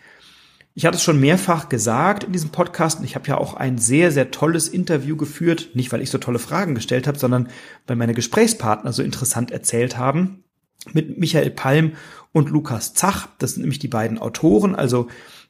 Ich 0.78 0.84
hatte 0.84 0.98
es 0.98 1.02
schon 1.02 1.18
mehrfach 1.18 1.70
gesagt 1.70 2.24
in 2.24 2.32
diesem 2.32 2.50
Podcast 2.50 2.98
und 2.98 3.06
ich 3.06 3.14
habe 3.14 3.26
ja 3.28 3.38
auch 3.38 3.54
ein 3.54 3.78
sehr, 3.78 4.12
sehr 4.12 4.30
tolles 4.30 4.68
Interview 4.68 5.16
geführt, 5.16 5.70
nicht 5.72 5.90
weil 5.90 6.02
ich 6.02 6.10
so 6.10 6.18
tolle 6.18 6.38
Fragen 6.38 6.74
gestellt 6.74 7.06
habe, 7.06 7.18
sondern 7.18 7.48
weil 7.86 7.96
meine 7.96 8.12
Gesprächspartner 8.12 8.92
so 8.92 9.02
interessant 9.02 9.50
erzählt 9.50 9.96
haben, 9.96 10.44
mit 10.92 11.16
Michael 11.16 11.48
Palm 11.48 11.92
und 12.32 12.50
Lukas 12.50 12.92
Zach. 12.92 13.26
Das 13.38 13.52
sind 13.52 13.62
nämlich 13.62 13.78
die 13.78 13.88
beiden 13.88 14.18
Autoren. 14.18 14.74
Also 14.74 15.08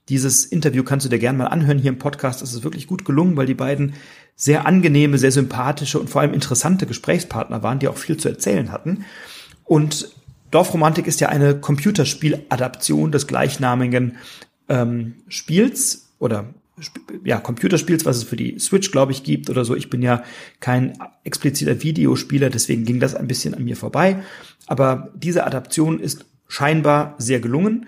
dieses 0.09 0.45
Interview 0.45 0.85
kannst 0.85 1.07
du 1.07 1.11
dir 1.11 1.19
gerne 1.19 1.39
mal 1.39 1.49
anhören 1.49 1.81
hier 1.81 1.91
im 1.91 1.99
Podcast. 1.99 2.41
Das 2.41 2.55
ist 2.55 2.63
wirklich 2.63 2.87
gut 2.87 3.05
gelungen, 3.05 3.37
weil 3.37 3.47
die 3.47 3.55
beiden 3.55 3.95
sehr 4.37 4.65
angenehme, 4.65 5.19
sehr 5.19 5.33
sympathische 5.33 5.99
und 5.99 6.09
vor 6.09 6.21
allem 6.21 6.35
interessante 6.35 6.87
Gesprächspartner 6.87 7.65
waren, 7.65 7.81
die 7.81 7.89
auch 7.89 7.97
viel 7.97 8.17
zu 8.17 8.29
erzählen 8.29 8.71
hatten. 8.71 9.05
Und 9.65 10.09
Dorfromantik 10.53 11.09
ist 11.09 11.21
ja 11.21 11.31
eine 11.31 11.59
Computerspieladaption 11.59 13.11
des 13.11 13.27
gleichnamigen 13.27 14.19
ähm, 14.69 15.15
Spiels 15.29 16.09
oder 16.19 16.47
ja, 17.25 17.39
Computerspiels, 17.39 18.05
was 18.05 18.19
es 18.19 18.25
für 18.25 18.37
die 18.37 18.59
Switch, 18.59 18.91
glaube 18.91 19.13
ich, 19.13 19.23
gibt 19.23 19.49
oder 19.49 19.65
so. 19.65 19.75
Ich 19.75 19.89
bin 19.89 20.03
ja 20.03 20.23
kein 20.61 20.99
expliziter 21.25 21.83
Videospieler, 21.83 22.51
deswegen 22.51 22.85
ging 22.85 23.01
das 23.01 23.15
ein 23.15 23.27
bisschen 23.27 23.55
an 23.55 23.65
mir 23.65 23.77
vorbei. 23.77 24.23
Aber 24.67 25.11
diese 25.15 25.47
Adaption 25.47 26.01
ist 26.01 26.27
scheinbar 26.49 27.15
sehr 27.19 27.41
gelungen. 27.41 27.87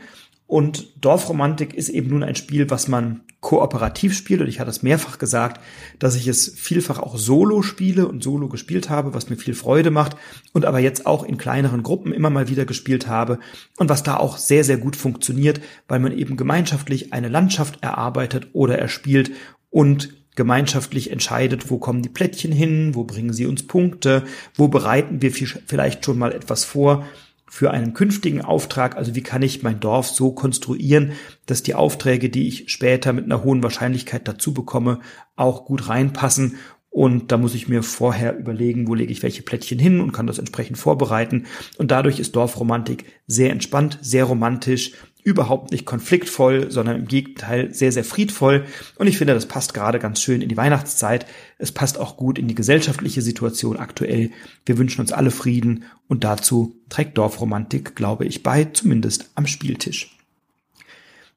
Und 0.49 1.05
Dorfromantik 1.05 1.75
ist 1.75 1.91
eben 1.91 2.09
nun 2.09 2.25
ein 2.25 2.35
Spiel, 2.35 2.71
was 2.71 2.89
man 2.89 3.21
kooperativ 3.41 4.17
spielt. 4.17 4.41
Und 4.41 4.49
ich 4.49 4.61
hatte 4.61 4.71
es 4.71 4.83
mehrfach 4.83 5.19
gesagt, 5.19 5.61
dass 5.99 6.17
ich 6.17 6.27
es 6.27 6.55
vielfach 6.57 6.99
auch 6.99 7.19
solo 7.19 7.61
spiele 7.61 8.09
und 8.09 8.25
solo 8.25 8.49
gespielt 8.49 8.89
habe, 8.89 9.13
was 9.13 9.29
mir 9.29 9.37
viel 9.37 9.53
Freude 9.53 9.91
macht. 9.91 10.17
Und 10.55 10.65
aber 10.65 10.79
jetzt 10.79 11.05
auch 11.05 11.23
in 11.23 11.37
kleineren 11.37 11.83
Gruppen 11.83 12.15
immer 12.15 12.31
mal 12.31 12.49
wieder 12.49 12.65
gespielt 12.65 13.07
habe. 13.07 13.39
Und 13.77 13.91
was 13.91 14.03
da 14.03 14.17
auch 14.17 14.39
sehr, 14.39 14.65
sehr 14.65 14.79
gut 14.79 14.97
funktioniert, 14.97 15.61
weil 15.87 16.01
man 16.01 16.17
eben 16.17 16.39
gemeinschaftlich 16.39 17.13
eine 17.13 17.29
Landschaft 17.29 17.83
erarbeitet 17.83 18.49
oder 18.55 18.79
erspielt 18.79 19.31
und 19.69 20.15
gemeinschaftlich 20.35 21.11
entscheidet, 21.11 21.71
wo 21.71 21.77
kommen 21.77 22.01
die 22.01 22.09
Plättchen 22.09 22.53
hin, 22.53 22.95
wo 22.95 23.05
bringen 23.05 23.35
sie 23.35 23.45
uns 23.45 23.67
Punkte, 23.67 24.23
wo 24.55 24.69
bereiten 24.69 25.21
wir 25.21 25.31
vielleicht 25.31 26.07
schon 26.07 26.17
mal 26.17 26.33
etwas 26.33 26.65
vor 26.65 27.05
für 27.49 27.71
einen 27.71 27.95
künftigen 27.95 28.43
Auftrag. 28.43 28.97
Also 28.97 29.15
wie 29.15 29.23
kann 29.23 29.43
ich 29.43 29.63
mein 29.63 29.81
Dorf 29.81 30.09
so 30.09 30.33
konstruieren, 30.33 31.13
dass 31.47 31.63
die 31.63 31.75
Aufträge, 31.75 32.29
die 32.29 32.49
ich 32.49 32.71
später 32.71 33.13
mit 33.13 33.25
einer 33.25 33.43
hohen 33.43 33.63
Wahrscheinlichkeit 33.63 34.29
dazu 34.29 34.53
bekomme, 34.53 35.01
auch 35.37 35.65
gut 35.65 35.89
reinpassen 35.89 36.59
und 36.91 37.31
da 37.31 37.37
muss 37.37 37.55
ich 37.55 37.69
mir 37.69 37.83
vorher 37.83 38.37
überlegen, 38.39 38.89
wo 38.89 38.95
lege 38.95 39.13
ich 39.13 39.23
welche 39.23 39.43
Plättchen 39.43 39.79
hin 39.79 40.01
und 40.01 40.13
kann 40.13 40.27
das 40.27 40.39
entsprechend 40.39 40.79
vorbereiten. 40.79 41.47
Und 41.77 41.91
dadurch 41.91 42.19
ist 42.19 42.35
Dorfromantik 42.35 43.05
sehr 43.27 43.51
entspannt, 43.51 43.99
sehr 44.01 44.25
romantisch, 44.25 44.95
überhaupt 45.29 45.73
nicht 45.73 45.85
konfliktvoll, 45.85 46.71
sondern 46.71 46.97
im 46.97 47.07
Gegenteil 47.07 47.75
sehr, 47.75 47.93
sehr 47.93 48.03
friedvoll. 48.03 48.65
Und 48.97 49.09
ich 49.09 49.19
finde, 49.19 49.35
das 49.35 49.45
passt 49.45 49.75
gerade 49.75 49.99
ganz 49.99 50.23
schön 50.23 50.41
in 50.41 50.49
die 50.49 50.57
Weihnachtszeit. 50.57 51.27
Es 51.59 51.71
passt 51.71 51.99
auch 51.99 52.17
gut 52.17 52.39
in 52.39 52.49
die 52.49 52.55
gesellschaftliche 52.55 53.21
Situation 53.21 53.77
aktuell. 53.77 54.31
Wir 54.65 54.79
wünschen 54.79 55.03
uns 55.03 55.13
alle 55.13 55.31
Frieden 55.31 55.85
und 56.09 56.25
dazu 56.25 56.77
trägt 56.89 57.19
Dorfromantik, 57.19 57.95
glaube 57.95 58.25
ich, 58.25 58.43
bei, 58.43 58.65
zumindest 58.65 59.31
am 59.35 59.47
Spieltisch. 59.47 60.17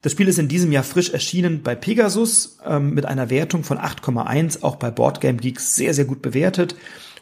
Das 0.00 0.12
Spiel 0.12 0.26
ist 0.26 0.38
in 0.38 0.48
diesem 0.48 0.72
Jahr 0.72 0.84
frisch 0.84 1.10
erschienen 1.10 1.62
bei 1.62 1.74
Pegasus 1.74 2.58
ähm, 2.66 2.94
mit 2.94 3.04
einer 3.04 3.28
Wertung 3.28 3.62
von 3.62 3.76
8,1, 3.76 4.62
auch 4.62 4.76
bei 4.76 4.90
Boardgame 4.90 5.38
Geeks 5.38 5.76
sehr, 5.76 5.92
sehr 5.92 6.06
gut 6.06 6.22
bewertet. 6.22 6.76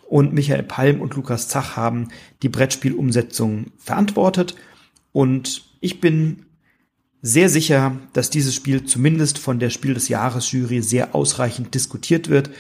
Und 0.09 0.33
Michael 0.33 0.63
Palm 0.63 1.01
und 1.01 1.15
Lukas 1.17 1.49
Zach 1.49 1.77
haben 1.77 2.09
die 2.43 2.49
Brettspielumsetzung 2.49 3.73
verantwortet. 3.77 4.55
Und 5.13 5.65
ich 5.81 6.01
bin 6.01 6.47
sehr 7.23 7.49
sicher, 7.49 7.97
dass 8.13 8.31
dieses 8.31 8.55
Spiel 8.55 8.85
zumindest 8.85 9.39
von 9.39 9.59
der 9.59 9.71
Spiel 9.71 9.95
des 9.95 10.09
Jahres 10.09 10.53
Jury 10.53 10.83
sehr 10.83 11.15
ausreichend 11.15 11.75
diskutiert 11.75 12.29
wird. 12.29 12.51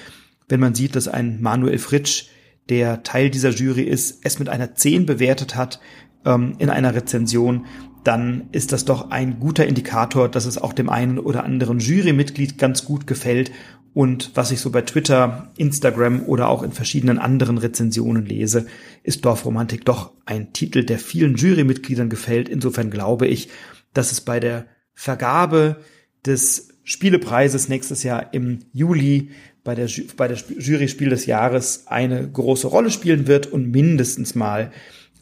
Wenn 0.48 0.60
man 0.60 0.74
sieht, 0.74 0.96
dass 0.96 1.08
ein 1.08 1.40
Manuel 1.40 1.78
Fritsch, 1.78 2.26
der 2.68 3.02
Teil 3.02 3.30
dieser 3.30 3.50
Jury 3.50 3.82
ist, 3.82 4.20
es 4.22 4.38
mit 4.38 4.48
einer 4.48 4.74
10 4.74 5.06
bewertet 5.06 5.56
hat 5.56 5.80
ähm, 6.24 6.54
in 6.58 6.70
einer 6.70 6.94
Rezension, 6.94 7.66
dann 8.04 8.48
ist 8.52 8.72
das 8.72 8.84
doch 8.84 9.10
ein 9.10 9.40
guter 9.40 9.66
Indikator, 9.66 10.28
dass 10.28 10.46
es 10.46 10.58
auch 10.58 10.72
dem 10.72 10.88
einen 10.88 11.18
oder 11.18 11.44
anderen 11.44 11.80
Jurymitglied 11.80 12.58
ganz 12.58 12.84
gut 12.84 13.06
gefällt. 13.06 13.50
Und 13.92 14.30
was 14.34 14.52
ich 14.52 14.60
so 14.60 14.70
bei 14.70 14.82
Twitter, 14.82 15.50
Instagram 15.56 16.22
oder 16.22 16.48
auch 16.48 16.62
in 16.62 16.72
verschiedenen 16.72 17.18
anderen 17.18 17.58
Rezensionen 17.58 18.24
lese, 18.24 18.66
ist 19.02 19.24
Dorfromantik 19.24 19.84
doch 19.84 20.12
ein 20.26 20.52
Titel, 20.52 20.84
der 20.84 20.98
vielen 20.98 21.34
Jurymitgliedern 21.34 22.08
gefällt. 22.08 22.48
Insofern 22.48 22.90
glaube 22.90 23.26
ich, 23.26 23.48
dass 23.92 24.12
es 24.12 24.20
bei 24.20 24.40
der 24.40 24.66
Vergabe 24.94 25.76
des 26.24 26.68
Spielepreises 26.84 27.68
nächstes 27.68 28.02
Jahr 28.02 28.32
im 28.32 28.60
Juli 28.72 29.30
bei 29.64 29.74
der, 29.74 29.88
bei 30.16 30.28
der 30.28 30.38
Jury-Spiel 30.58 31.10
des 31.10 31.26
Jahres 31.26 31.86
eine 31.86 32.28
große 32.28 32.66
Rolle 32.66 32.90
spielen 32.90 33.26
wird 33.26 33.46
und 33.46 33.70
mindestens 33.70 34.34
mal 34.34 34.72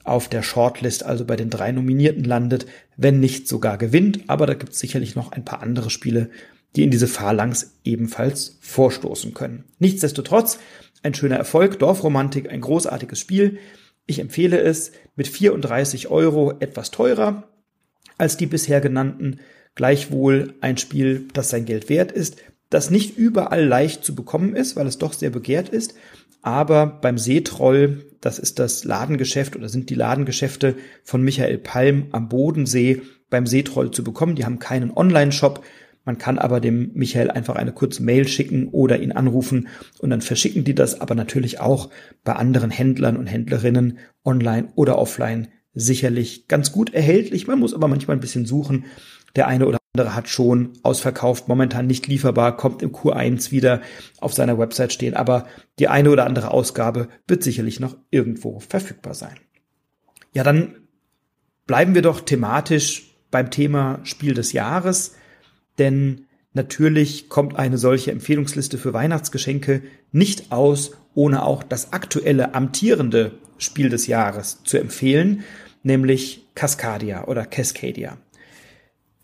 auf 0.04 0.28
der 0.28 0.42
Shortlist, 0.42 1.04
also 1.04 1.24
bei 1.24 1.36
den 1.36 1.50
drei 1.50 1.72
Nominierten 1.72 2.24
landet, 2.24 2.66
wenn 2.96 3.20
nicht 3.20 3.46
sogar 3.48 3.76
gewinnt. 3.78 4.20
Aber 4.28 4.46
da 4.46 4.54
gibt 4.54 4.72
es 4.72 4.78
sicherlich 4.78 5.16
noch 5.16 5.32
ein 5.32 5.44
paar 5.44 5.62
andere 5.62 5.90
Spiele, 5.90 6.30
die 6.76 6.82
in 6.82 6.90
diese 6.90 7.08
Phalanx 7.08 7.74
ebenfalls 7.84 8.58
vorstoßen 8.60 9.34
können. 9.34 9.64
Nichtsdestotrotz 9.78 10.58
ein 11.02 11.14
schöner 11.14 11.36
Erfolg, 11.36 11.78
Dorfromantik, 11.78 12.50
ein 12.50 12.60
großartiges 12.60 13.18
Spiel. 13.18 13.58
Ich 14.06 14.18
empfehle 14.18 14.58
es 14.58 14.92
mit 15.14 15.28
34 15.28 16.08
Euro 16.08 16.54
etwas 16.58 16.90
teurer 16.90 17.47
als 18.18 18.36
die 18.36 18.46
bisher 18.46 18.80
genannten. 18.80 19.40
Gleichwohl 19.74 20.54
ein 20.60 20.76
Spiel, 20.76 21.28
das 21.32 21.50
sein 21.50 21.64
Geld 21.64 21.88
wert 21.88 22.12
ist, 22.12 22.36
das 22.70 22.90
nicht 22.90 23.16
überall 23.16 23.64
leicht 23.64 24.04
zu 24.04 24.14
bekommen 24.14 24.54
ist, 24.54 24.76
weil 24.76 24.86
es 24.86 24.98
doch 24.98 25.12
sehr 25.12 25.30
begehrt 25.30 25.68
ist, 25.68 25.94
aber 26.42 26.86
beim 26.86 27.18
Seetroll, 27.18 28.04
das 28.20 28.38
ist 28.38 28.58
das 28.58 28.84
Ladengeschäft 28.84 29.56
oder 29.56 29.68
sind 29.68 29.90
die 29.90 29.94
Ladengeschäfte 29.94 30.76
von 31.02 31.22
Michael 31.22 31.58
Palm 31.58 32.06
am 32.12 32.28
Bodensee 32.28 33.02
beim 33.30 33.46
Seetroll 33.46 33.90
zu 33.90 34.04
bekommen. 34.04 34.34
Die 34.34 34.44
haben 34.44 34.58
keinen 34.58 34.90
Online-Shop. 34.90 35.64
Man 36.04 36.16
kann 36.16 36.38
aber 36.38 36.60
dem 36.60 36.92
Michael 36.94 37.30
einfach 37.30 37.56
eine 37.56 37.72
kurze 37.72 38.02
Mail 38.02 38.26
schicken 38.26 38.68
oder 38.68 38.98
ihn 39.00 39.12
anrufen 39.12 39.68
und 39.98 40.08
dann 40.10 40.22
verschicken 40.22 40.64
die 40.64 40.74
das 40.74 41.00
aber 41.00 41.14
natürlich 41.14 41.60
auch 41.60 41.90
bei 42.24 42.32
anderen 42.32 42.70
Händlern 42.70 43.16
und 43.16 43.26
Händlerinnen 43.26 43.98
online 44.24 44.68
oder 44.74 44.96
offline 44.96 45.48
sicherlich 45.74 46.48
ganz 46.48 46.72
gut 46.72 46.92
erhältlich. 46.92 47.46
Man 47.46 47.58
muss 47.58 47.74
aber 47.74 47.88
manchmal 47.88 48.16
ein 48.16 48.20
bisschen 48.20 48.46
suchen. 48.46 48.86
Der 49.36 49.46
eine 49.46 49.66
oder 49.66 49.78
andere 49.94 50.14
hat 50.14 50.28
schon 50.28 50.72
ausverkauft, 50.82 51.48
momentan 51.48 51.86
nicht 51.86 52.06
lieferbar, 52.06 52.56
kommt 52.56 52.82
im 52.82 52.92
Q1 52.92 53.50
wieder 53.50 53.82
auf 54.20 54.32
seiner 54.32 54.58
Website 54.58 54.92
stehen, 54.92 55.14
aber 55.14 55.46
die 55.78 55.88
eine 55.88 56.10
oder 56.10 56.24
andere 56.26 56.50
Ausgabe 56.50 57.08
wird 57.26 57.42
sicherlich 57.42 57.80
noch 57.80 57.96
irgendwo 58.10 58.60
verfügbar 58.60 59.14
sein. 59.14 59.36
Ja, 60.32 60.44
dann 60.44 60.88
bleiben 61.66 61.94
wir 61.94 62.02
doch 62.02 62.20
thematisch 62.20 63.14
beim 63.30 63.50
Thema 63.50 64.00
Spiel 64.04 64.34
des 64.34 64.52
Jahres, 64.52 65.14
denn 65.78 66.26
natürlich 66.52 67.28
kommt 67.28 67.56
eine 67.56 67.78
solche 67.78 68.10
Empfehlungsliste 68.10 68.78
für 68.78 68.92
Weihnachtsgeschenke 68.92 69.82
nicht 70.12 70.50
aus, 70.52 70.92
ohne 71.18 71.42
auch 71.42 71.64
das 71.64 71.92
aktuelle 71.92 72.54
amtierende 72.54 73.32
Spiel 73.58 73.88
des 73.88 74.06
Jahres 74.06 74.62
zu 74.62 74.78
empfehlen, 74.78 75.42
nämlich 75.82 76.46
Cascadia 76.54 77.24
oder 77.24 77.44
Cascadia. 77.44 78.18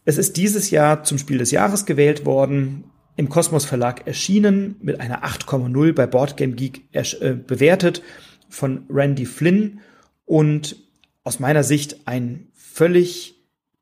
Es 0.05 0.19
ist 0.19 0.37
dieses 0.37 0.73
Jahr 0.73 1.05
zum 1.05 1.19
Spiel 1.19 1.39
des 1.39 1.53
Jahres 1.53 1.87
gewählt 1.87 2.27
worden, 2.27 2.91
im 3.15 3.29
Kosmos 3.29 3.65
Verlag 3.65 4.09
erschienen, 4.09 4.75
mit 4.81 4.99
einer 4.99 5.25
8,0 5.25 5.93
bei 5.93 6.09
Boardgame 6.09 6.55
Geek 6.55 6.83
äh, 6.91 7.33
bewertet 7.35 8.03
von 8.49 8.87
Randy 8.91 9.25
Flynn 9.25 9.79
und 10.25 10.75
aus 11.23 11.39
meiner 11.39 11.63
Sicht 11.63 12.09
ein 12.09 12.49
völlig 12.55 13.37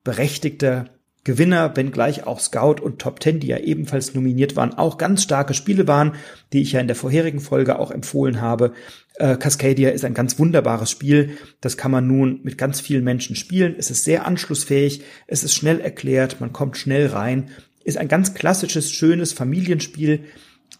berechtigter 0.05 0.91
Gewinner, 1.25 1.77
wenngleich 1.77 2.27
auch 2.27 2.41
Scout 2.41 2.83
und 2.83 2.99
Top 2.99 3.21
Ten, 3.21 3.39
die 3.39 3.47
ja 3.47 3.59
ebenfalls 3.59 4.15
nominiert 4.15 4.57
waren, 4.57 4.75
auch 4.75 4.99
ganz 4.99 5.23
starke 5.23 5.55
Spiele 5.55 5.87
waren, 5.87 6.17
die 6.53 6.63
ich 6.63 6.73
ja 6.73 6.81
in 6.81 6.89
der 6.89 6.97
vorherigen 6.97 7.39
Folge 7.39 7.79
auch 7.79 7.93
empfohlen 7.93 8.41
habe. 8.41 8.73
Äh, 9.17 9.37
Cascadia 9.37 9.91
ist 9.91 10.05
ein 10.05 10.15
ganz 10.15 10.39
wunderbares 10.41 10.91
Spiel. 10.91 11.39
Das 11.61 11.77
kann 11.77 11.93
man 11.93 12.09
nun 12.09 12.41
mit 12.43 12.59
ganz 12.59 12.81
vielen 12.81 13.05
Menschen 13.05 13.37
spielen. 13.37 13.77
Es 13.79 13.91
ist 13.91 14.03
sehr 14.03 14.27
anschlussfähig. 14.27 15.03
Es 15.29 15.45
ist 15.45 15.55
schnell 15.55 15.81
erklärt. 15.81 16.41
Man 16.41 16.53
kommt 16.53 16.77
schnell 16.77 17.07
rein. 17.07 17.51
Ist 17.85 17.99
ein 17.99 18.09
ganz 18.09 18.35
klassisches, 18.35 18.91
schönes 18.91 19.33
Familienspiel, 19.33 20.25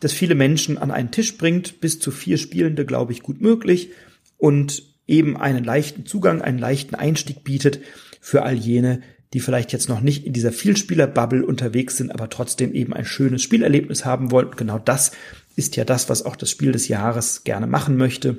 das 0.01 0.13
viele 0.13 0.35
Menschen 0.35 0.79
an 0.79 0.91
einen 0.91 1.13
Tisch 1.13 1.39
bringt. 1.39 1.81
Bis 1.81 2.01
zu 2.01 2.11
vier 2.11 2.37
Spielende, 2.37 2.85
glaube 2.85 3.13
ich, 3.13 3.23
gut 3.23 3.41
möglich. 3.41 3.91
Und 4.39 4.83
eben 5.07 5.37
einen 5.37 5.63
leichten 5.63 6.05
Zugang, 6.05 6.43
einen 6.43 6.59
leichten 6.59 6.97
Einstieg 6.97 7.45
bietet 7.45 7.81
für 8.21 8.43
all 8.43 8.55
jene, 8.55 9.03
die 9.33 9.41
vielleicht 9.41 9.73
jetzt 9.73 9.89
noch 9.89 10.01
nicht 10.01 10.27
in 10.27 10.33
dieser 10.33 10.53
Vielspieler-Bubble 10.53 11.45
unterwegs 11.45 11.97
sind, 11.97 12.11
aber 12.11 12.29
trotzdem 12.29 12.73
eben 12.75 12.93
ein 12.93 13.05
schönes 13.05 13.43
Spielerlebnis 13.43 14.05
haben 14.05 14.31
wollen. 14.31 14.51
genau 14.57 14.79
das 14.79 15.13
ist 15.57 15.77
ja 15.77 15.85
das, 15.85 16.09
was 16.09 16.25
auch 16.25 16.37
das 16.37 16.51
Spiel 16.51 16.73
des 16.73 16.89
Jahres 16.89 17.45
gerne 17.45 17.67
machen 17.67 17.97
möchte. 17.97 18.39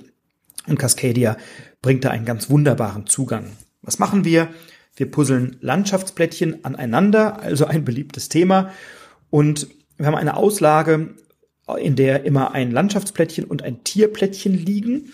Und 0.67 0.79
Cascadia 0.79 1.37
bringt 1.81 2.05
da 2.05 2.11
einen 2.11 2.25
ganz 2.25 2.49
wunderbaren 2.49 3.07
Zugang. 3.07 3.51
Was 3.81 3.99
machen 3.99 4.23
wir? 4.23 4.49
Wir 4.95 5.09
puzzeln 5.09 5.57
Landschaftsplättchen 5.59 6.63
aneinander, 6.63 7.41
also 7.41 7.65
ein 7.65 7.83
beliebtes 7.83 8.29
Thema. 8.29 8.71
Und 9.29 9.67
wir 9.97 10.05
haben 10.05 10.15
eine 10.15 10.37
Auslage, 10.37 11.15
in 11.79 11.95
der 11.95 12.25
immer 12.25 12.51
ein 12.51 12.71
Landschaftsplättchen 12.71 13.45
und 13.45 13.63
ein 13.63 13.83
Tierplättchen 13.83 14.53
liegen. 14.53 15.11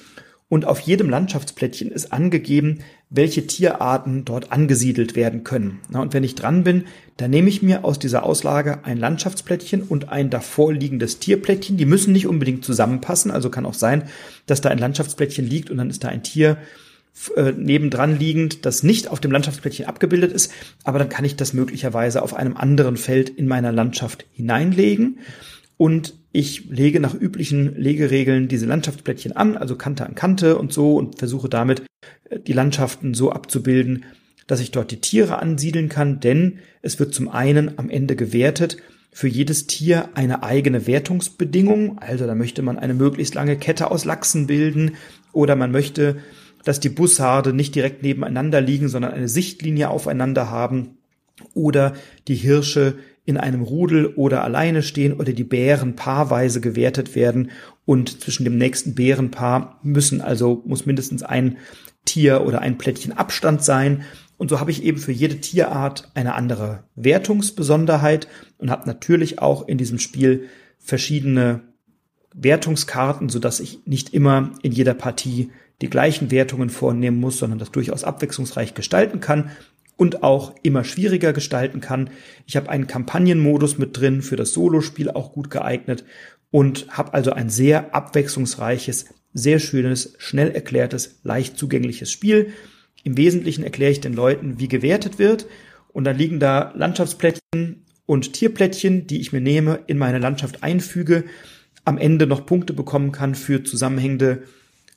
Und 0.50 0.66
auf 0.66 0.80
jedem 0.80 1.12
Landschaftsplättchen 1.12 1.92
ist 1.92 2.12
angegeben, 2.12 2.80
welche 3.12 3.46
Tierarten 3.46 4.26
dort 4.26 4.52
angesiedelt 4.52 5.16
werden 5.16 5.44
können. 5.44 5.80
Und 5.94 6.14
wenn 6.14 6.24
ich 6.24 6.34
dran 6.34 6.64
bin, 6.64 6.86
dann 7.18 7.30
nehme 7.30 7.50
ich 7.50 7.62
mir 7.62 7.86
aus 7.86 8.00
dieser 8.00 8.24
Auslage 8.24 8.84
ein 8.84 8.98
Landschaftsplättchen 8.98 9.84
und 9.84 10.10
ein 10.10 10.32
davor 10.32 10.74
liegendes 10.74 11.20
Tierplättchen. 11.20 11.78
Die 11.78 11.86
müssen 11.86 12.14
nicht 12.14 12.26
unbedingt 12.26 12.66
zusammenpassen. 12.66 13.30
Also 13.30 13.52
kann 13.52 13.68
auch 13.68 13.76
sein, 13.76 14.04
dass 14.48 14.62
da 14.62 14.70
ein 14.70 14.80
Landschaftsplättchen 14.80 15.46
liegt 15.48 15.70
und 15.70 15.78
dann 15.78 15.92
ist 15.92 16.04
da 16.04 16.08
ein 16.08 16.24
Tier 16.24 16.58
äh, 17.36 17.52
nebendran 17.52 18.18
liegend, 18.18 18.66
das 18.66 18.82
nicht 18.82 19.08
auf 19.08 19.20
dem 19.20 19.32
Landschaftsplättchen 19.32 19.86
abgebildet 19.86 20.32
ist. 20.32 20.52
Aber 20.84 20.98
dann 20.98 21.10
kann 21.10 21.26
ich 21.26 21.36
das 21.36 21.54
möglicherweise 21.54 22.24
auf 22.24 22.34
einem 22.34 22.58
anderen 22.58 22.98
Feld 22.98 23.30
in 23.30 23.48
meiner 23.48 23.72
Landschaft 23.72 24.26
hineinlegen. 24.32 25.20
Und 25.80 26.16
ich 26.34 26.66
lege 26.66 27.00
nach 27.00 27.16
üblichen 27.16 27.74
Legeregeln 27.78 28.50
diese 28.50 28.66
Landschaftsplättchen 28.66 29.32
an, 29.32 29.56
also 29.56 29.78
Kante 29.78 30.06
an 30.06 30.14
Kante 30.14 30.58
und 30.58 30.74
so 30.74 30.98
und 30.98 31.18
versuche 31.20 31.48
damit 31.48 31.84
äh, 32.30 32.38
die 32.38 32.52
Landschaften 32.52 33.14
so 33.14 33.32
abzubilden, 33.32 34.04
dass 34.46 34.60
ich 34.60 34.72
dort 34.72 34.92
die 34.92 35.00
Tiere 35.00 35.40
ansiedeln 35.40 35.88
kann, 35.88 36.20
denn 36.20 36.60
es 36.82 37.00
wird 37.00 37.14
zum 37.14 37.30
einen 37.30 37.80
am 37.80 37.90
Ende 37.90 38.18
gewertet 38.18 38.76
für 39.14 39.30
jedes 39.30 39.68
Tier 39.68 40.10
eine 40.16 40.44
eigene 40.44 40.86
Wertungsbedingung, 40.86 41.98
also 42.00 42.28
da 42.28 42.36
möchte 42.36 42.62
man 42.62 42.78
eine 42.78 42.94
möglichst 42.94 43.36
lange 43.36 43.56
Kette 43.56 43.90
aus 43.90 44.04
Lachsen 44.04 44.48
bilden. 44.48 44.96
Oder 45.32 45.56
man 45.56 45.72
möchte, 45.72 46.18
dass 46.66 46.82
die 46.82 46.90
Bussarde 46.90 47.54
nicht 47.54 47.74
direkt 47.74 48.04
nebeneinander 48.04 48.60
liegen, 48.60 48.90
sondern 48.90 49.14
eine 49.14 49.30
Sichtlinie 49.30 49.90
aufeinander 49.90 50.52
haben. 50.52 50.98
Oder 51.54 51.94
die 52.28 52.36
Hirsche 52.36 52.96
in 53.30 53.38
einem 53.38 53.62
Rudel 53.62 54.08
oder 54.08 54.44
alleine 54.44 54.82
stehen 54.82 55.14
oder 55.14 55.34
die 55.34 55.44
Bären 55.44 55.96
paarweise 55.96 56.62
gewertet 56.62 57.14
werden. 57.14 57.52
Und 57.86 58.22
zwischen 58.22 58.44
dem 58.44 58.58
nächsten 58.58 58.96
Bärenpaar 58.96 59.80
müssen 59.84 60.20
also 60.20 60.64
muss 60.66 60.88
mindestens 60.88 61.22
ein 61.22 61.58
Tier 62.06 62.44
oder 62.44 62.62
ein 62.62 62.80
Plättchen 62.80 63.14
Abstand 63.14 63.64
sein. 63.64 64.04
Und 64.38 64.50
so 64.50 64.60
habe 64.60 64.72
ich 64.72 64.84
eben 64.84 64.98
für 64.98 65.12
jede 65.12 65.40
Tierart 65.40 66.10
eine 66.16 66.34
andere 66.34 66.86
Wertungsbesonderheit 66.96 68.28
und 68.58 68.72
habe 68.72 68.88
natürlich 68.88 69.38
auch 69.38 69.68
in 69.68 69.78
diesem 69.78 70.00
Spiel 70.00 70.46
verschiedene 70.80 71.62
Wertungskarten, 72.34 73.30
so 73.30 73.38
dass 73.38 73.60
ich 73.60 73.86
nicht 73.86 74.12
immer 74.12 74.54
in 74.64 74.72
jeder 74.72 74.96
Partie 74.96 75.52
die 75.84 75.90
gleichen 75.92 76.32
Wertungen 76.32 76.72
vornehmen 76.72 77.20
muss, 77.20 77.38
sondern 77.38 77.60
das 77.60 77.70
durchaus 77.70 78.04
abwechslungsreich 78.04 78.74
gestalten 78.74 79.20
kann 79.20 79.52
und 80.00 80.24
auch 80.24 80.56
immer 80.64 80.86
schwieriger 80.86 81.34
gestalten 81.34 81.82
kann. 81.82 82.10
Ich 82.48 82.56
habe 82.56 82.70
einen 82.70 82.88
Kampagnenmodus 82.88 83.78
mit 83.78 84.00
drin, 84.00 84.22
für 84.22 84.38
das 84.38 84.54
Solospiel 84.54 85.10
auch 85.12 85.34
gut 85.34 85.50
geeignet 85.50 86.06
und 86.52 86.88
habe 86.90 87.14
also 87.14 87.32
ein 87.32 87.50
sehr 87.50 87.94
abwechslungsreiches, 87.94 89.08
sehr 89.34 89.60
schönes, 89.60 90.16
schnell 90.18 90.52
erklärtes, 90.52 91.20
leicht 91.24 91.58
zugängliches 91.58 92.10
Spiel. 92.14 92.54
Im 93.04 93.18
Wesentlichen 93.18 93.66
erkläre 93.66 93.92
ich 93.92 94.00
den 94.00 94.14
Leuten, 94.14 94.58
wie 94.58 94.70
gewertet 94.70 95.20
wird 95.20 95.48
und 95.90 96.06
dann 96.06 96.18
liegen 96.18 96.40
da 96.40 96.72
Landschaftsplättchen 96.78 97.84
und 98.06 98.32
Tierplättchen, 98.32 99.06
die 99.06 99.20
ich 99.20 99.34
mir 99.34 99.42
nehme, 99.42 99.82
in 99.88 99.98
meine 99.98 100.20
Landschaft 100.20 100.64
einfüge, 100.64 101.26
am 101.84 101.98
Ende 101.98 102.26
noch 102.26 102.46
Punkte 102.46 102.72
bekommen 102.72 103.12
kann 103.12 103.36
für 103.36 103.66
zusammenhängende 103.66 104.44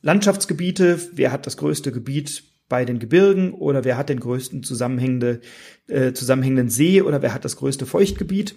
Landschaftsgebiete. 0.01 1.01
Wer 1.13 1.33
hat 1.33 1.49
das 1.49 1.57
größte 1.57 1.91
Gebiet 1.91 2.45
bei 2.73 2.87
den 2.87 2.99
Gebirgen 2.99 3.53
oder 3.53 3.85
wer 3.85 3.99
hat 3.99 4.09
den 4.09 4.19
größten 4.19 4.63
zusammenhängende, 4.63 5.43
äh, 5.89 6.15
zusammenhängenden 6.15 6.71
See 6.71 7.03
oder 7.03 7.21
wer 7.21 7.35
hat 7.35 7.45
das 7.45 7.57
größte 7.57 7.85
Feuchtgebiet? 7.85 8.55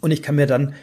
Und 0.00 0.10
ich 0.10 0.22
kann 0.24 0.34
mir 0.34 0.48
dann 0.48 0.74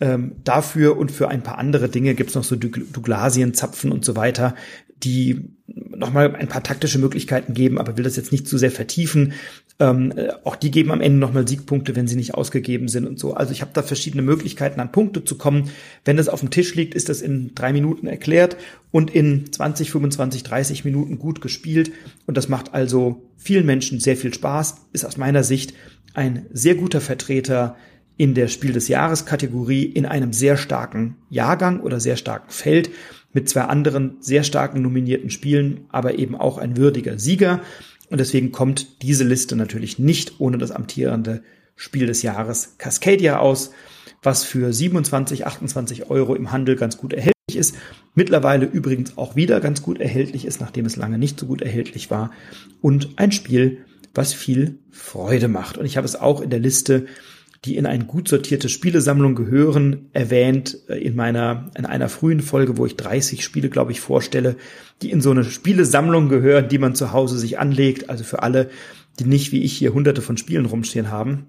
ähm, 0.00 0.36
dafür 0.44 0.96
und 0.96 1.10
für 1.10 1.26
ein 1.26 1.42
paar 1.42 1.58
andere 1.58 1.88
Dinge 1.88 2.14
gibt's 2.14 2.36
noch 2.36 2.44
so 2.44 2.54
Douglasienzapfen 2.54 3.90
und 3.90 4.04
so 4.04 4.14
weiter, 4.14 4.54
die 4.96 5.56
nochmal 5.66 6.36
ein 6.36 6.46
paar 6.46 6.62
taktische 6.62 7.00
Möglichkeiten 7.00 7.52
geben, 7.52 7.78
aber 7.78 7.96
will 7.96 8.04
das 8.04 8.14
jetzt 8.14 8.30
nicht 8.30 8.46
zu 8.46 8.58
sehr 8.58 8.70
vertiefen. 8.70 9.32
Ähm, 9.80 10.12
äh, 10.14 10.28
auch 10.44 10.54
die 10.54 10.70
geben 10.70 10.92
am 10.92 11.00
Ende 11.00 11.18
nochmal 11.18 11.48
Siegpunkte, 11.48 11.96
wenn 11.96 12.06
sie 12.06 12.14
nicht 12.14 12.34
ausgegeben 12.34 12.86
sind 12.86 13.06
und 13.06 13.18
so. 13.18 13.34
Also 13.34 13.52
ich 13.52 13.60
habe 13.60 13.72
da 13.74 13.82
verschiedene 13.82 14.22
Möglichkeiten, 14.22 14.78
an 14.80 14.92
Punkte 14.92 15.24
zu 15.24 15.36
kommen. 15.36 15.70
Wenn 16.04 16.16
das 16.16 16.28
auf 16.28 16.40
dem 16.40 16.50
Tisch 16.50 16.76
liegt, 16.76 16.94
ist 16.94 17.08
das 17.08 17.20
in 17.20 17.54
drei 17.56 17.72
Minuten 17.72 18.06
erklärt 18.06 18.56
und 18.92 19.12
in 19.12 19.50
20, 19.52 19.90
25, 19.90 20.44
30 20.44 20.84
Minuten 20.84 21.18
gut 21.18 21.40
gespielt. 21.40 21.90
Und 22.26 22.36
das 22.36 22.48
macht 22.48 22.72
also 22.72 23.22
vielen 23.36 23.66
Menschen 23.66 23.98
sehr 23.98 24.16
viel 24.16 24.32
Spaß, 24.32 24.76
ist 24.92 25.04
aus 25.04 25.16
meiner 25.16 25.42
Sicht 25.42 25.74
ein 26.14 26.46
sehr 26.52 26.76
guter 26.76 27.00
Vertreter 27.00 27.76
in 28.16 28.34
der 28.34 28.46
Spiel 28.46 28.72
des 28.72 28.86
Jahres 28.86 29.26
Kategorie 29.26 29.82
in 29.82 30.06
einem 30.06 30.32
sehr 30.32 30.56
starken 30.56 31.16
Jahrgang 31.30 31.80
oder 31.80 31.98
sehr 31.98 32.16
starken 32.16 32.50
Feld 32.50 32.90
mit 33.32 33.48
zwei 33.48 33.62
anderen 33.62 34.16
sehr 34.20 34.44
starken 34.44 34.80
nominierten 34.80 35.28
Spielen, 35.28 35.86
aber 35.90 36.18
eben 36.18 36.36
auch 36.36 36.56
ein 36.56 36.76
würdiger 36.76 37.18
Sieger. 37.18 37.60
Und 38.10 38.18
deswegen 38.18 38.52
kommt 38.52 39.02
diese 39.02 39.24
Liste 39.24 39.56
natürlich 39.56 39.98
nicht 39.98 40.40
ohne 40.40 40.58
das 40.58 40.70
amtierende 40.70 41.42
Spiel 41.76 42.06
des 42.06 42.22
Jahres 42.22 42.74
Cascadia 42.78 43.38
aus, 43.38 43.70
was 44.22 44.44
für 44.44 44.72
27, 44.72 45.46
28 45.46 46.10
Euro 46.10 46.34
im 46.34 46.52
Handel 46.52 46.76
ganz 46.76 46.96
gut 46.96 47.12
erhältlich 47.12 47.34
ist. 47.56 47.74
Mittlerweile 48.14 48.66
übrigens 48.66 49.18
auch 49.18 49.36
wieder 49.36 49.60
ganz 49.60 49.82
gut 49.82 50.00
erhältlich 50.00 50.44
ist, 50.44 50.60
nachdem 50.60 50.86
es 50.86 50.96
lange 50.96 51.18
nicht 51.18 51.38
so 51.38 51.46
gut 51.46 51.62
erhältlich 51.62 52.10
war. 52.10 52.30
Und 52.80 53.10
ein 53.16 53.32
Spiel, 53.32 53.78
was 54.14 54.32
viel 54.32 54.78
Freude 54.90 55.48
macht. 55.48 55.76
Und 55.76 55.84
ich 55.86 55.96
habe 55.96 56.06
es 56.06 56.16
auch 56.16 56.40
in 56.40 56.50
der 56.50 56.60
Liste 56.60 57.06
die 57.64 57.76
in 57.76 57.86
eine 57.86 58.04
gut 58.04 58.28
sortierte 58.28 58.68
Spielesammlung 58.68 59.34
gehören, 59.34 60.10
erwähnt 60.12 60.78
äh, 60.88 60.98
in 60.98 61.16
meiner, 61.16 61.70
in 61.76 61.86
einer 61.86 62.08
frühen 62.08 62.40
Folge, 62.40 62.76
wo 62.76 62.84
ich 62.84 62.96
30 62.96 63.42
Spiele, 63.42 63.70
glaube 63.70 63.92
ich, 63.92 64.00
vorstelle, 64.00 64.56
die 65.02 65.10
in 65.10 65.20
so 65.20 65.30
eine 65.30 65.44
Spielesammlung 65.44 66.28
gehören, 66.28 66.68
die 66.68 66.78
man 66.78 66.94
zu 66.94 67.12
Hause 67.12 67.38
sich 67.38 67.58
anlegt. 67.58 68.10
Also 68.10 68.24
für 68.24 68.42
alle, 68.42 68.70
die 69.18 69.24
nicht 69.24 69.52
wie 69.52 69.62
ich 69.62 69.72
hier 69.72 69.94
hunderte 69.94 70.22
von 70.22 70.36
Spielen 70.36 70.66
rumstehen 70.66 71.10
haben, 71.10 71.46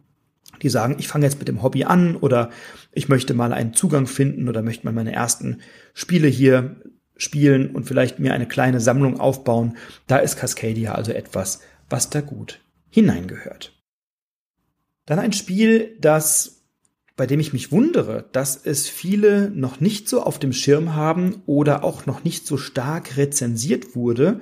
die 0.61 0.69
sagen, 0.69 0.95
ich 0.99 1.07
fange 1.07 1.25
jetzt 1.25 1.39
mit 1.39 1.49
dem 1.49 1.61
Hobby 1.61 1.83
an 1.83 2.15
oder 2.15 2.49
ich 2.93 3.09
möchte 3.09 3.33
mal 3.33 3.51
einen 3.51 3.73
Zugang 3.73 4.07
finden 4.07 4.47
oder 4.47 4.61
möchte 4.61 4.85
mal 4.85 4.93
meine 4.93 5.11
ersten 5.11 5.59
Spiele 5.93 6.29
hier 6.29 6.77
spielen 7.17 7.71
und 7.71 7.85
vielleicht 7.85 8.19
mir 8.19 8.33
eine 8.33 8.47
kleine 8.47 8.79
Sammlung 8.79 9.19
aufbauen. 9.19 9.75
Da 10.07 10.17
ist 10.17 10.37
Cascadia 10.37 10.93
also 10.93 11.11
etwas, 11.11 11.61
was 11.89 12.09
da 12.09 12.21
gut 12.21 12.61
hineingehört. 12.89 13.74
Dann 15.05 15.19
ein 15.19 15.33
Spiel, 15.33 15.95
das, 15.99 16.63
bei 17.15 17.27
dem 17.27 17.39
ich 17.39 17.53
mich 17.53 17.71
wundere, 17.71 18.25
dass 18.31 18.59
es 18.65 18.87
viele 18.87 19.51
noch 19.51 19.79
nicht 19.79 20.09
so 20.09 20.21
auf 20.21 20.39
dem 20.39 20.53
Schirm 20.53 20.95
haben 20.95 21.43
oder 21.45 21.83
auch 21.83 22.05
noch 22.05 22.23
nicht 22.23 22.47
so 22.47 22.57
stark 22.57 23.17
rezensiert 23.17 23.95
wurde, 23.95 24.41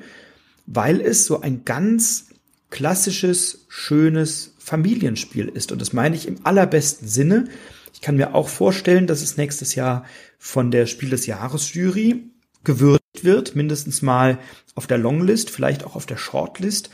weil 0.66 1.02
es 1.02 1.26
so 1.26 1.42
ein 1.42 1.66
ganz 1.66 2.30
klassisches, 2.70 3.66
schönes 3.68 4.56
Familienspiel 4.58 5.50
ist. 5.50 5.72
Und 5.72 5.82
das 5.82 5.94
meine 5.94 6.16
ich 6.16 6.28
im 6.28 6.46
allerbesten 6.46 7.08
Sinne. 7.08 7.46
Ich 7.94 8.02
kann 8.02 8.16
mir 8.16 8.34
auch 8.34 8.48
vorstellen, 8.48 9.06
dass 9.06 9.22
es 9.22 9.38
nächstes 9.38 9.76
Jahr 9.76 10.06
von 10.40 10.72
der 10.72 10.88
Spiel 10.88 11.10
des 11.10 11.26
Jahres 11.26 11.74
Jury 11.74 12.24
gewürdigt 12.64 13.24
wird, 13.24 13.56
mindestens 13.56 14.02
mal 14.02 14.40
auf 14.76 14.88
der 14.88 14.98
Longlist, 14.98 15.50
vielleicht 15.50 15.84
auch 15.84 15.96
auf 15.96 16.06
der 16.06 16.18
Shortlist, 16.18 16.90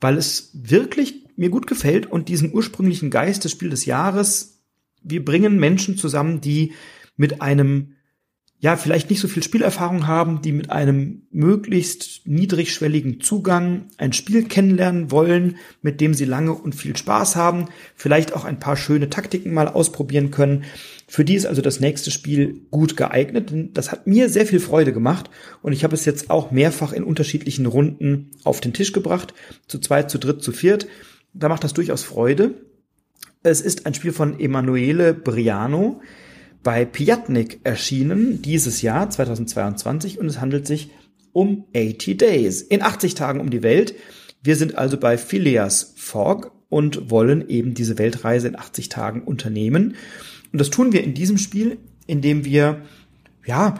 weil 0.00 0.18
es 0.18 0.50
wirklich 0.52 1.21
mir 1.42 1.50
gut 1.50 1.66
gefällt 1.66 2.06
und 2.06 2.28
diesen 2.28 2.54
ursprünglichen 2.54 3.10
Geist 3.10 3.44
des 3.44 3.50
Spiel 3.50 3.68
des 3.68 3.84
Jahres, 3.84 4.62
wir 5.02 5.24
bringen 5.24 5.58
Menschen 5.58 5.96
zusammen, 5.96 6.40
die 6.40 6.72
mit 7.16 7.42
einem 7.42 7.96
ja, 8.62 8.76
vielleicht 8.76 9.10
nicht 9.10 9.18
so 9.18 9.26
viel 9.26 9.42
Spielerfahrung 9.42 10.06
haben, 10.06 10.40
die 10.40 10.52
mit 10.52 10.70
einem 10.70 11.22
möglichst 11.32 12.28
niedrigschwelligen 12.28 13.20
Zugang 13.20 13.88
ein 13.98 14.12
Spiel 14.12 14.44
kennenlernen 14.44 15.10
wollen, 15.10 15.56
mit 15.80 16.00
dem 16.00 16.14
sie 16.14 16.26
lange 16.26 16.52
und 16.52 16.76
viel 16.76 16.96
Spaß 16.96 17.34
haben, 17.34 17.64
vielleicht 17.96 18.32
auch 18.34 18.44
ein 18.44 18.60
paar 18.60 18.76
schöne 18.76 19.10
Taktiken 19.10 19.52
mal 19.52 19.66
ausprobieren 19.66 20.30
können. 20.30 20.62
Für 21.08 21.24
die 21.24 21.34
ist 21.34 21.44
also 21.44 21.60
das 21.60 21.80
nächste 21.80 22.12
Spiel 22.12 22.60
gut 22.70 22.96
geeignet. 22.96 23.50
Denn 23.50 23.72
das 23.74 23.90
hat 23.90 24.06
mir 24.06 24.28
sehr 24.28 24.46
viel 24.46 24.60
Freude 24.60 24.92
gemacht 24.92 25.28
und 25.60 25.72
ich 25.72 25.82
habe 25.82 25.94
es 25.94 26.04
jetzt 26.04 26.30
auch 26.30 26.52
mehrfach 26.52 26.92
in 26.92 27.02
unterschiedlichen 27.02 27.66
Runden 27.66 28.30
auf 28.44 28.60
den 28.60 28.72
Tisch 28.72 28.92
gebracht, 28.92 29.34
zu 29.66 29.80
zweit, 29.80 30.08
zu 30.08 30.18
dritt, 30.18 30.40
zu 30.40 30.52
viert. 30.52 30.86
Da 31.34 31.48
macht 31.48 31.64
das 31.64 31.74
durchaus 31.74 32.02
Freude. 32.02 32.54
Es 33.42 33.60
ist 33.60 33.86
ein 33.86 33.94
Spiel 33.94 34.12
von 34.12 34.38
Emanuele 34.38 35.14
Briano 35.14 36.00
bei 36.62 36.84
Piatnik 36.84 37.60
erschienen 37.64 38.40
dieses 38.40 38.82
Jahr 38.82 39.10
2022 39.10 40.18
und 40.18 40.26
es 40.26 40.40
handelt 40.40 40.66
sich 40.66 40.90
um 41.32 41.64
80 41.74 42.18
Days 42.18 42.62
in 42.62 42.82
80 42.82 43.14
Tagen 43.14 43.40
um 43.40 43.50
die 43.50 43.62
Welt. 43.62 43.94
Wir 44.42 44.56
sind 44.56 44.78
also 44.78 44.96
bei 44.96 45.18
Phileas 45.18 45.94
Fogg 45.96 46.50
und 46.68 47.10
wollen 47.10 47.48
eben 47.48 47.74
diese 47.74 47.98
Weltreise 47.98 48.48
in 48.48 48.56
80 48.56 48.88
Tagen 48.88 49.22
unternehmen. 49.22 49.96
Und 50.52 50.60
das 50.60 50.70
tun 50.70 50.92
wir 50.92 51.02
in 51.02 51.14
diesem 51.14 51.38
Spiel, 51.38 51.78
indem 52.06 52.44
wir 52.44 52.82
ja 53.44 53.74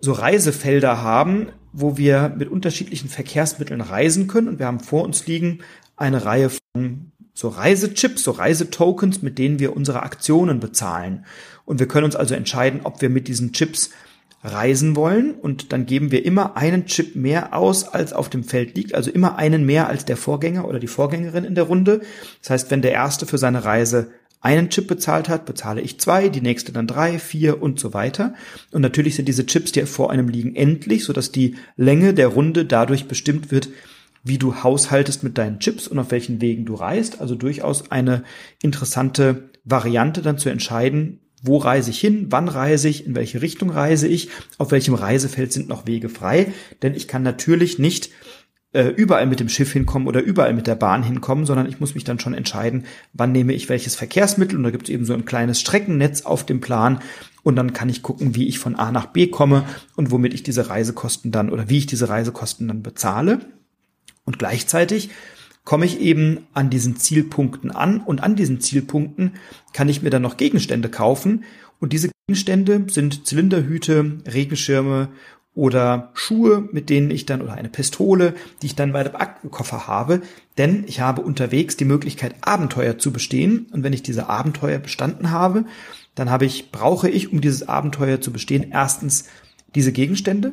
so 0.00 0.12
Reisefelder 0.12 1.02
haben, 1.02 1.48
wo 1.72 1.96
wir 1.96 2.34
mit 2.36 2.48
unterschiedlichen 2.48 3.08
Verkehrsmitteln 3.08 3.80
reisen 3.80 4.26
können. 4.26 4.48
Und 4.48 4.58
wir 4.58 4.66
haben 4.66 4.80
vor 4.80 5.04
uns 5.04 5.26
liegen 5.26 5.60
eine 6.00 6.24
Reihe 6.24 6.50
von 6.50 7.12
so 7.34 7.48
Reisechips, 7.48 8.24
so 8.24 8.32
Reisetokens, 8.32 9.22
mit 9.22 9.38
denen 9.38 9.58
wir 9.58 9.76
unsere 9.76 10.02
Aktionen 10.02 10.60
bezahlen. 10.60 11.24
Und 11.64 11.78
wir 11.78 11.88
können 11.88 12.04
uns 12.04 12.16
also 12.16 12.34
entscheiden, 12.34 12.80
ob 12.84 13.00
wir 13.00 13.10
mit 13.10 13.28
diesen 13.28 13.52
Chips 13.52 13.90
reisen 14.42 14.96
wollen 14.96 15.34
und 15.34 15.72
dann 15.72 15.84
geben 15.84 16.10
wir 16.10 16.24
immer 16.24 16.56
einen 16.56 16.86
Chip 16.86 17.14
mehr 17.14 17.54
aus, 17.54 17.86
als 17.86 18.14
auf 18.14 18.30
dem 18.30 18.42
Feld 18.42 18.74
liegt, 18.74 18.94
also 18.94 19.10
immer 19.10 19.36
einen 19.36 19.66
mehr 19.66 19.88
als 19.88 20.06
der 20.06 20.16
Vorgänger 20.16 20.66
oder 20.66 20.78
die 20.78 20.86
Vorgängerin 20.86 21.44
in 21.44 21.54
der 21.54 21.64
Runde. 21.64 22.00
Das 22.40 22.50
heißt, 22.50 22.70
wenn 22.70 22.80
der 22.80 22.92
erste 22.92 23.26
für 23.26 23.36
seine 23.36 23.64
Reise 23.64 24.10
einen 24.40 24.70
Chip 24.70 24.86
bezahlt 24.86 25.28
hat, 25.28 25.44
bezahle 25.44 25.82
ich 25.82 26.00
zwei, 26.00 26.30
die 26.30 26.40
nächste 26.40 26.72
dann 26.72 26.86
drei, 26.86 27.18
vier 27.18 27.60
und 27.60 27.78
so 27.78 27.92
weiter. 27.92 28.34
Und 28.72 28.80
natürlich 28.80 29.16
sind 29.16 29.28
diese 29.28 29.44
Chips, 29.44 29.72
die 29.72 29.84
vor 29.84 30.10
einem 30.10 30.28
liegen, 30.28 30.56
endlich, 30.56 31.04
sodass 31.04 31.32
die 31.32 31.56
Länge 31.76 32.14
der 32.14 32.28
Runde 32.28 32.64
dadurch 32.64 33.06
bestimmt 33.06 33.50
wird, 33.50 33.68
wie 34.22 34.38
du 34.38 34.62
haushaltest 34.62 35.22
mit 35.22 35.38
deinen 35.38 35.60
Chips 35.60 35.88
und 35.88 35.98
auf 35.98 36.10
welchen 36.10 36.40
Wegen 36.40 36.64
du 36.64 36.74
reist. 36.74 37.20
Also 37.20 37.34
durchaus 37.34 37.90
eine 37.90 38.24
interessante 38.62 39.50
Variante 39.64 40.22
dann 40.22 40.38
zu 40.38 40.48
entscheiden, 40.48 41.20
wo 41.42 41.56
reise 41.56 41.90
ich 41.90 42.00
hin, 42.00 42.26
wann 42.28 42.48
reise 42.48 42.88
ich, 42.88 43.06
in 43.06 43.14
welche 43.14 43.40
Richtung 43.40 43.70
reise 43.70 44.06
ich, 44.06 44.28
auf 44.58 44.72
welchem 44.72 44.94
Reisefeld 44.94 45.52
sind 45.52 45.68
noch 45.68 45.86
Wege 45.86 46.08
frei. 46.08 46.52
Denn 46.82 46.94
ich 46.94 47.08
kann 47.08 47.22
natürlich 47.22 47.78
nicht 47.78 48.10
äh, 48.72 48.88
überall 48.88 49.26
mit 49.26 49.40
dem 49.40 49.48
Schiff 49.48 49.72
hinkommen 49.72 50.06
oder 50.06 50.20
überall 50.20 50.52
mit 50.52 50.66
der 50.66 50.74
Bahn 50.74 51.02
hinkommen, 51.02 51.46
sondern 51.46 51.66
ich 51.66 51.80
muss 51.80 51.94
mich 51.94 52.04
dann 52.04 52.20
schon 52.20 52.34
entscheiden, 52.34 52.84
wann 53.14 53.32
nehme 53.32 53.54
ich 53.54 53.68
welches 53.68 53.96
Verkehrsmittel. 53.96 54.56
Und 54.58 54.64
da 54.64 54.70
gibt 54.70 54.84
es 54.84 54.90
eben 54.90 55.06
so 55.06 55.14
ein 55.14 55.24
kleines 55.24 55.60
Streckennetz 55.60 56.22
auf 56.22 56.44
dem 56.44 56.60
Plan. 56.60 57.00
Und 57.42 57.56
dann 57.56 57.72
kann 57.72 57.88
ich 57.88 58.02
gucken, 58.02 58.34
wie 58.34 58.48
ich 58.48 58.58
von 58.58 58.76
A 58.76 58.92
nach 58.92 59.06
B 59.06 59.28
komme 59.28 59.64
und 59.96 60.10
womit 60.10 60.34
ich 60.34 60.42
diese 60.42 60.68
Reisekosten 60.68 61.32
dann 61.32 61.48
oder 61.48 61.70
wie 61.70 61.78
ich 61.78 61.86
diese 61.86 62.10
Reisekosten 62.10 62.68
dann 62.68 62.82
bezahle. 62.82 63.40
Und 64.30 64.38
gleichzeitig 64.38 65.10
komme 65.64 65.86
ich 65.86 65.98
eben 65.98 66.46
an 66.54 66.70
diesen 66.70 66.94
Zielpunkten 66.94 67.72
an 67.72 67.98
und 67.98 68.22
an 68.22 68.36
diesen 68.36 68.60
Zielpunkten 68.60 69.32
kann 69.72 69.88
ich 69.88 70.02
mir 70.02 70.10
dann 70.10 70.22
noch 70.22 70.36
Gegenstände 70.36 70.88
kaufen. 70.88 71.42
Und 71.80 71.92
diese 71.92 72.10
Gegenstände 72.28 72.86
sind 72.88 73.26
Zylinderhüte, 73.26 74.18
Regenschirme 74.32 75.08
oder 75.52 76.12
Schuhe, 76.14 76.68
mit 76.70 76.90
denen 76.90 77.10
ich 77.10 77.26
dann 77.26 77.42
oder 77.42 77.54
eine 77.54 77.70
Pistole, 77.70 78.34
die 78.62 78.66
ich 78.66 78.76
dann 78.76 78.92
bei 78.92 79.02
dem 79.02 79.16
Aktenkoffer 79.16 79.88
habe, 79.88 80.22
denn 80.58 80.84
ich 80.86 81.00
habe 81.00 81.22
unterwegs 81.22 81.76
die 81.76 81.84
Möglichkeit 81.84 82.36
Abenteuer 82.42 82.98
zu 82.98 83.12
bestehen. 83.12 83.66
Und 83.72 83.82
wenn 83.82 83.92
ich 83.92 84.04
diese 84.04 84.28
Abenteuer 84.28 84.78
bestanden 84.78 85.32
habe, 85.32 85.64
dann 86.14 86.30
habe 86.30 86.44
ich 86.44 86.70
brauche 86.70 87.10
ich 87.10 87.32
um 87.32 87.40
dieses 87.40 87.68
Abenteuer 87.68 88.20
zu 88.20 88.30
bestehen 88.30 88.70
erstens 88.70 89.24
diese 89.74 89.90
Gegenstände 89.90 90.52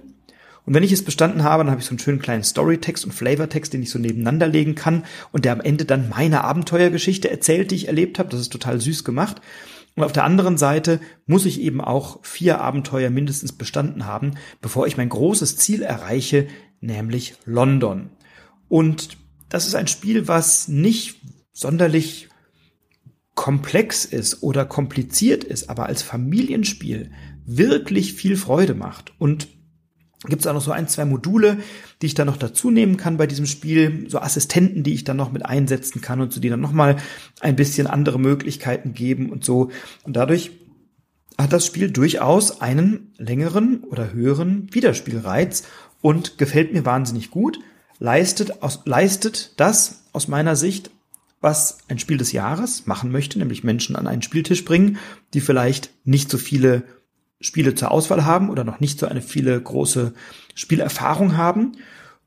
und 0.68 0.74
wenn 0.74 0.84
ich 0.84 0.92
es 0.92 1.06
bestanden 1.06 1.44
habe, 1.44 1.64
dann 1.64 1.72
habe 1.72 1.80
ich 1.80 1.88
so 1.88 1.92
einen 1.92 2.00
schönen 2.00 2.20
kleinen 2.20 2.44
Storytext 2.44 3.06
und 3.06 3.14
Flavortext, 3.14 3.72
den 3.72 3.82
ich 3.82 3.90
so 3.90 4.00
nebeneinander 4.00 4.48
legen 4.48 4.76
kann 4.76 5.06
und 5.32 5.46
der 5.46 5.54
am 5.54 5.62
Ende 5.62 5.86
dann 5.86 6.10
meine 6.10 6.44
Abenteuergeschichte 6.44 7.32
erzählt, 7.32 7.72
die 7.72 7.76
ich 7.76 7.88
erlebt 7.88 8.20
habe. 8.20 8.28
Das 8.28 8.42
ist 8.42 8.52
total 8.52 8.82
süß 8.82 9.06
gemacht. 9.06 9.42
Und 9.96 10.04
auf 10.04 10.12
der 10.12 10.26
anderen 10.26 10.58
Seite 10.58 11.00
muss 11.26 11.46
ich 11.46 11.62
eben 11.62 11.80
auch 11.80 12.20
vier 12.22 12.60
Abenteuer 12.60 13.10
mindestens 13.10 13.54
bestanden 13.54 14.06
haben, 14.06 14.32
bevor 14.60 14.88
ich 14.88 14.98
mein 14.98 15.08
großes 15.08 15.56
Ziel 15.56 15.84
erreiche, 15.84 16.48
nämlich 16.82 17.36
London. 17.46 18.10
Und 18.68 19.18
das 19.48 19.68
ist 19.68 19.76
ein 19.76 19.88
Spiel, 19.88 20.28
was 20.28 20.68
nicht 20.68 21.22
sonderlich 21.54 22.28
komplex 23.36 24.04
ist 24.04 24.44
oder 24.44 24.66
kompliziert 24.66 25.46
ist, 25.46 25.70
aber 25.70 25.86
als 25.86 26.02
Familienspiel 26.02 27.12
wirklich 27.46 28.16
viel 28.16 28.36
Freude 28.36 28.74
macht. 28.74 29.14
Und 29.18 29.48
gibt 30.26 30.42
es 30.42 30.48
auch 30.48 30.54
noch 30.54 30.62
so 30.62 30.72
ein, 30.72 30.88
zwei 30.88 31.06
Module, 31.06 31.58
die 32.02 32.08
ich 32.08 32.16
dann 32.16 32.28
noch 32.28 32.38
dazu 32.38 32.72
nehmen 32.72 32.98
kann 32.98 33.18
bei 33.18 33.28
diesem 33.28 33.46
Spiel, 33.46 34.06
so 34.10 34.20
Assistenten, 34.20 34.84
die 34.84 34.94
ich 34.94 35.04
dann 35.04 35.18
noch 35.18 35.32
mit 35.32 35.46
einsetzen 35.46 36.02
kann 36.02 36.22
und 36.22 36.34
so, 36.34 36.40
die 36.40 36.50
dann 36.50 36.60
nochmal 36.60 36.98
ein 37.40 37.56
bisschen 37.56 37.88
andere 37.88 38.20
Möglichkeiten 38.20 38.94
geben 38.94 39.32
und 39.32 39.46
so. 39.46 39.70
Und 40.04 40.16
dadurch 40.16 40.52
hat 41.38 41.54
das 41.54 41.66
Spiel 41.66 41.92
durchaus 41.92 42.62
einen 42.62 43.14
längeren 43.18 43.84
oder 43.84 44.12
höheren 44.12 44.74
Wiederspielreiz 44.74 45.64
und 46.02 46.38
gefällt 46.38 46.74
mir 46.74 46.86
wahnsinnig 46.86 47.30
gut, 47.30 47.60
leistet, 48.00 48.64
aus, 48.64 48.82
leistet 48.86 49.54
das 49.58 50.06
aus 50.14 50.28
meiner 50.28 50.56
Sicht, 50.56 50.90
was 51.42 51.78
ein 51.88 52.00
Spiel 52.00 52.18
des 52.18 52.32
Jahres 52.32 52.88
machen 52.88 53.12
möchte, 53.12 53.38
nämlich 53.38 53.64
Menschen 53.64 53.96
an 53.96 54.08
einen 54.08 54.24
Spieltisch 54.24 54.66
bringen, 54.66 54.98
die 55.36 55.42
vielleicht 55.42 55.92
nicht 56.04 56.32
so 56.32 56.40
viele 56.40 56.84
Spiele 57.40 57.76
zur 57.76 57.92
Auswahl 57.92 58.26
haben 58.26 58.50
oder 58.50 58.64
noch 58.64 58.80
nicht 58.80 59.00
so 59.00 59.08
eine 59.08 59.22
viele 59.22 59.60
große 59.60 60.14
Spielerfahrung 60.56 61.38
haben. 61.38 61.74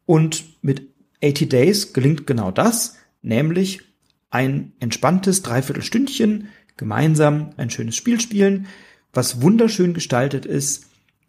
Und 0.07 0.45
mit 0.63 0.89
80 1.23 1.49
Days 1.49 1.93
gelingt 1.93 2.27
genau 2.27 2.51
das, 2.51 2.97
nämlich 3.23 3.83
ein 4.31 4.73
entspanntes 4.81 5.43
Dreiviertelstündchen 5.43 6.49
gemeinsam 6.77 7.51
ein 7.57 7.71
schönes 7.71 7.97
Spiel 7.97 8.21
spielen, 8.21 8.67
was 9.13 9.43
wunderschön 9.43 9.93
gestaltet 9.93 10.47
ist, 10.47 10.87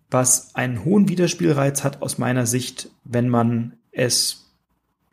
was 0.10 0.56
einen 0.56 0.86
hohen 0.86 1.10
Wiederspielreiz 1.10 1.84
hat 1.84 2.02
aus 2.02 2.18
meiner 2.18 2.46
Sicht, 2.46 2.90
wenn 3.04 3.28
man 3.28 3.74
es 3.92 4.52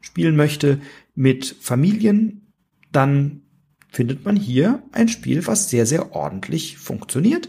spielen 0.01 0.37
möchte 0.37 0.81
mit 1.15 1.57
Familien, 1.61 2.53
dann 2.93 3.43
findet 3.91 4.25
man 4.25 4.37
hier 4.37 4.83
ein 4.93 5.09
Spiel, 5.09 5.47
was 5.47 5.71
sehr, 5.71 5.87
sehr 5.87 6.13
ordentlich 6.13 6.79
funktioniert 6.79 7.49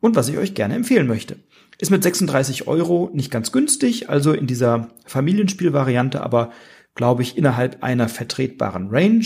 und 0.00 0.16
was 0.16 0.28
ich 0.28 0.38
euch 0.38 0.54
gerne 0.54 0.74
empfehlen 0.74 1.06
möchte. 1.06 1.36
Ist 1.78 1.90
mit 1.90 2.02
36 2.02 2.66
Euro 2.66 3.10
nicht 3.12 3.30
ganz 3.30 3.52
günstig, 3.52 4.08
also 4.08 4.32
in 4.32 4.46
dieser 4.46 4.90
Familienspielvariante, 5.06 6.22
aber 6.22 6.52
glaube 6.94 7.22
ich 7.22 7.38
innerhalb 7.38 7.82
einer 7.82 8.08
vertretbaren 8.08 8.88
Range. 8.90 9.24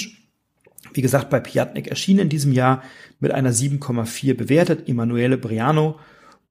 Wie 0.92 1.02
gesagt, 1.02 1.30
bei 1.30 1.40
Piatnik 1.40 1.88
erschien 1.88 2.18
in 2.18 2.28
diesem 2.28 2.52
Jahr 2.52 2.82
mit 3.20 3.32
einer 3.32 3.52
7,4 3.52 4.34
bewertet, 4.34 4.88
Emanuele 4.88 5.38
Briano. 5.38 5.98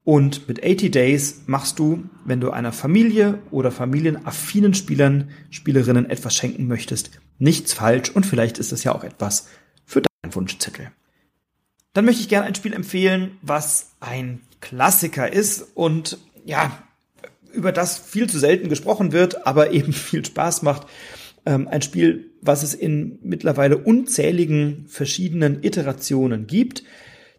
Und 0.03 0.47
mit 0.47 0.63
80 0.63 0.89
Days 0.89 1.43
machst 1.45 1.78
du, 1.78 2.05
wenn 2.26 2.41
du 2.41 2.49
einer 2.49 2.72
Familie 2.72 3.38
oder 3.51 3.69
familienaffinen 3.69 4.74
Spielern, 4.74 5.30
Spielerinnen 5.51 6.09
etwas 6.09 6.36
schenken 6.36 6.67
möchtest, 6.67 7.11
nichts 7.38 7.74
falsch 7.74 8.09
und 8.09 8.26
vielleicht 8.26 8.57
ist 8.57 8.72
es 8.72 8.84
ja 8.84 8.95
auch 8.95 9.03
etwas 9.03 9.47
für 9.86 10.01
deinen 10.01 10.34
Wunschzettel. 10.34 10.91
Dann 11.93 12.05
möchte 12.05 12.21
ich 12.21 12.29
gerne 12.29 12.47
ein 12.47 12.55
Spiel 12.55 12.73
empfehlen, 12.73 13.37
was 13.41 13.91
ein 13.99 14.41
Klassiker 14.61 15.31
ist 15.31 15.65
und 15.75 16.17
ja, 16.45 16.83
über 17.53 17.71
das 17.71 17.97
viel 17.97 18.29
zu 18.29 18.39
selten 18.39 18.69
gesprochen 18.69 19.11
wird, 19.11 19.45
aber 19.45 19.71
eben 19.71 19.93
viel 19.93 20.25
Spaß 20.25 20.61
macht. 20.61 20.87
Ähm, 21.45 21.67
ein 21.67 21.81
Spiel, 21.81 22.31
was 22.41 22.63
es 22.63 22.73
in 22.73 23.17
mittlerweile 23.23 23.77
unzähligen 23.77 24.85
verschiedenen 24.87 25.63
Iterationen 25.63 26.47
gibt. 26.47 26.83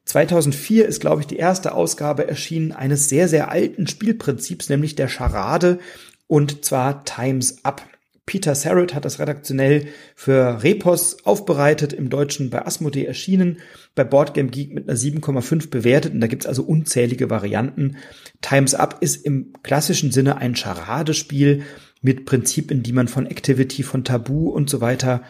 2004 0.05 0.87
ist, 0.87 1.01
glaube 1.01 1.21
ich, 1.21 1.29
die 1.29 1.37
erste 1.37 1.75
Ausgabe 1.75 2.27
erschienen 2.27 2.73
eines 2.73 3.09
sehr, 3.09 3.29
sehr 3.29 3.51
alten 3.51 3.87
Spielprinzips, 3.87 4.69
nämlich 4.69 4.97
der 4.97 5.09
Charade, 5.09 5.79
und 6.27 6.65
zwar 6.65 7.05
Times 7.05 7.65
Up. 7.65 7.83
Peter 8.25 8.55
Sarrett 8.55 8.95
hat 8.95 9.05
das 9.05 9.19
redaktionell 9.19 9.89
für 10.15 10.63
Repos 10.63 11.25
aufbereitet, 11.25 11.93
im 11.93 12.09
Deutschen 12.09 12.51
bei 12.51 12.65
Asmodee 12.65 13.05
erschienen, 13.05 13.59
bei 13.97 14.05
Boardgame 14.05 14.49
Geek 14.49 14.73
mit 14.73 14.89
einer 14.89 14.97
7,5 14.97 15.71
bewertet 15.71 16.15
und 16.15 16.21
da 16.21 16.29
gibt's 16.29 16.47
also 16.47 16.63
unzählige 16.63 17.31
Varianten. 17.31 17.97
Times 18.41 18.75
Up 18.75 18.99
ist 19.01 19.27
im 19.27 19.53
klassischen 19.65 20.13
Sinne 20.13 20.37
ein 20.37 20.55
Charadespiel 20.55 21.63
mit 22.01 22.25
Prinzipien, 22.25 22.83
die 22.83 22.93
man 22.93 23.09
von 23.09 23.27
Activity, 23.27 23.83
von 23.83 24.05
Tabu 24.05 24.51
und 24.51 24.71
so 24.71 24.81
weiter 24.81 25.23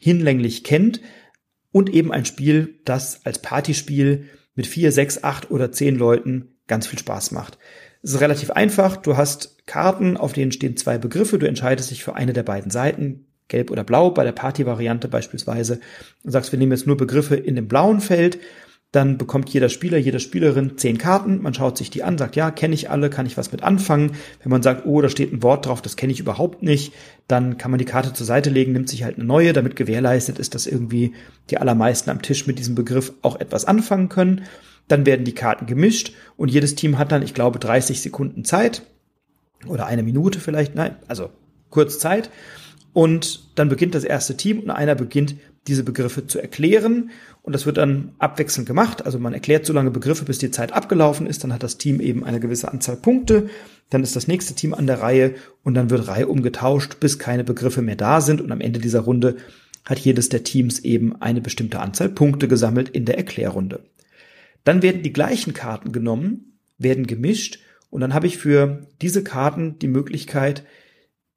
hinlänglich 0.00 0.64
kennt 0.64 1.00
und 1.70 1.90
eben 1.90 2.12
ein 2.12 2.24
Spiel, 2.24 2.80
das 2.84 3.26
als 3.26 3.40
Partyspiel 3.42 4.24
mit 4.54 4.66
vier, 4.66 4.90
sechs, 4.90 5.22
acht 5.22 5.50
oder 5.50 5.70
zehn 5.70 5.96
Leuten 5.96 6.56
ganz 6.66 6.86
viel 6.86 6.98
Spaß 6.98 7.32
macht. 7.32 7.58
Es 8.02 8.14
ist 8.14 8.20
relativ 8.20 8.50
einfach. 8.50 8.96
Du 8.96 9.16
hast 9.16 9.66
Karten, 9.66 10.16
auf 10.16 10.32
denen 10.32 10.52
stehen 10.52 10.76
zwei 10.76 10.98
Begriffe. 10.98 11.38
Du 11.38 11.48
entscheidest 11.48 11.90
dich 11.90 12.04
für 12.04 12.14
eine 12.14 12.32
der 12.32 12.42
beiden 12.42 12.70
Seiten, 12.70 13.26
gelb 13.48 13.70
oder 13.70 13.84
blau, 13.84 14.10
bei 14.10 14.24
der 14.24 14.32
Party-Variante 14.32 15.08
beispielsweise. 15.08 15.80
Du 16.22 16.30
sagst, 16.30 16.52
wir 16.52 16.58
nehmen 16.58 16.72
jetzt 16.72 16.86
nur 16.86 16.96
Begriffe 16.96 17.36
in 17.36 17.56
dem 17.56 17.68
blauen 17.68 18.00
Feld. 18.00 18.38
Dann 18.90 19.18
bekommt 19.18 19.50
jeder 19.50 19.68
Spieler, 19.68 19.98
jede 19.98 20.18
Spielerin 20.18 20.78
zehn 20.78 20.96
Karten. 20.96 21.42
Man 21.42 21.52
schaut 21.52 21.76
sich 21.76 21.90
die 21.90 22.02
an, 22.02 22.16
sagt, 22.16 22.36
ja, 22.36 22.50
kenne 22.50 22.74
ich 22.74 22.88
alle, 22.88 23.10
kann 23.10 23.26
ich 23.26 23.36
was 23.36 23.52
mit 23.52 23.62
anfangen. 23.62 24.12
Wenn 24.42 24.50
man 24.50 24.62
sagt, 24.62 24.86
oh, 24.86 25.02
da 25.02 25.10
steht 25.10 25.30
ein 25.30 25.42
Wort 25.42 25.66
drauf, 25.66 25.82
das 25.82 25.96
kenne 25.96 26.12
ich 26.12 26.20
überhaupt 26.20 26.62
nicht, 26.62 26.94
dann 27.26 27.58
kann 27.58 27.70
man 27.70 27.76
die 27.78 27.84
Karte 27.84 28.14
zur 28.14 28.24
Seite 28.24 28.48
legen, 28.48 28.72
nimmt 28.72 28.88
sich 28.88 29.04
halt 29.04 29.16
eine 29.16 29.26
neue, 29.26 29.52
damit 29.52 29.76
gewährleistet 29.76 30.38
ist, 30.38 30.54
dass 30.54 30.66
irgendwie 30.66 31.12
die 31.50 31.58
allermeisten 31.58 32.08
am 32.08 32.22
Tisch 32.22 32.46
mit 32.46 32.58
diesem 32.58 32.74
Begriff 32.74 33.12
auch 33.20 33.38
etwas 33.38 33.66
anfangen 33.66 34.08
können. 34.08 34.44
Dann 34.88 35.06
werden 35.06 35.24
die 35.24 35.34
Karten 35.34 35.66
gemischt 35.66 36.12
und 36.36 36.50
jedes 36.50 36.74
Team 36.74 36.98
hat 36.98 37.12
dann, 37.12 37.22
ich 37.22 37.34
glaube, 37.34 37.58
30 37.58 38.00
Sekunden 38.00 38.44
Zeit 38.44 38.82
oder 39.66 39.86
eine 39.86 40.02
Minute 40.02 40.40
vielleicht, 40.40 40.74
nein, 40.74 40.96
also 41.06 41.30
kurz 41.70 41.98
Zeit. 41.98 42.30
Und 42.92 43.50
dann 43.54 43.68
beginnt 43.68 43.94
das 43.94 44.04
erste 44.04 44.36
Team 44.36 44.60
und 44.60 44.70
einer 44.70 44.94
beginnt 44.94 45.36
diese 45.68 45.84
Begriffe 45.84 46.26
zu 46.26 46.40
erklären. 46.40 47.10
Und 47.42 47.52
das 47.52 47.66
wird 47.66 47.76
dann 47.76 48.12
abwechselnd 48.18 48.66
gemacht. 48.66 49.04
Also 49.04 49.18
man 49.18 49.34
erklärt 49.34 49.66
so 49.66 49.72
lange 49.72 49.90
Begriffe, 49.90 50.24
bis 50.24 50.38
die 50.38 50.50
Zeit 50.50 50.72
abgelaufen 50.72 51.26
ist. 51.26 51.44
Dann 51.44 51.52
hat 51.52 51.62
das 51.62 51.78
Team 51.78 52.00
eben 52.00 52.24
eine 52.24 52.40
gewisse 52.40 52.72
Anzahl 52.72 52.96
Punkte. 52.96 53.50
Dann 53.90 54.02
ist 54.02 54.16
das 54.16 54.26
nächste 54.26 54.54
Team 54.54 54.74
an 54.74 54.86
der 54.86 55.00
Reihe 55.00 55.34
und 55.62 55.74
dann 55.74 55.90
wird 55.90 56.08
Reihe 56.08 56.28
umgetauscht, 56.28 56.98
bis 57.00 57.18
keine 57.18 57.44
Begriffe 57.44 57.82
mehr 57.82 57.96
da 57.96 58.20
sind. 58.20 58.40
Und 58.40 58.50
am 58.50 58.60
Ende 58.60 58.80
dieser 58.80 59.00
Runde 59.00 59.36
hat 59.84 59.98
jedes 59.98 60.28
der 60.28 60.44
Teams 60.44 60.80
eben 60.80 61.20
eine 61.20 61.40
bestimmte 61.40 61.80
Anzahl 61.80 62.08
Punkte 62.08 62.48
gesammelt 62.48 62.88
in 62.88 63.04
der 63.04 63.16
Erklärrunde. 63.16 63.80
Dann 64.64 64.82
werden 64.82 65.02
die 65.02 65.12
gleichen 65.12 65.54
Karten 65.54 65.92
genommen, 65.92 66.58
werden 66.78 67.06
gemischt 67.06 67.60
und 67.90 68.00
dann 68.00 68.14
habe 68.14 68.26
ich 68.26 68.38
für 68.38 68.86
diese 69.00 69.24
Karten 69.24 69.78
die 69.78 69.88
Möglichkeit, 69.88 70.64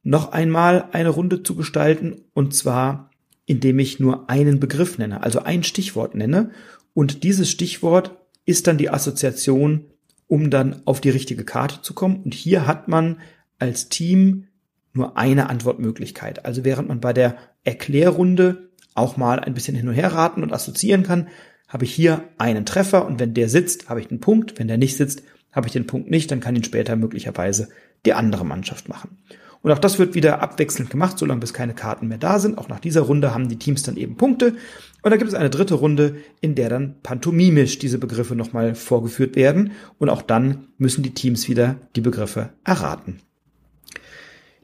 noch 0.04 0.32
einmal 0.32 0.90
eine 0.92 1.10
Runde 1.10 1.44
zu 1.44 1.56
gestalten 1.56 2.26
und 2.34 2.54
zwar 2.54 3.12
indem 3.46 3.80
ich 3.80 4.00
nur 4.00 4.30
einen 4.30 4.60
Begriff 4.60 4.98
nenne, 4.98 5.24
also 5.24 5.40
ein 5.40 5.64
Stichwort 5.64 6.16
nenne 6.16 6.52
und 6.94 7.24
dieses 7.24 7.50
Stichwort 7.50 8.18
ist 8.46 8.68
dann 8.68 8.78
die 8.78 8.90
Assoziation, 8.90 9.86
um 10.28 10.50
dann 10.50 10.82
auf 10.86 11.02
die 11.02 11.10
richtige 11.10 11.44
Karte 11.44 11.82
zu 11.82 11.94
kommen 11.94 12.22
und 12.24 12.34
hier 12.34 12.66
hat 12.66 12.88
man 12.88 13.20
als 13.60 13.90
Team 13.90 14.48
nur 14.94 15.18
eine 15.18 15.50
Antwortmöglichkeit. 15.50 16.46
Also 16.46 16.64
während 16.64 16.88
man 16.88 17.00
bei 17.00 17.14
der 17.14 17.38
Erklärrunde 17.64 18.70
auch 18.94 19.18
mal 19.18 19.40
ein 19.40 19.54
bisschen 19.54 19.76
hin 19.76 19.88
und 19.88 19.94
her 19.94 20.14
raten 20.14 20.44
und 20.44 20.54
assoziieren 20.54 21.04
kann, 21.04 21.28
habe 21.72 21.86
ich 21.86 21.94
hier 21.94 22.26
einen 22.38 22.66
Treffer 22.66 23.06
und 23.06 23.20
wenn 23.20 23.34
der 23.34 23.48
sitzt, 23.48 23.88
habe 23.88 24.02
ich 24.02 24.08
den 24.10 24.20
Punkt. 24.20 24.60
Wenn 24.60 24.68
der 24.68 24.78
nicht 24.78 24.98
sitzt, 24.98 25.24
habe 25.54 25.68
ich 25.68 25.74
den 25.74 25.88
Punkt 25.88 26.12
nicht, 26.12 26.30
dann 26.30 26.42
kann 26.42 26.56
ihn 26.56 26.66
später 26.66 26.98
möglicherweise 26.98 27.70
die 28.06 28.14
andere 28.14 28.46
Mannschaft 28.46 28.90
machen. 28.90 29.18
Und 29.62 29.72
auch 29.72 29.80
das 29.80 29.98
wird 29.98 30.14
wieder 30.14 30.42
abwechselnd 30.42 30.90
gemacht, 30.90 31.18
solange 31.18 31.40
bis 31.40 31.54
keine 31.54 31.74
Karten 31.74 32.08
mehr 32.08 32.18
da 32.18 32.40
sind. 32.40 32.58
Auch 32.58 32.68
nach 32.68 32.80
dieser 32.80 33.02
Runde 33.02 33.34
haben 33.34 33.48
die 33.48 33.60
Teams 33.60 33.84
dann 33.84 33.96
eben 33.96 34.18
Punkte. 34.18 34.56
Und 35.04 35.12
dann 35.12 35.20
gibt 35.20 35.30
es 35.30 35.36
eine 35.36 35.50
dritte 35.50 35.76
Runde, 35.76 36.16
in 36.42 36.56
der 36.56 36.68
dann 36.70 36.96
pantomimisch 37.04 37.80
diese 37.80 38.00
Begriffe 38.00 38.36
nochmal 38.36 38.76
vorgeführt 38.76 39.36
werden. 39.36 39.72
Und 39.98 40.10
auch 40.10 40.24
dann 40.24 40.68
müssen 40.78 41.04
die 41.04 41.14
Teams 41.14 41.48
wieder 41.48 41.76
die 41.96 42.02
Begriffe 42.02 42.50
erraten. 42.64 43.22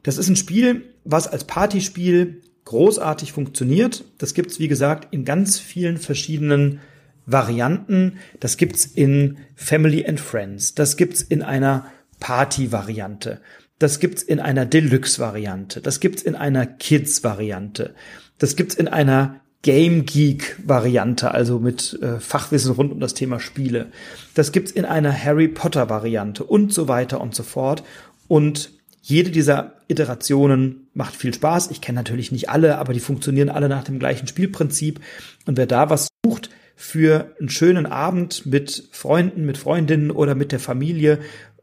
Das 0.02 0.18
ist 0.18 0.28
ein 0.28 0.36
Spiel, 0.36 0.82
was 1.04 1.28
als 1.28 1.44
Partyspiel 1.44 2.42
großartig 2.64 3.32
funktioniert. 3.32 4.04
Das 4.18 4.34
gibt's 4.34 4.58
wie 4.58 4.68
gesagt, 4.68 5.08
in 5.14 5.24
ganz 5.24 5.58
vielen 5.58 5.96
verschiedenen 5.96 6.80
Varianten. 7.28 8.18
Das 8.40 8.56
gibt's 8.56 8.86
in 8.86 9.38
Family 9.54 10.04
and 10.06 10.18
Friends. 10.18 10.74
Das 10.74 10.96
gibt's 10.96 11.22
in 11.22 11.42
einer 11.42 11.86
Party-Variante. 12.20 13.40
Das 13.78 14.00
gibt's 14.00 14.22
in 14.22 14.40
einer 14.40 14.66
Deluxe-Variante. 14.66 15.80
Das 15.80 16.00
gibt's 16.00 16.22
in 16.22 16.34
einer 16.34 16.66
Kids-Variante. 16.66 17.94
Das 18.38 18.56
gibt's 18.56 18.74
in 18.74 18.88
einer 18.88 19.40
Game 19.62 20.06
Geek-Variante, 20.06 21.32
also 21.32 21.58
mit 21.58 21.98
äh, 22.00 22.18
Fachwissen 22.20 22.72
rund 22.72 22.92
um 22.92 23.00
das 23.00 23.14
Thema 23.14 23.40
Spiele. 23.40 23.92
Das 24.34 24.52
gibt's 24.52 24.70
in 24.70 24.84
einer 24.84 25.12
Harry 25.12 25.48
Potter-Variante 25.48 26.44
und 26.44 26.72
so 26.72 26.88
weiter 26.88 27.20
und 27.20 27.34
so 27.34 27.42
fort. 27.42 27.82
Und 28.26 28.70
jede 29.02 29.30
dieser 29.30 29.74
Iterationen 29.88 30.88
macht 30.94 31.14
viel 31.16 31.34
Spaß. 31.34 31.70
Ich 31.70 31.80
kenne 31.80 31.96
natürlich 31.96 32.32
nicht 32.32 32.48
alle, 32.50 32.78
aber 32.78 32.92
die 32.92 33.00
funktionieren 33.00 33.48
alle 33.48 33.68
nach 33.68 33.84
dem 33.84 33.98
gleichen 33.98 34.26
Spielprinzip. 34.26 35.00
Und 35.46 35.56
wer 35.56 35.66
da 35.66 35.90
was 35.90 36.08
sucht 36.24 36.50
für 36.80 37.34
einen 37.40 37.48
schönen 37.48 37.86
Abend 37.86 38.46
mit 38.46 38.84
Freunden, 38.92 39.44
mit 39.44 39.58
Freundinnen 39.58 40.12
oder 40.12 40.36
mit 40.36 40.52
der 40.52 40.60
Familie, 40.60 41.18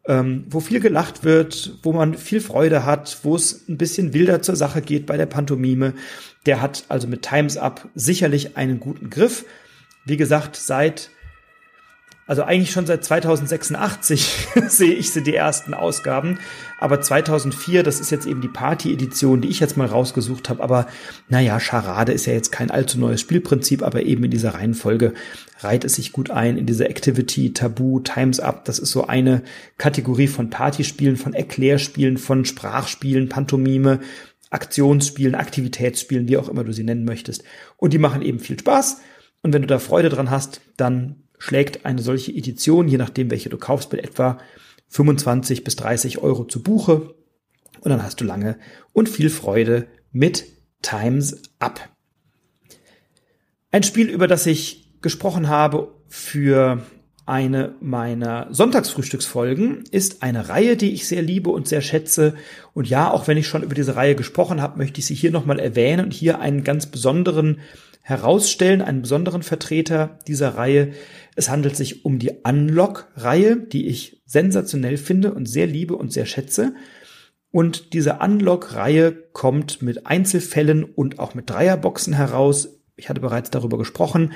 ähm, 0.05 0.43
wo 0.49 0.59
viel 0.59 0.81
gelacht 0.81 1.23
wird, 1.23 1.79
wo 1.83 1.93
man 1.93 2.15
viel 2.15 2.41
Freude 2.41 2.85
hat, 2.85 3.19
wo 3.23 3.33
es 3.33 3.67
ein 3.69 3.77
bisschen 3.77 4.13
wilder 4.13 4.41
zur 4.41 4.57
Sache 4.57 4.81
geht 4.81 5.05
bei 5.05 5.15
der 5.15 5.25
Pantomime, 5.25 5.93
der 6.45 6.61
hat 6.61 6.83
also 6.89 7.07
mit 7.07 7.21
Times 7.21 7.55
Up 7.55 7.87
sicherlich 7.95 8.57
einen 8.57 8.81
guten 8.81 9.09
Griff. 9.09 9.45
Wie 10.03 10.17
gesagt, 10.17 10.57
seit 10.57 11.09
also 12.27 12.43
eigentlich 12.43 12.71
schon 12.71 12.87
seit 12.87 13.03
2086 13.03 14.47
sehe 14.67 14.93
ich 14.93 15.11
sie 15.11 15.21
die 15.21 15.35
ersten 15.35 15.73
Ausgaben, 15.73 16.39
aber 16.79 16.99
2004, 16.99 17.83
das 17.83 17.99
ist 17.99 18.09
jetzt 18.09 18.25
eben 18.25 18.41
die 18.41 18.47
Party-Edition, 18.47 19.41
die 19.41 19.49
ich 19.49 19.59
jetzt 19.59 19.77
mal 19.77 19.87
rausgesucht 19.87 20.49
habe, 20.49 20.63
aber 20.63 20.87
naja, 21.29 21.59
Charade 21.59 22.13
ist 22.13 22.25
ja 22.25 22.33
jetzt 22.33 22.51
kein 22.51 22.71
allzu 22.71 22.99
neues 22.99 23.21
Spielprinzip, 23.21 23.83
aber 23.83 24.03
eben 24.03 24.23
in 24.23 24.31
dieser 24.31 24.55
Reihenfolge 24.55 25.13
reiht 25.59 25.85
es 25.85 25.95
sich 25.95 26.11
gut 26.11 26.31
ein, 26.31 26.57
in 26.57 26.65
diese 26.65 26.89
Activity, 26.89 27.53
Tabu, 27.53 27.99
Times 27.99 28.39
Up, 28.39 28.65
das 28.65 28.79
ist 28.79 28.91
so 28.91 29.05
eine 29.05 29.43
Kategorie 29.77 30.27
von 30.27 30.49
Partyspielen, 30.49 31.17
von 31.17 31.33
Erklärspielen, 31.33 32.17
von 32.17 32.43
Sprachspielen, 32.45 33.29
Pantomime, 33.29 33.99
Aktionsspielen, 34.49 35.35
Aktivitätsspielen, 35.35 36.27
wie 36.27 36.37
auch 36.37 36.49
immer 36.49 36.63
du 36.63 36.71
sie 36.71 36.83
nennen 36.83 37.03
möchtest. 37.03 37.43
Und 37.77 37.93
die 37.93 37.97
machen 37.97 38.21
eben 38.21 38.39
viel 38.39 38.59
Spaß. 38.59 39.01
Und 39.41 39.53
wenn 39.53 39.61
du 39.61 39.67
da 39.67 39.79
Freude 39.79 40.09
dran 40.09 40.31
hast, 40.31 40.61
dann 40.77 41.24
schlägt 41.37 41.85
eine 41.85 42.01
solche 42.01 42.31
Edition, 42.31 42.87
je 42.87 42.97
nachdem 42.97 43.31
welche 43.31 43.49
du 43.49 43.57
kaufst, 43.57 43.91
mit 43.91 44.03
etwa 44.03 44.39
25 44.89 45.63
bis 45.63 45.75
30 45.75 46.19
Euro 46.19 46.45
zu 46.45 46.61
Buche. 46.61 47.15
Und 47.81 47.89
dann 47.89 48.03
hast 48.03 48.21
du 48.21 48.25
lange 48.25 48.57
und 48.93 49.09
viel 49.09 49.29
Freude 49.29 49.87
mit 50.11 50.45
Times 50.81 51.41
Up. 51.59 51.89
Ein 53.71 53.83
Spiel, 53.83 54.09
über 54.09 54.27
das 54.27 54.45
ich 54.45 55.01
gesprochen 55.01 55.49
habe 55.49 55.93
für 56.07 56.81
eine 57.25 57.75
meiner 57.81 58.47
Sonntagsfrühstücksfolgen 58.51 59.83
ist 59.89 60.21
eine 60.21 60.47
Reihe, 60.47 60.77
die 60.77 60.93
ich 60.93 61.07
sehr 61.07 61.23
liebe 61.23 61.49
und 61.49 61.67
sehr 61.67 61.81
schätze. 61.81 62.35
Und 62.73 62.87
ja, 62.87 63.11
auch 63.11 63.27
wenn 63.27 63.37
ich 63.37 63.47
schon 63.47 63.63
über 63.63 63.73
diese 63.73 63.95
Reihe 63.95 64.15
gesprochen 64.15 64.61
habe, 64.61 64.77
möchte 64.77 64.99
ich 64.99 65.07
sie 65.07 65.15
hier 65.15 65.31
nochmal 65.31 65.59
erwähnen 65.59 66.05
und 66.05 66.13
hier 66.13 66.39
einen 66.39 66.63
ganz 66.63 66.85
besonderen 66.85 67.59
herausstellen, 68.01 68.83
einen 68.83 69.01
besonderen 69.01 69.41
Vertreter 69.41 70.19
dieser 70.27 70.49
Reihe. 70.55 70.93
Es 71.35 71.49
handelt 71.49 71.75
sich 71.75 72.05
um 72.05 72.19
die 72.19 72.31
Unlock-Reihe, 72.43 73.57
die 73.57 73.87
ich 73.87 74.21
sensationell 74.25 74.97
finde 74.97 75.33
und 75.33 75.47
sehr 75.47 75.67
liebe 75.67 75.95
und 75.95 76.11
sehr 76.11 76.25
schätze. 76.25 76.73
Und 77.51 77.93
diese 77.93 78.19
Unlock-Reihe 78.19 79.11
kommt 79.33 79.81
mit 79.81 80.07
Einzelfällen 80.07 80.83
und 80.83 81.19
auch 81.19 81.35
mit 81.35 81.49
Dreierboxen 81.49 82.13
heraus 82.13 82.69
ich 82.97 83.09
hatte 83.09 83.19
bereits 83.19 83.49
darüber 83.49 83.77
gesprochen, 83.77 84.31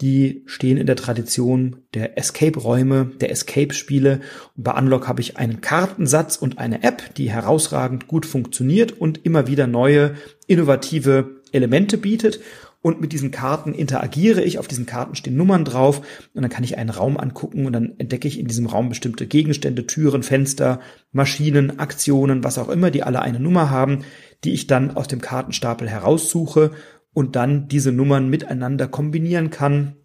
die 0.00 0.42
stehen 0.46 0.76
in 0.76 0.86
der 0.86 0.96
Tradition 0.96 1.76
der 1.94 2.18
Escape-Räume, 2.18 3.12
der 3.20 3.30
Escape-Spiele. 3.30 4.20
Bei 4.56 4.76
Unlock 4.76 5.06
habe 5.06 5.20
ich 5.20 5.36
einen 5.36 5.60
Kartensatz 5.60 6.36
und 6.36 6.58
eine 6.58 6.82
App, 6.82 7.14
die 7.14 7.30
herausragend 7.30 8.08
gut 8.08 8.26
funktioniert 8.26 8.92
und 8.92 9.24
immer 9.24 9.46
wieder 9.46 9.68
neue, 9.68 10.16
innovative 10.48 11.40
Elemente 11.52 11.98
bietet. 11.98 12.40
Und 12.82 13.00
mit 13.00 13.12
diesen 13.12 13.30
Karten 13.30 13.74
interagiere 13.74 14.42
ich. 14.42 14.58
Auf 14.58 14.66
diesen 14.66 14.86
Karten 14.86 15.14
stehen 15.14 15.36
Nummern 15.36 15.64
drauf. 15.64 16.00
Und 16.32 16.42
dann 16.42 16.50
kann 16.50 16.64
ich 16.64 16.78
einen 16.78 16.90
Raum 16.90 17.18
angucken 17.18 17.66
und 17.66 17.72
dann 17.72 17.94
entdecke 17.98 18.26
ich 18.26 18.38
in 18.38 18.46
diesem 18.46 18.66
Raum 18.66 18.88
bestimmte 18.88 19.26
Gegenstände, 19.26 19.86
Türen, 19.86 20.22
Fenster, 20.22 20.80
Maschinen, 21.12 21.78
Aktionen, 21.78 22.42
was 22.42 22.58
auch 22.58 22.70
immer, 22.70 22.90
die 22.90 23.02
alle 23.02 23.20
eine 23.20 23.40
Nummer 23.40 23.68
haben, 23.70 24.04
die 24.44 24.52
ich 24.52 24.66
dann 24.66 24.96
aus 24.96 25.08
dem 25.08 25.20
Kartenstapel 25.20 25.88
heraussuche 25.88 26.70
und 27.12 27.36
dann 27.36 27.68
diese 27.68 27.92
Nummern 27.92 28.30
miteinander 28.30 28.88
kombinieren 28.88 29.50
kann 29.50 29.96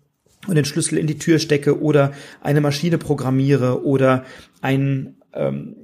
und 0.47 0.55
den 0.55 0.65
Schlüssel 0.65 0.97
in 0.97 1.07
die 1.07 1.17
Tür 1.17 1.39
stecke 1.39 1.82
oder 1.82 2.11
eine 2.41 2.61
Maschine 2.61 2.97
programmiere 2.97 3.86
oder 3.86 4.26
ein, 4.61 5.15
ähm, 5.34 5.76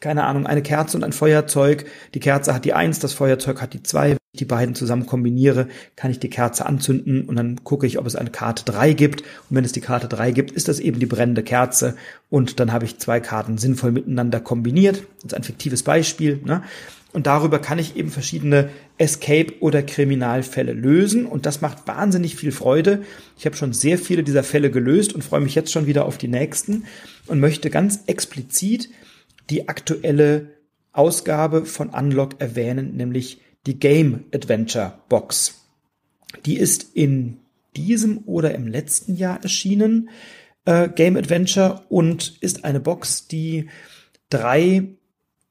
keine 0.00 0.24
Ahnung, 0.24 0.46
eine 0.46 0.62
Kerze 0.62 0.96
und 0.96 1.04
ein 1.04 1.12
Feuerzeug. 1.12 1.86
Die 2.14 2.20
Kerze 2.20 2.54
hat 2.54 2.64
die 2.64 2.74
eins, 2.74 2.98
das 2.98 3.12
Feuerzeug 3.12 3.62
hat 3.62 3.72
die 3.72 3.82
zwei. 3.82 4.16
Die 4.34 4.44
beiden 4.44 4.74
zusammen 4.74 5.06
kombiniere, 5.06 5.68
kann 5.96 6.10
ich 6.10 6.18
die 6.18 6.30
Kerze 6.30 6.66
anzünden 6.66 7.22
und 7.22 7.36
dann 7.36 7.62
gucke 7.62 7.86
ich, 7.86 7.98
ob 7.98 8.06
es 8.06 8.16
eine 8.16 8.30
Karte 8.30 8.64
drei 8.64 8.92
gibt. 8.92 9.22
Und 9.22 9.56
wenn 9.56 9.64
es 9.64 9.72
die 9.72 9.80
Karte 9.80 10.08
drei 10.08 10.32
gibt, 10.32 10.50
ist 10.50 10.68
das 10.68 10.80
eben 10.80 10.98
die 10.98 11.06
brennende 11.06 11.42
Kerze. 11.42 11.96
Und 12.30 12.58
dann 12.60 12.72
habe 12.72 12.84
ich 12.84 12.98
zwei 12.98 13.20
Karten 13.20 13.58
sinnvoll 13.58 13.92
miteinander 13.92 14.40
kombiniert. 14.40 15.04
Das 15.22 15.32
ist 15.32 15.34
ein 15.34 15.44
fiktives 15.44 15.82
Beispiel. 15.84 16.40
Ne? 16.44 16.62
Und 17.14 17.28
darüber 17.28 17.60
kann 17.60 17.78
ich 17.78 17.96
eben 17.96 18.10
verschiedene 18.10 18.70
Escape- 18.98 19.54
oder 19.60 19.84
Kriminalfälle 19.84 20.72
lösen. 20.72 21.26
Und 21.26 21.46
das 21.46 21.60
macht 21.60 21.86
wahnsinnig 21.86 22.34
viel 22.34 22.50
Freude. 22.50 23.02
Ich 23.38 23.46
habe 23.46 23.54
schon 23.54 23.72
sehr 23.72 23.98
viele 23.98 24.24
dieser 24.24 24.42
Fälle 24.42 24.68
gelöst 24.68 25.12
und 25.12 25.22
freue 25.22 25.40
mich 25.40 25.54
jetzt 25.54 25.70
schon 25.70 25.86
wieder 25.86 26.06
auf 26.06 26.18
die 26.18 26.26
nächsten 26.26 26.86
und 27.26 27.38
möchte 27.38 27.70
ganz 27.70 28.00
explizit 28.06 28.90
die 29.48 29.68
aktuelle 29.68 30.50
Ausgabe 30.92 31.66
von 31.66 31.90
Unlock 31.90 32.40
erwähnen, 32.40 32.96
nämlich 32.96 33.40
die 33.66 33.78
Game 33.78 34.24
Adventure 34.34 34.98
Box. 35.08 35.66
Die 36.46 36.58
ist 36.58 36.94
in 36.94 37.38
diesem 37.76 38.18
oder 38.26 38.54
im 38.54 38.66
letzten 38.66 39.16
Jahr 39.16 39.42
erschienen, 39.42 40.10
äh, 40.64 40.88
Game 40.88 41.16
Adventure, 41.16 41.82
und 41.88 42.36
ist 42.40 42.64
eine 42.64 42.80
Box, 42.80 43.28
die 43.28 43.68
drei 44.30 44.84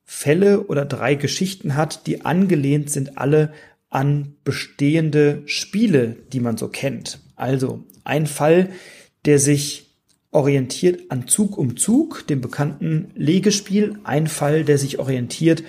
Fälle 0.05 0.67
oder 0.67 0.85
drei 0.85 1.15
Geschichten 1.15 1.75
hat, 1.75 2.07
die 2.07 2.25
angelehnt 2.25 2.89
sind 2.89 3.17
alle 3.17 3.53
an 3.89 4.35
bestehende 4.43 5.43
Spiele, 5.45 6.17
die 6.31 6.39
man 6.39 6.57
so 6.57 6.67
kennt. 6.67 7.19
Also 7.35 7.83
ein 8.03 8.27
Fall, 8.27 8.69
der 9.25 9.39
sich 9.39 9.91
orientiert 10.31 11.11
an 11.11 11.27
Zug 11.27 11.57
um 11.57 11.77
Zug, 11.77 12.25
dem 12.27 12.41
bekannten 12.41 13.11
Legespiel, 13.15 13.99
ein 14.03 14.27
Fall, 14.27 14.63
der 14.63 14.77
sich 14.77 14.99
orientiert 14.99 15.63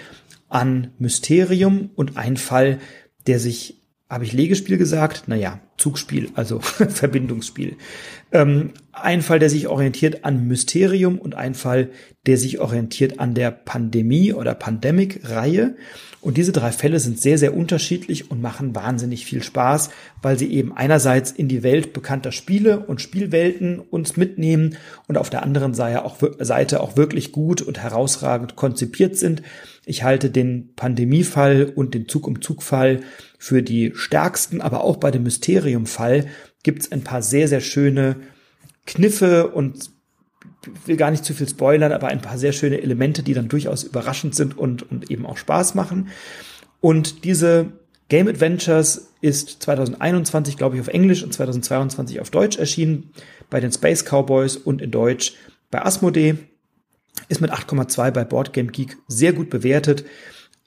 an 0.49 0.93
Mysterium 0.99 1.91
und 1.95 2.17
ein 2.17 2.37
Fall, 2.37 2.79
der 3.27 3.39
sich, 3.39 3.83
habe 4.09 4.25
ich 4.25 4.33
Legespiel 4.33 4.79
gesagt? 4.79 5.25
Naja, 5.27 5.61
Zugspiel, 5.77 6.31
also 6.35 6.61
Verbindungsspiel. 6.61 7.77
Ähm, 8.33 8.73
ein 8.93 9.23
Fall, 9.23 9.39
der 9.39 9.51
sich 9.51 9.69
orientiert 9.69 10.25
an 10.25 10.47
Mysterium 10.47 11.19
und 11.19 11.35
ein 11.35 11.55
Fall, 11.55 11.91
der 12.27 12.37
sich 12.37 12.61
orientiert 12.61 13.19
an 13.19 13.35
der 13.35 13.51
Pandemie 13.51 14.33
oder 14.33 14.55
Pandemic-Reihe. 14.55 15.77
Und 16.21 16.39
diese 16.39 16.53
drei 16.53 16.73
Fälle 16.73 17.01
sind 17.01 17.21
sehr, 17.21 17.37
sehr 17.37 17.55
unterschiedlich 17.55 18.31
und 18.31 18.41
machen 18.41 18.75
wahnsinnig 18.75 19.27
viel 19.27 19.43
Spaß, 19.43 19.91
weil 20.23 20.39
sie 20.39 20.51
eben 20.53 20.75
einerseits 20.75 21.31
in 21.31 21.49
die 21.49 21.63
Welt 21.63 21.93
bekannter 21.93 22.33
Spiele 22.33 22.81
und 22.81 23.03
Spielwelten 23.03 23.79
uns 23.79 24.17
mitnehmen 24.17 24.77
und 25.07 25.19
auf 25.19 25.29
der 25.29 25.43
anderen 25.43 25.75
Seite 25.75 26.03
auch, 26.05 26.17
Seite 26.39 26.81
auch 26.81 26.97
wirklich 26.97 27.31
gut 27.31 27.61
und 27.61 27.79
herausragend 27.79 28.57
konzipiert 28.57 29.17
sind. 29.17 29.43
Ich 29.87 30.03
halte 30.03 30.31
den 30.31 30.75
Pandemiefall 30.75 31.73
und 31.75 31.95
den 31.95 32.09
Zug-um-Zug-Fall 32.09 33.01
für 33.39 33.63
die 33.63 33.93
stärksten, 33.95 34.61
aber 34.61 34.83
auch 34.83 34.97
bei 34.97 35.11
dem 35.11 35.25
Mysterium-Fall 35.25 36.27
gibt 36.63 36.83
es 36.83 36.93
ein 36.93 37.05
paar 37.05 37.23
sehr, 37.23 37.49
sehr 37.49 37.61
schöne 37.61 38.17
Kniffe 38.87 39.49
und 39.49 39.91
will 40.87 40.97
gar 40.97 41.11
nicht 41.11 41.25
zu 41.25 41.35
viel 41.35 41.49
spoilern, 41.49 41.93
aber 41.93 42.09
ein 42.09 42.23
paar 42.23 42.39
sehr 42.39 42.53
schöne 42.53 42.81
Elemente, 42.81 43.23
die 43.23 43.35
dann 43.35 43.49
durchaus 43.49 43.85
überraschend 43.85 44.35
sind 44.35 44.57
und, 44.57 44.91
und 44.91 45.11
eben 45.11 45.27
auch 45.27 45.37
Spaß 45.37 45.75
machen. 45.75 46.09
Und 46.81 47.25
diese 47.25 47.73
Game 48.09 48.29
Adventures 48.29 49.13
ist 49.21 49.63
2021, 49.63 50.57
glaube 50.57 50.77
ich, 50.77 50.81
auf 50.81 50.89
Englisch 50.89 51.23
und 51.23 51.33
2022 51.33 52.21
auf 52.21 52.31
Deutsch 52.31 52.59
erschienen, 52.59 53.11
bei 53.51 53.61
den 53.61 53.73
Space 53.73 54.05
Cowboys 54.05 54.57
und 54.57 54.83
in 54.83 54.91
Deutsch 54.91 55.35
bei 55.71 55.83
Asmodee. 55.83 56.37
Ist 57.29 57.41
mit 57.41 57.53
8,2 57.53 58.11
bei 58.11 58.25
Board 58.25 58.53
Game 58.53 58.73
Geek 58.73 58.97
sehr 59.09 59.33
gut 59.33 59.51
bewertet. 59.51 60.05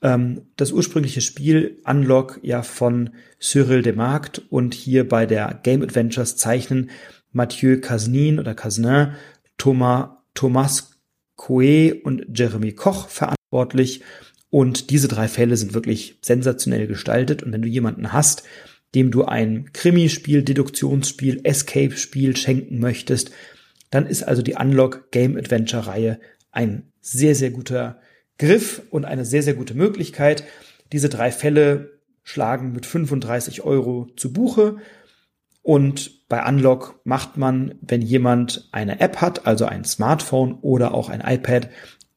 Ähm, 0.02 0.42
das 0.56 0.72
ursprüngliche 0.72 1.20
Spiel 1.20 1.78
Unlock 1.84 2.40
ja 2.42 2.62
von 2.62 3.10
Cyril 3.40 3.82
Demarkt 3.82 4.42
und 4.50 4.74
hier 4.74 5.08
bei 5.08 5.26
der 5.26 5.60
Game 5.62 5.82
Adventures 5.82 6.36
zeichnen 6.36 6.90
Mathieu 7.32 7.80
Casnin 7.80 8.38
oder 8.38 8.54
Casnin 8.54 9.12
Thomas, 9.56 10.10
Thomas 10.34 10.98
Coué 11.36 12.02
und 12.02 12.26
Jeremy 12.34 12.72
Koch 12.72 13.08
verantwortlich. 13.08 14.02
Und 14.50 14.90
diese 14.90 15.08
drei 15.08 15.28
Fälle 15.28 15.56
sind 15.56 15.74
wirklich 15.74 16.18
sensationell 16.22 16.86
gestaltet. 16.86 17.42
Und 17.42 17.52
wenn 17.52 17.62
du 17.62 17.68
jemanden 17.68 18.12
hast, 18.12 18.44
dem 18.94 19.10
du 19.10 19.24
ein 19.24 19.72
Krimispiel, 19.72 20.42
Deduktionsspiel, 20.42 21.40
Escape-Spiel 21.44 22.36
schenken 22.36 22.78
möchtest, 22.78 23.30
dann 23.90 24.06
ist 24.06 24.22
also 24.22 24.42
die 24.42 24.54
Unlock 24.54 25.10
Game 25.10 25.36
Adventure 25.36 25.86
Reihe 25.86 26.20
ein 26.50 26.92
sehr, 27.00 27.34
sehr 27.34 27.50
guter 27.50 28.00
Griff 28.38 28.82
und 28.90 29.04
eine 29.04 29.24
sehr, 29.24 29.42
sehr 29.42 29.54
gute 29.54 29.74
Möglichkeit. 29.74 30.44
Diese 30.92 31.08
drei 31.08 31.30
Fälle 31.30 31.98
schlagen 32.22 32.72
mit 32.72 32.86
35 32.86 33.62
Euro 33.62 34.08
zu 34.16 34.32
Buche. 34.32 34.76
Und 35.62 36.28
bei 36.28 36.46
Unlock 36.46 37.00
macht 37.04 37.36
man, 37.36 37.74
wenn 37.80 38.02
jemand 38.02 38.68
eine 38.72 39.00
App 39.00 39.20
hat, 39.20 39.46
also 39.46 39.64
ein 39.66 39.84
Smartphone 39.84 40.54
oder 40.60 40.94
auch 40.94 41.08
ein 41.08 41.20
iPad 41.20 41.68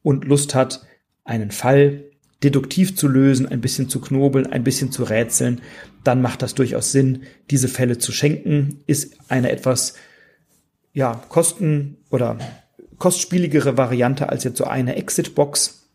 und 0.02 0.24
Lust 0.24 0.54
hat, 0.54 0.86
einen 1.24 1.50
Fall 1.50 2.04
deduktiv 2.42 2.96
zu 2.96 3.08
lösen, 3.08 3.46
ein 3.46 3.60
bisschen 3.60 3.88
zu 3.88 4.00
knobeln, 4.00 4.46
ein 4.46 4.64
bisschen 4.64 4.90
zu 4.90 5.04
rätseln, 5.04 5.60
dann 6.04 6.22
macht 6.22 6.42
das 6.42 6.54
durchaus 6.54 6.92
Sinn, 6.92 7.22
diese 7.50 7.68
Fälle 7.68 7.98
zu 7.98 8.12
schenken. 8.12 8.82
Ist 8.86 9.16
eine 9.28 9.50
etwas, 9.50 9.94
ja, 10.92 11.22
kosten- 11.28 11.98
oder 12.10 12.38
kostspieligere 13.02 13.76
Variante 13.76 14.28
als 14.28 14.44
jetzt 14.44 14.58
so 14.58 14.64
eine 14.64 14.94
Exit-Box. 14.94 15.88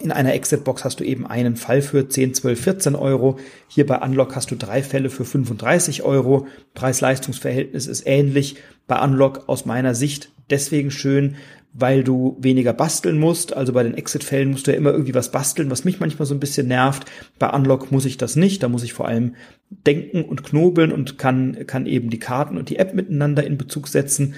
In 0.00 0.10
einer 0.10 0.34
Exit-Box 0.34 0.82
hast 0.82 0.98
du 0.98 1.04
eben 1.04 1.24
einen 1.24 1.54
Fall 1.54 1.82
für 1.82 2.08
10, 2.08 2.34
12, 2.34 2.60
14 2.60 2.94
Euro. 2.96 3.38
Hier 3.68 3.86
bei 3.86 3.96
Unlock 4.00 4.34
hast 4.34 4.50
du 4.50 4.56
drei 4.56 4.82
Fälle 4.82 5.08
für 5.08 5.24
35 5.24 6.02
Euro. 6.02 6.48
Preis-Leistungs-Verhältnis 6.74 7.86
ist 7.86 8.08
ähnlich. 8.08 8.56
Bei 8.88 9.00
Unlock 9.00 9.48
aus 9.48 9.66
meiner 9.66 9.94
Sicht 9.94 10.32
deswegen 10.50 10.90
schön, 10.90 11.36
weil 11.74 12.02
du 12.02 12.36
weniger 12.40 12.72
basteln 12.72 13.20
musst. 13.20 13.56
Also 13.56 13.72
bei 13.72 13.84
den 13.84 13.94
Exit-Fällen 13.94 14.50
musst 14.50 14.66
du 14.66 14.72
ja 14.72 14.78
immer 14.78 14.90
irgendwie 14.90 15.14
was 15.14 15.30
basteln, 15.30 15.70
was 15.70 15.84
mich 15.84 16.00
manchmal 16.00 16.26
so 16.26 16.34
ein 16.34 16.40
bisschen 16.40 16.66
nervt. 16.66 17.04
Bei 17.38 17.50
Unlock 17.50 17.92
muss 17.92 18.04
ich 18.04 18.16
das 18.16 18.34
nicht. 18.34 18.64
Da 18.64 18.68
muss 18.68 18.82
ich 18.82 18.94
vor 18.94 19.06
allem 19.06 19.36
denken 19.70 20.24
und 20.24 20.42
knobeln 20.42 20.90
und 20.90 21.18
kann, 21.18 21.68
kann 21.68 21.86
eben 21.86 22.10
die 22.10 22.18
Karten 22.18 22.58
und 22.58 22.68
die 22.68 22.80
App 22.80 22.94
miteinander 22.94 23.44
in 23.44 23.58
Bezug 23.58 23.86
setzen. 23.86 24.34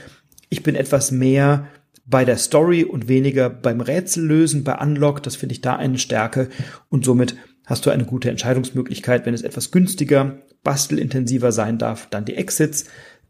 Ich 0.50 0.62
bin 0.62 0.74
etwas 0.74 1.12
mehr 1.12 1.66
bei 2.10 2.24
der 2.24 2.36
Story 2.36 2.84
und 2.84 3.08
weniger 3.08 3.48
beim 3.48 3.80
Rätsellösen, 3.80 4.64
bei 4.64 4.76
Unlock. 4.76 5.22
Das 5.22 5.36
finde 5.36 5.54
ich 5.54 5.60
da 5.60 5.76
eine 5.76 5.98
Stärke. 5.98 6.48
Und 6.88 7.04
somit 7.04 7.36
hast 7.66 7.86
du 7.86 7.90
eine 7.90 8.04
gute 8.04 8.30
Entscheidungsmöglichkeit. 8.30 9.24
Wenn 9.24 9.34
es 9.34 9.42
etwas 9.42 9.70
günstiger, 9.70 10.42
bastelintensiver 10.64 11.52
sein 11.52 11.78
darf, 11.78 12.08
dann 12.10 12.24
die 12.24 12.34
Exits. 12.34 12.86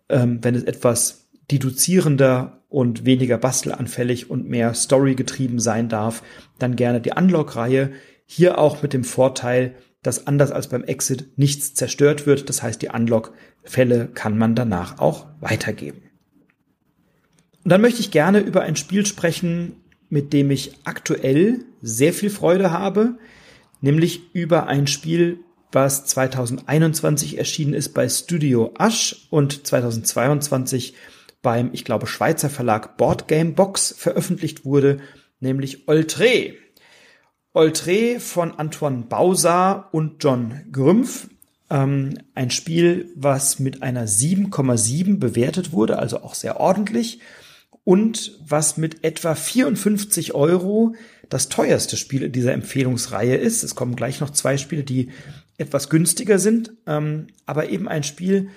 Ähm, 0.09 0.39
wenn 0.43 0.55
es 0.55 0.65
etwas 0.65 1.29
deduzierender 1.51 2.65
und 2.69 3.05
weniger 3.05 3.37
bastelanfällig 3.37 4.31
und 4.31 4.49
mehr 4.49 4.75
Story 4.75 5.15
getrieben 5.15 5.61
sein 5.61 5.89
darf, 5.89 6.23
dann 6.59 6.77
gerne 6.77 7.01
die 7.01 7.13
Unlock-Reihe. 7.13 7.91
Hier 8.25 8.59
auch 8.59 8.83
mit 8.83 8.93
dem 8.93 9.05
Vorteil, 9.05 9.75
dass 10.03 10.27
anders 10.27 10.53
als 10.53 10.69
beim 10.69 10.85
Exit 10.85 11.37
nichts 11.37 11.75
zerstört 11.75 12.27
wird. 12.27 12.49
Das 12.49 12.63
heißt, 12.63 12.81
die 12.81 12.89
Unlock-Fälle 12.89 14.09
kann 14.09 14.39
man 14.39 14.55
danach 14.55 14.99
auch 14.99 15.27
weitergeben. 15.41 16.10
Und 17.65 17.71
dann 17.71 17.81
möchte 17.81 18.01
ich 18.01 18.11
gerne 18.11 18.41
über 18.41 18.63
ein 18.63 18.77
Spiel 18.77 19.05
sprechen, 19.05 19.77
mit 20.09 20.33
dem 20.33 20.51
ich 20.51 20.73
aktuell 20.85 21.65
sehr 21.83 22.13
viel 22.13 22.31
Freude 22.31 22.73
habe, 22.73 23.19
nämlich 23.81 24.35
über 24.35 24.67
ein 24.67 24.87
Spiel, 24.87 25.41
was 25.73 26.05
2021 26.07 27.39
erschienen 27.39 27.75
ist 27.75 27.91
bei 27.91 28.09
Studio 28.09 28.75
Asch 28.77 29.29
und 29.31 29.67
2022 29.67 30.95
beim, 31.43 31.71
ich 31.73 31.85
glaube, 31.85 32.07
Schweizer 32.07 32.51
Verlag 32.51 32.97
Board 32.97 33.29
Game 33.29 33.55
Box 33.55 33.95
veröffentlicht 33.97 34.65
wurde, 34.65 35.01
nämlich 35.39 35.89
Oltre. 35.89 36.55
Oltre 37.53 38.21
von 38.21 38.53
Antoine 38.53 39.05
Bausar 39.09 39.89
und 39.93 40.23
John 40.23 40.61
Grümpf. 40.73 41.29
Ähm, 41.71 42.19
ein 42.35 42.51
Spiel, 42.51 43.11
was 43.15 43.59
mit 43.59 43.83
einer 43.83 44.07
7,7 44.07 45.19
bewertet 45.19 45.73
wurde, 45.73 45.99
also 45.99 46.23
auch 46.23 46.35
sehr 46.35 46.59
ordentlich. 46.59 47.21
Und 47.85 48.39
was 48.47 48.77
mit 48.77 49.05
etwa 49.05 49.35
54 49.35 50.35
Euro 50.35 50.95
das 51.31 51.49
teuerste 51.49 51.97
Spiel 51.97 52.25
in 52.25 52.33
dieser 52.33 52.53
Empfehlungsreihe 52.53 53.37
ist. 53.37 53.63
Es 53.63 53.75
kommen 53.75 53.97
gleich 53.97 54.21
noch 54.21 54.31
zwei 54.31 54.59
Spiele, 54.59 54.83
die 54.83 55.11
etwas 55.57 55.89
günstiger 55.89 56.39
sind, 56.39 56.73
ähm, 56.87 57.29
aber 57.47 57.71
eben 57.71 57.89
ein 57.89 58.03
Spiel, 58.03 58.51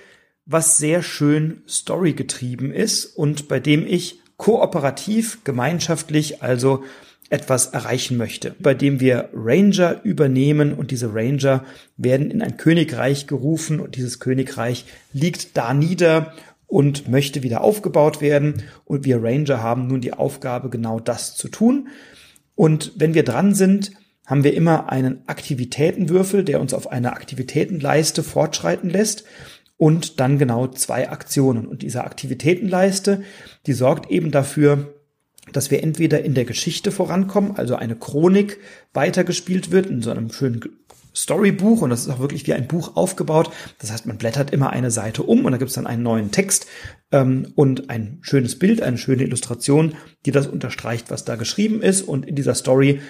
was 0.44 0.76
sehr 0.76 1.02
schön 1.02 1.62
storygetrieben 1.68 2.72
ist 2.72 3.06
und 3.06 3.48
bei 3.48 3.60
dem 3.60 3.86
ich 3.86 4.20
kooperativ, 4.36 5.44
gemeinschaftlich, 5.44 6.42
also 6.42 6.84
etwas 7.30 7.68
erreichen 7.68 8.16
möchte, 8.16 8.54
bei 8.58 8.74
dem 8.74 9.00
wir 9.00 9.30
Ranger 9.32 10.04
übernehmen 10.04 10.74
und 10.74 10.90
diese 10.90 11.14
Ranger 11.14 11.64
werden 11.96 12.30
in 12.30 12.42
ein 12.42 12.56
Königreich 12.56 13.26
gerufen 13.26 13.80
und 13.80 13.96
dieses 13.96 14.20
Königreich 14.20 14.84
liegt 15.12 15.56
da 15.56 15.72
nieder 15.72 16.34
und 16.74 17.08
möchte 17.08 17.44
wieder 17.44 17.60
aufgebaut 17.60 18.20
werden 18.20 18.64
und 18.84 19.04
wir 19.04 19.22
Ranger 19.22 19.62
haben 19.62 19.86
nun 19.86 20.00
die 20.00 20.12
Aufgabe, 20.12 20.70
genau 20.70 20.98
das 20.98 21.36
zu 21.36 21.46
tun. 21.46 21.86
Und 22.56 22.90
wenn 22.96 23.14
wir 23.14 23.22
dran 23.22 23.54
sind, 23.54 23.92
haben 24.26 24.42
wir 24.42 24.54
immer 24.54 24.90
einen 24.90 25.22
Aktivitätenwürfel, 25.28 26.42
der 26.42 26.60
uns 26.60 26.74
auf 26.74 26.90
einer 26.90 27.12
Aktivitätenleiste 27.12 28.24
fortschreiten 28.24 28.90
lässt 28.90 29.22
und 29.76 30.18
dann 30.18 30.36
genau 30.36 30.66
zwei 30.66 31.10
Aktionen. 31.10 31.68
Und 31.68 31.82
diese 31.82 32.02
Aktivitätenleiste, 32.02 33.22
die 33.68 33.72
sorgt 33.72 34.10
eben 34.10 34.32
dafür, 34.32 34.94
dass 35.52 35.70
wir 35.70 35.80
entweder 35.80 36.24
in 36.24 36.34
der 36.34 36.44
Geschichte 36.44 36.90
vorankommen, 36.90 37.56
also 37.56 37.76
eine 37.76 37.94
Chronik 37.94 38.58
weitergespielt 38.92 39.70
wird 39.70 39.86
in 39.86 40.02
so 40.02 40.10
einem 40.10 40.32
schönen 40.32 40.60
Storybuch 41.14 41.82
und 41.82 41.90
das 41.90 42.02
ist 42.02 42.10
auch 42.10 42.18
wirklich 42.18 42.46
wie 42.46 42.54
ein 42.54 42.66
Buch 42.66 42.96
aufgebaut. 42.96 43.50
Das 43.78 43.92
heißt, 43.92 44.06
man 44.06 44.18
blättert 44.18 44.50
immer 44.50 44.70
eine 44.70 44.90
Seite 44.90 45.22
um 45.22 45.44
und 45.44 45.52
da 45.52 45.58
gibt 45.58 45.68
es 45.68 45.74
dann 45.74 45.86
einen 45.86 46.02
neuen 46.02 46.30
Text 46.30 46.66
ähm, 47.12 47.52
und 47.54 47.90
ein 47.90 48.18
schönes 48.22 48.58
Bild, 48.58 48.82
eine 48.82 48.98
schöne 48.98 49.22
Illustration, 49.22 49.94
die 50.26 50.32
das 50.32 50.46
unterstreicht, 50.46 51.10
was 51.10 51.24
da 51.24 51.36
geschrieben 51.36 51.82
ist. 51.82 52.02
Und 52.02 52.26
in 52.26 52.34
dieser 52.34 52.54
Story 52.54 53.00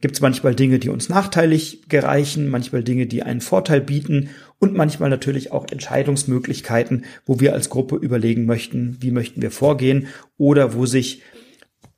gibt 0.00 0.16
es 0.16 0.20
manchmal 0.20 0.54
Dinge, 0.54 0.78
die 0.78 0.90
uns 0.90 1.08
nachteilig 1.08 1.88
gereichen, 1.88 2.50
manchmal 2.50 2.84
Dinge, 2.84 3.06
die 3.06 3.22
einen 3.22 3.40
Vorteil 3.40 3.80
bieten 3.80 4.28
und 4.58 4.74
manchmal 4.74 5.08
natürlich 5.08 5.50
auch 5.50 5.66
Entscheidungsmöglichkeiten, 5.66 7.06
wo 7.24 7.40
wir 7.40 7.54
als 7.54 7.70
Gruppe 7.70 7.96
überlegen 7.96 8.44
möchten, 8.44 8.98
wie 9.00 9.10
möchten 9.10 9.40
wir 9.40 9.50
vorgehen 9.50 10.08
oder 10.36 10.74
wo 10.74 10.84
sich 10.84 11.22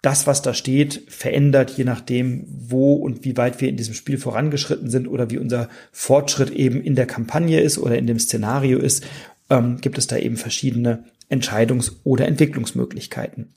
das, 0.06 0.28
was 0.28 0.40
da 0.40 0.54
steht, 0.54 1.02
verändert, 1.08 1.72
je 1.72 1.82
nachdem, 1.82 2.46
wo 2.46 2.94
und 2.94 3.24
wie 3.24 3.36
weit 3.36 3.60
wir 3.60 3.68
in 3.68 3.76
diesem 3.76 3.92
Spiel 3.92 4.18
vorangeschritten 4.18 4.88
sind 4.88 5.08
oder 5.08 5.30
wie 5.30 5.38
unser 5.38 5.68
Fortschritt 5.90 6.50
eben 6.50 6.80
in 6.80 6.94
der 6.94 7.06
Kampagne 7.06 7.58
ist 7.58 7.76
oder 7.76 7.98
in 7.98 8.06
dem 8.06 8.20
Szenario 8.20 8.78
ist, 8.78 9.04
ähm, 9.50 9.80
gibt 9.80 9.98
es 9.98 10.06
da 10.06 10.16
eben 10.16 10.36
verschiedene 10.36 11.02
Entscheidungs- 11.28 11.90
oder 12.04 12.28
Entwicklungsmöglichkeiten. 12.28 13.52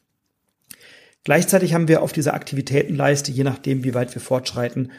Gleichzeitig 1.24 1.76
haben 1.76 1.88
wir 1.88 2.02
auf 2.02 2.14
dieser 2.14 2.34
Aktivitätenleiste, 2.34 3.32
je 3.32 3.44
nachdem, 3.44 3.84
wie 3.84 3.94
weit 3.94 4.16
wir 4.16 4.22
fortschreiten, 4.22 4.92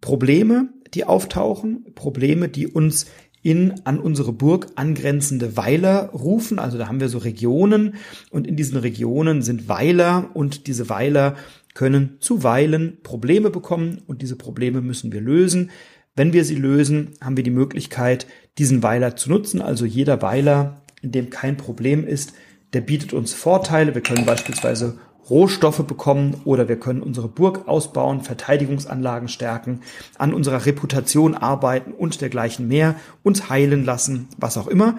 Probleme, 0.00 0.70
die 0.94 1.04
auftauchen, 1.04 1.84
Probleme, 1.94 2.48
die 2.48 2.66
uns 2.66 3.04
in 3.44 3.74
an 3.84 4.00
unsere 4.00 4.32
Burg 4.32 4.68
angrenzende 4.74 5.56
Weiler 5.56 6.10
rufen. 6.12 6.58
Also 6.58 6.78
da 6.78 6.88
haben 6.88 6.98
wir 6.98 7.10
so 7.10 7.18
Regionen 7.18 7.94
und 8.30 8.46
in 8.46 8.56
diesen 8.56 8.78
Regionen 8.78 9.42
sind 9.42 9.68
Weiler 9.68 10.30
und 10.32 10.66
diese 10.66 10.88
Weiler 10.88 11.36
können 11.74 12.16
zuweilen 12.20 12.98
Probleme 13.02 13.50
bekommen 13.50 14.00
und 14.06 14.22
diese 14.22 14.36
Probleme 14.36 14.80
müssen 14.80 15.12
wir 15.12 15.20
lösen. 15.20 15.70
Wenn 16.16 16.32
wir 16.32 16.44
sie 16.44 16.54
lösen, 16.54 17.10
haben 17.20 17.36
wir 17.36 17.44
die 17.44 17.50
Möglichkeit, 17.50 18.26
diesen 18.56 18.82
Weiler 18.82 19.14
zu 19.14 19.28
nutzen. 19.28 19.60
Also 19.60 19.84
jeder 19.84 20.22
Weiler, 20.22 20.82
in 21.02 21.12
dem 21.12 21.28
kein 21.28 21.58
Problem 21.58 22.06
ist, 22.06 22.32
der 22.72 22.80
bietet 22.80 23.12
uns 23.12 23.34
Vorteile. 23.34 23.94
Wir 23.94 24.02
können 24.02 24.24
beispielsweise 24.24 24.98
Rohstoffe 25.30 25.84
bekommen 25.84 26.40
oder 26.44 26.68
wir 26.68 26.76
können 26.76 27.02
unsere 27.02 27.28
Burg 27.28 27.66
ausbauen, 27.66 28.20
Verteidigungsanlagen 28.20 29.28
stärken, 29.28 29.80
an 30.18 30.34
unserer 30.34 30.66
Reputation 30.66 31.34
arbeiten 31.34 31.92
und 31.92 32.20
dergleichen 32.20 32.68
mehr, 32.68 32.96
uns 33.22 33.48
heilen 33.48 33.84
lassen, 33.84 34.28
was 34.36 34.58
auch 34.58 34.68
immer. 34.68 34.98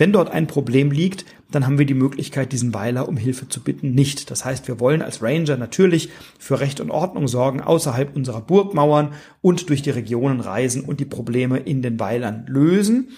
Wenn 0.00 0.12
dort 0.12 0.30
ein 0.30 0.46
Problem 0.46 0.90
liegt, 0.90 1.26
dann 1.50 1.66
haben 1.66 1.78
wir 1.78 1.84
die 1.84 1.94
Möglichkeit, 1.94 2.52
diesen 2.52 2.72
Weiler 2.72 3.06
um 3.08 3.16
Hilfe 3.16 3.48
zu 3.48 3.60
bitten, 3.60 3.94
nicht. 3.94 4.30
Das 4.30 4.44
heißt, 4.44 4.66
wir 4.66 4.80
wollen 4.80 5.02
als 5.02 5.22
Ranger 5.22 5.56
natürlich 5.56 6.10
für 6.38 6.60
Recht 6.60 6.80
und 6.80 6.90
Ordnung 6.90 7.28
sorgen, 7.28 7.60
außerhalb 7.60 8.16
unserer 8.16 8.40
Burgmauern 8.40 9.12
und 9.42 9.68
durch 9.68 9.82
die 9.82 9.90
Regionen 9.90 10.40
reisen 10.40 10.84
und 10.84 11.00
die 11.00 11.04
Probleme 11.04 11.58
in 11.58 11.82
den 11.82 12.00
Weilern 12.00 12.46
lösen. 12.46 13.10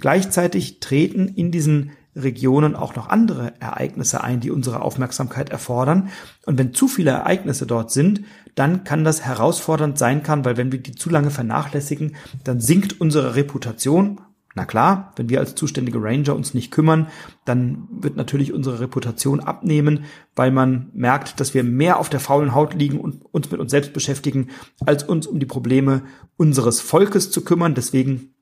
Gleichzeitig 0.00 0.80
treten 0.80 1.28
in 1.28 1.52
diesen 1.52 1.92
Regionen 2.16 2.76
auch 2.76 2.94
noch 2.94 3.08
andere 3.08 3.54
Ereignisse 3.60 4.22
ein, 4.22 4.40
die 4.40 4.50
unsere 4.50 4.82
Aufmerksamkeit 4.82 5.50
erfordern. 5.50 6.10
Und 6.46 6.58
wenn 6.58 6.72
zu 6.72 6.88
viele 6.88 7.10
Ereignisse 7.10 7.66
dort 7.66 7.90
sind, 7.90 8.22
dann 8.54 8.84
kann 8.84 9.04
das 9.04 9.22
herausfordernd 9.22 9.98
sein 9.98 10.22
kann, 10.22 10.44
weil 10.44 10.56
wenn 10.56 10.72
wir 10.72 10.80
die 10.80 10.94
zu 10.94 11.10
lange 11.10 11.30
vernachlässigen, 11.30 12.16
dann 12.44 12.60
sinkt 12.60 13.00
unsere 13.00 13.34
Reputation. 13.34 14.20
Na 14.56 14.64
klar, 14.64 15.12
wenn 15.16 15.28
wir 15.28 15.40
als 15.40 15.56
zuständige 15.56 16.00
Ranger 16.00 16.36
uns 16.36 16.54
nicht 16.54 16.70
kümmern, 16.70 17.08
dann 17.44 17.88
wird 17.90 18.14
natürlich 18.14 18.52
unsere 18.52 18.78
Reputation 18.78 19.40
abnehmen, 19.40 20.04
weil 20.36 20.52
man 20.52 20.90
merkt, 20.94 21.40
dass 21.40 21.54
wir 21.54 21.64
mehr 21.64 21.98
auf 21.98 22.08
der 22.08 22.20
faulen 22.20 22.54
Haut 22.54 22.74
liegen 22.74 23.00
und 23.00 23.24
uns 23.32 23.50
mit 23.50 23.58
uns 23.58 23.72
selbst 23.72 23.92
beschäftigen, 23.92 24.50
als 24.86 25.02
uns 25.02 25.26
um 25.26 25.40
die 25.40 25.46
Probleme 25.46 26.02
unseres 26.36 26.80
Volkes 26.80 27.32
zu 27.32 27.42
kümmern. 27.42 27.74
Deswegen 27.74 28.34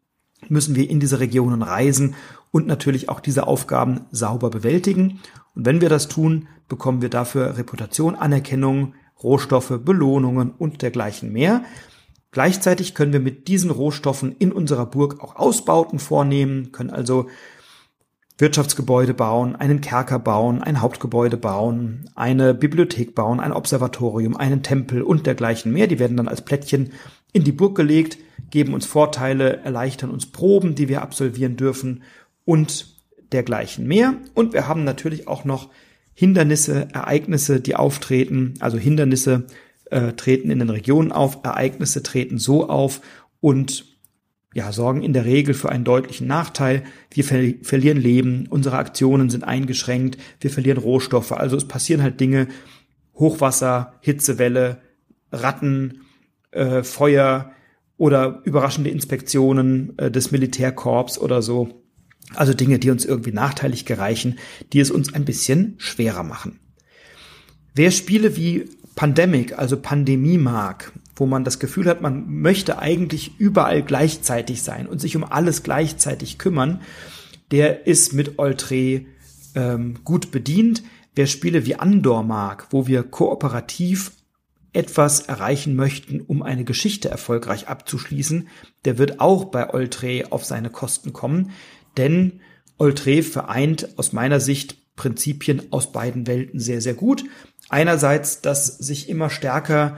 müssen 0.48 0.74
wir 0.74 0.90
in 0.90 1.00
diese 1.00 1.18
Regionen 1.20 1.62
reisen 1.62 2.14
und 2.52 2.68
natürlich 2.68 3.08
auch 3.08 3.18
diese 3.18 3.48
Aufgaben 3.48 4.02
sauber 4.12 4.50
bewältigen. 4.50 5.20
Und 5.56 5.66
wenn 5.66 5.80
wir 5.80 5.88
das 5.88 6.06
tun, 6.06 6.46
bekommen 6.68 7.02
wir 7.02 7.08
dafür 7.08 7.56
Reputation, 7.56 8.14
Anerkennung, 8.14 8.94
Rohstoffe, 9.20 9.80
Belohnungen 9.84 10.50
und 10.50 10.82
dergleichen 10.82 11.32
mehr. 11.32 11.64
Gleichzeitig 12.30 12.94
können 12.94 13.12
wir 13.12 13.20
mit 13.20 13.48
diesen 13.48 13.70
Rohstoffen 13.70 14.36
in 14.38 14.52
unserer 14.52 14.86
Burg 14.86 15.20
auch 15.20 15.36
Ausbauten 15.36 15.98
vornehmen, 15.98 16.72
können 16.72 16.90
also 16.90 17.28
Wirtschaftsgebäude 18.38 19.14
bauen, 19.14 19.54
einen 19.54 19.80
Kerker 19.80 20.18
bauen, 20.18 20.62
ein 20.62 20.80
Hauptgebäude 20.80 21.36
bauen, 21.36 22.10
eine 22.14 22.54
Bibliothek 22.54 23.14
bauen, 23.14 23.38
ein 23.38 23.52
Observatorium, 23.52 24.36
einen 24.36 24.62
Tempel 24.62 25.02
und 25.02 25.26
dergleichen 25.26 25.72
mehr. 25.72 25.86
Die 25.86 25.98
werden 25.98 26.16
dann 26.16 26.28
als 26.28 26.42
Plättchen 26.42 26.92
in 27.32 27.44
die 27.44 27.52
Burg 27.52 27.76
gelegt, 27.76 28.18
geben 28.50 28.74
uns 28.74 28.86
Vorteile, 28.86 29.58
erleichtern 29.58 30.10
uns 30.10 30.26
Proben, 30.26 30.74
die 30.74 30.88
wir 30.88 31.02
absolvieren 31.02 31.56
dürfen 31.56 32.02
und 32.44 32.96
dergleichen 33.32 33.86
mehr. 33.86 34.14
Und 34.34 34.52
wir 34.52 34.68
haben 34.68 34.84
natürlich 34.84 35.28
auch 35.28 35.44
noch 35.44 35.70
Hindernisse, 36.14 36.88
Ereignisse, 36.92 37.60
die 37.60 37.76
auftreten, 37.76 38.54
also 38.60 38.78
Hindernisse, 38.78 39.46
äh, 39.90 40.12
treten 40.12 40.50
in 40.50 40.58
den 40.58 40.70
Regionen 40.70 41.12
auf, 41.12 41.38
Ereignisse 41.42 42.02
treten 42.02 42.38
so 42.38 42.68
auf 42.68 43.00
und 43.40 43.86
ja, 44.54 44.70
sorgen 44.72 45.02
in 45.02 45.14
der 45.14 45.24
Regel 45.24 45.54
für 45.54 45.70
einen 45.70 45.84
deutlichen 45.84 46.26
Nachteil. 46.26 46.82
Wir 47.10 47.24
ver 47.24 47.54
verlieren 47.62 47.98
Leben, 47.98 48.46
unsere 48.50 48.76
Aktionen 48.76 49.30
sind 49.30 49.44
eingeschränkt, 49.44 50.18
wir 50.40 50.50
verlieren 50.50 50.78
Rohstoffe. 50.78 51.32
Also 51.32 51.56
es 51.56 51.66
passieren 51.66 52.02
halt 52.02 52.20
Dinge, 52.20 52.48
Hochwasser, 53.14 53.94
Hitzewelle, 54.00 54.78
Ratten, 55.30 56.02
äh, 56.50 56.82
Feuer 56.82 57.52
oder 57.96 58.42
überraschende 58.44 58.90
Inspektionen 58.90 59.96
äh, 59.98 60.10
des 60.10 60.32
Militärkorps 60.32 61.18
oder 61.18 61.40
so. 61.40 61.81
Also 62.36 62.54
Dinge, 62.54 62.78
die 62.78 62.90
uns 62.90 63.04
irgendwie 63.04 63.32
nachteilig 63.32 63.84
gereichen, 63.84 64.38
die 64.72 64.80
es 64.80 64.90
uns 64.90 65.14
ein 65.14 65.24
bisschen 65.24 65.74
schwerer 65.78 66.22
machen. 66.22 66.58
Wer 67.74 67.90
Spiele 67.90 68.36
wie 68.36 68.68
Pandemic, 68.94 69.58
also 69.58 69.78
Pandemie 69.78 70.38
mag, 70.38 70.92
wo 71.16 71.26
man 71.26 71.44
das 71.44 71.58
Gefühl 71.58 71.86
hat, 71.86 72.02
man 72.02 72.28
möchte 72.28 72.78
eigentlich 72.78 73.38
überall 73.38 73.82
gleichzeitig 73.82 74.62
sein 74.62 74.86
und 74.86 75.00
sich 75.00 75.16
um 75.16 75.24
alles 75.24 75.62
gleichzeitig 75.62 76.38
kümmern, 76.38 76.80
der 77.50 77.86
ist 77.86 78.12
mit 78.12 78.38
Oltre 78.38 79.02
ähm, 79.54 79.98
gut 80.04 80.30
bedient. 80.30 80.82
Wer 81.14 81.26
Spiele 81.26 81.66
wie 81.66 81.76
Andor 81.76 82.22
mag, 82.22 82.68
wo 82.70 82.86
wir 82.86 83.02
kooperativ 83.02 84.12
etwas 84.72 85.20
erreichen 85.20 85.76
möchten, 85.76 86.20
um 86.20 86.42
eine 86.42 86.64
Geschichte 86.64 87.10
erfolgreich 87.10 87.68
abzuschließen, 87.68 88.48
der 88.86 88.96
wird 88.96 89.20
auch 89.20 89.46
bei 89.46 89.72
Oltre 89.72 90.24
auf 90.30 90.44
seine 90.44 90.70
Kosten 90.70 91.12
kommen, 91.12 91.50
denn 91.96 92.40
Oltre 92.78 93.22
vereint 93.22 93.88
aus 93.96 94.12
meiner 94.12 94.40
Sicht 94.40 94.76
Prinzipien 94.96 95.62
aus 95.70 95.92
beiden 95.92 96.26
Welten 96.26 96.60
sehr, 96.60 96.80
sehr 96.80 96.94
gut. 96.94 97.24
Einerseits 97.68 98.40
das 98.40 98.66
sich 98.66 99.08
immer 99.08 99.30
stärker 99.30 99.96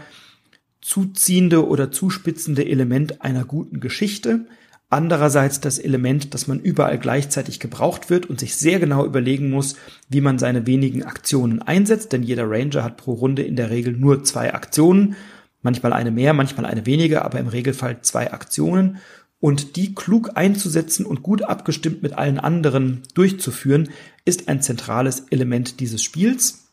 zuziehende 0.80 1.66
oder 1.66 1.90
zuspitzende 1.90 2.64
Element 2.66 3.22
einer 3.22 3.44
guten 3.44 3.80
Geschichte, 3.80 4.46
andererseits 4.90 5.60
das 5.60 5.78
Element, 5.78 6.34
dass 6.34 6.46
man 6.46 6.60
überall 6.60 6.98
gleichzeitig 6.98 7.58
gebraucht 7.58 8.10
wird 8.10 8.26
und 8.26 8.38
sich 8.38 8.54
sehr 8.56 8.78
genau 8.78 9.04
überlegen 9.04 9.50
muss, 9.50 9.76
wie 10.08 10.20
man 10.20 10.38
seine 10.38 10.66
wenigen 10.66 11.02
Aktionen 11.02 11.62
einsetzt, 11.62 12.12
denn 12.12 12.22
jeder 12.22 12.48
Ranger 12.48 12.84
hat 12.84 12.98
pro 12.98 13.14
Runde 13.14 13.42
in 13.42 13.56
der 13.56 13.70
Regel 13.70 13.94
nur 13.94 14.24
zwei 14.24 14.52
Aktionen, 14.52 15.16
manchmal 15.62 15.94
eine 15.94 16.10
mehr, 16.10 16.34
manchmal 16.34 16.66
eine 16.66 16.86
weniger, 16.86 17.24
aber 17.24 17.40
im 17.40 17.48
Regelfall 17.48 18.02
zwei 18.02 18.32
Aktionen 18.32 18.98
und 19.44 19.76
die 19.76 19.94
klug 19.94 20.38
einzusetzen 20.38 21.04
und 21.04 21.22
gut 21.22 21.42
abgestimmt 21.42 22.02
mit 22.02 22.14
allen 22.14 22.40
anderen 22.40 23.02
durchzuführen, 23.12 23.90
ist 24.24 24.48
ein 24.48 24.62
zentrales 24.62 25.26
Element 25.28 25.80
dieses 25.80 26.02
Spiels. 26.02 26.70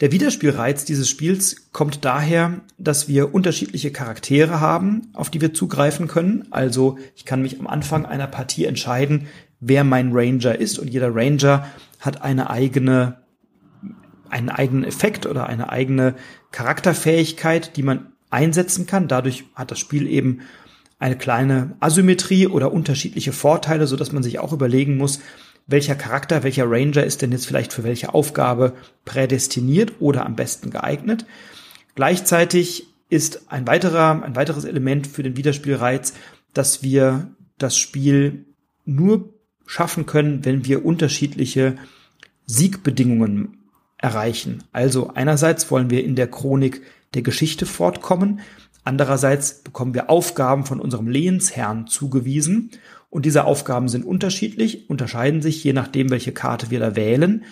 Der 0.00 0.12
Wiederspielreiz 0.12 0.86
dieses 0.86 1.10
Spiels 1.10 1.70
kommt 1.72 2.06
daher, 2.06 2.62
dass 2.78 3.06
wir 3.06 3.34
unterschiedliche 3.34 3.92
Charaktere 3.92 4.60
haben, 4.60 5.08
auf 5.12 5.28
die 5.28 5.42
wir 5.42 5.52
zugreifen 5.52 6.08
können. 6.08 6.46
Also 6.50 6.96
ich 7.16 7.26
kann 7.26 7.42
mich 7.42 7.60
am 7.60 7.66
Anfang 7.66 8.06
einer 8.06 8.28
Partie 8.28 8.64
entscheiden, 8.64 9.26
wer 9.60 9.84
mein 9.84 10.12
Ranger 10.14 10.58
ist 10.58 10.78
und 10.78 10.88
jeder 10.88 11.14
Ranger 11.14 11.66
hat 12.00 12.22
eine 12.22 12.48
eigene 12.48 13.18
einen 14.30 14.48
eigenen 14.48 14.84
Effekt 14.84 15.26
oder 15.26 15.44
eine 15.48 15.68
eigene 15.68 16.14
Charakterfähigkeit, 16.50 17.76
die 17.76 17.82
man 17.82 18.06
einsetzen 18.30 18.86
kann. 18.86 19.06
Dadurch 19.06 19.44
hat 19.54 19.70
das 19.70 19.78
Spiel 19.78 20.06
eben 20.06 20.40
eine 21.02 21.16
kleine 21.16 21.74
Asymmetrie 21.80 22.46
oder 22.46 22.72
unterschiedliche 22.72 23.32
Vorteile, 23.32 23.88
so 23.88 23.96
dass 23.96 24.12
man 24.12 24.22
sich 24.22 24.38
auch 24.38 24.52
überlegen 24.52 24.96
muss, 24.96 25.18
welcher 25.66 25.96
Charakter, 25.96 26.44
welcher 26.44 26.70
Ranger 26.70 27.02
ist 27.02 27.22
denn 27.22 27.32
jetzt 27.32 27.46
vielleicht 27.46 27.72
für 27.72 27.82
welche 27.82 28.14
Aufgabe 28.14 28.74
prädestiniert 29.04 29.94
oder 29.98 30.24
am 30.24 30.36
besten 30.36 30.70
geeignet. 30.70 31.26
Gleichzeitig 31.96 32.86
ist 33.08 33.50
ein 33.50 33.66
weiterer, 33.66 34.22
ein 34.22 34.36
weiteres 34.36 34.64
Element 34.64 35.08
für 35.08 35.24
den 35.24 35.36
Wiederspielreiz, 35.36 36.14
dass 36.54 36.84
wir 36.84 37.32
das 37.58 37.76
Spiel 37.76 38.44
nur 38.84 39.34
schaffen 39.66 40.06
können, 40.06 40.44
wenn 40.44 40.64
wir 40.66 40.84
unterschiedliche 40.84 41.76
Siegbedingungen 42.46 43.58
erreichen. 43.98 44.62
Also 44.70 45.10
einerseits 45.14 45.68
wollen 45.68 45.90
wir 45.90 46.04
in 46.04 46.14
der 46.14 46.28
Chronik 46.28 46.80
der 47.14 47.22
Geschichte 47.22 47.66
fortkommen, 47.66 48.40
andererseits 48.84 49.62
bekommen 49.62 49.94
wir 49.94 50.10
Aufgaben 50.10 50.64
von 50.64 50.80
unserem 50.80 51.08
Lehensherrn 51.08 51.86
zugewiesen 51.86 52.70
und 53.12 53.26
diese 53.26 53.44
Aufgaben 53.44 53.88
sind 53.88 54.06
unterschiedlich, 54.06 54.88
unterscheiden 54.88 55.42
sich 55.42 55.62
je 55.62 55.74
nachdem, 55.74 56.08
welche 56.10 56.32
Karte 56.32 56.70
wir 56.70 56.80
da 56.80 56.96
wählen. 56.96 57.44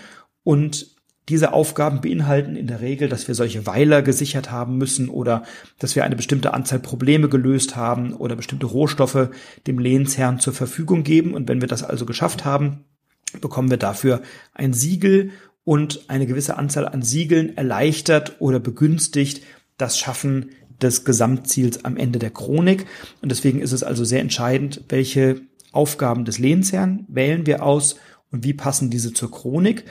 Und 0.42 0.96
diese 1.28 1.52
Aufgaben 1.52 2.00
beinhalten 2.00 2.56
in 2.56 2.66
der 2.66 2.80
Regel, 2.80 3.10
dass 3.10 3.28
wir 3.28 3.34
solche 3.34 3.66
Weiler 3.66 4.00
gesichert 4.00 4.50
haben 4.50 4.78
müssen 4.78 5.10
oder 5.10 5.44
dass 5.78 5.94
wir 5.94 6.04
eine 6.04 6.16
bestimmte 6.16 6.54
Anzahl 6.54 6.78
Probleme 6.78 7.28
gelöst 7.28 7.76
haben 7.76 8.14
oder 8.14 8.36
bestimmte 8.36 8.64
Rohstoffe 8.64 9.28
dem 9.66 9.78
Lehnsherrn 9.78 10.40
zur 10.40 10.54
Verfügung 10.54 11.04
geben. 11.04 11.34
Und 11.34 11.46
wenn 11.46 11.60
wir 11.60 11.68
das 11.68 11.84
also 11.84 12.06
geschafft 12.06 12.46
haben, 12.46 12.84
bekommen 13.42 13.68
wir 13.68 13.76
dafür 13.76 14.22
ein 14.54 14.72
Siegel 14.72 15.30
und 15.62 16.08
eine 16.08 16.26
gewisse 16.26 16.56
Anzahl 16.56 16.88
an 16.88 17.02
Siegeln 17.02 17.56
erleichtert 17.56 18.36
oder 18.40 18.58
begünstigt 18.60 19.42
das 19.76 19.98
Schaffen 19.98 20.50
des 20.82 21.04
Gesamtziels 21.04 21.84
am 21.84 21.96
Ende 21.96 22.18
der 22.18 22.30
Chronik. 22.30 22.86
Und 23.22 23.30
deswegen 23.30 23.60
ist 23.60 23.72
es 23.72 23.82
also 23.82 24.04
sehr 24.04 24.20
entscheidend, 24.20 24.82
welche 24.88 25.42
Aufgaben 25.72 26.24
des 26.24 26.38
Lehnsherrn 26.38 27.04
wählen 27.08 27.46
wir 27.46 27.62
aus 27.62 27.96
und 28.30 28.44
wie 28.44 28.54
passen 28.54 28.90
diese 28.90 29.12
zur 29.12 29.30
Chronik. 29.30 29.84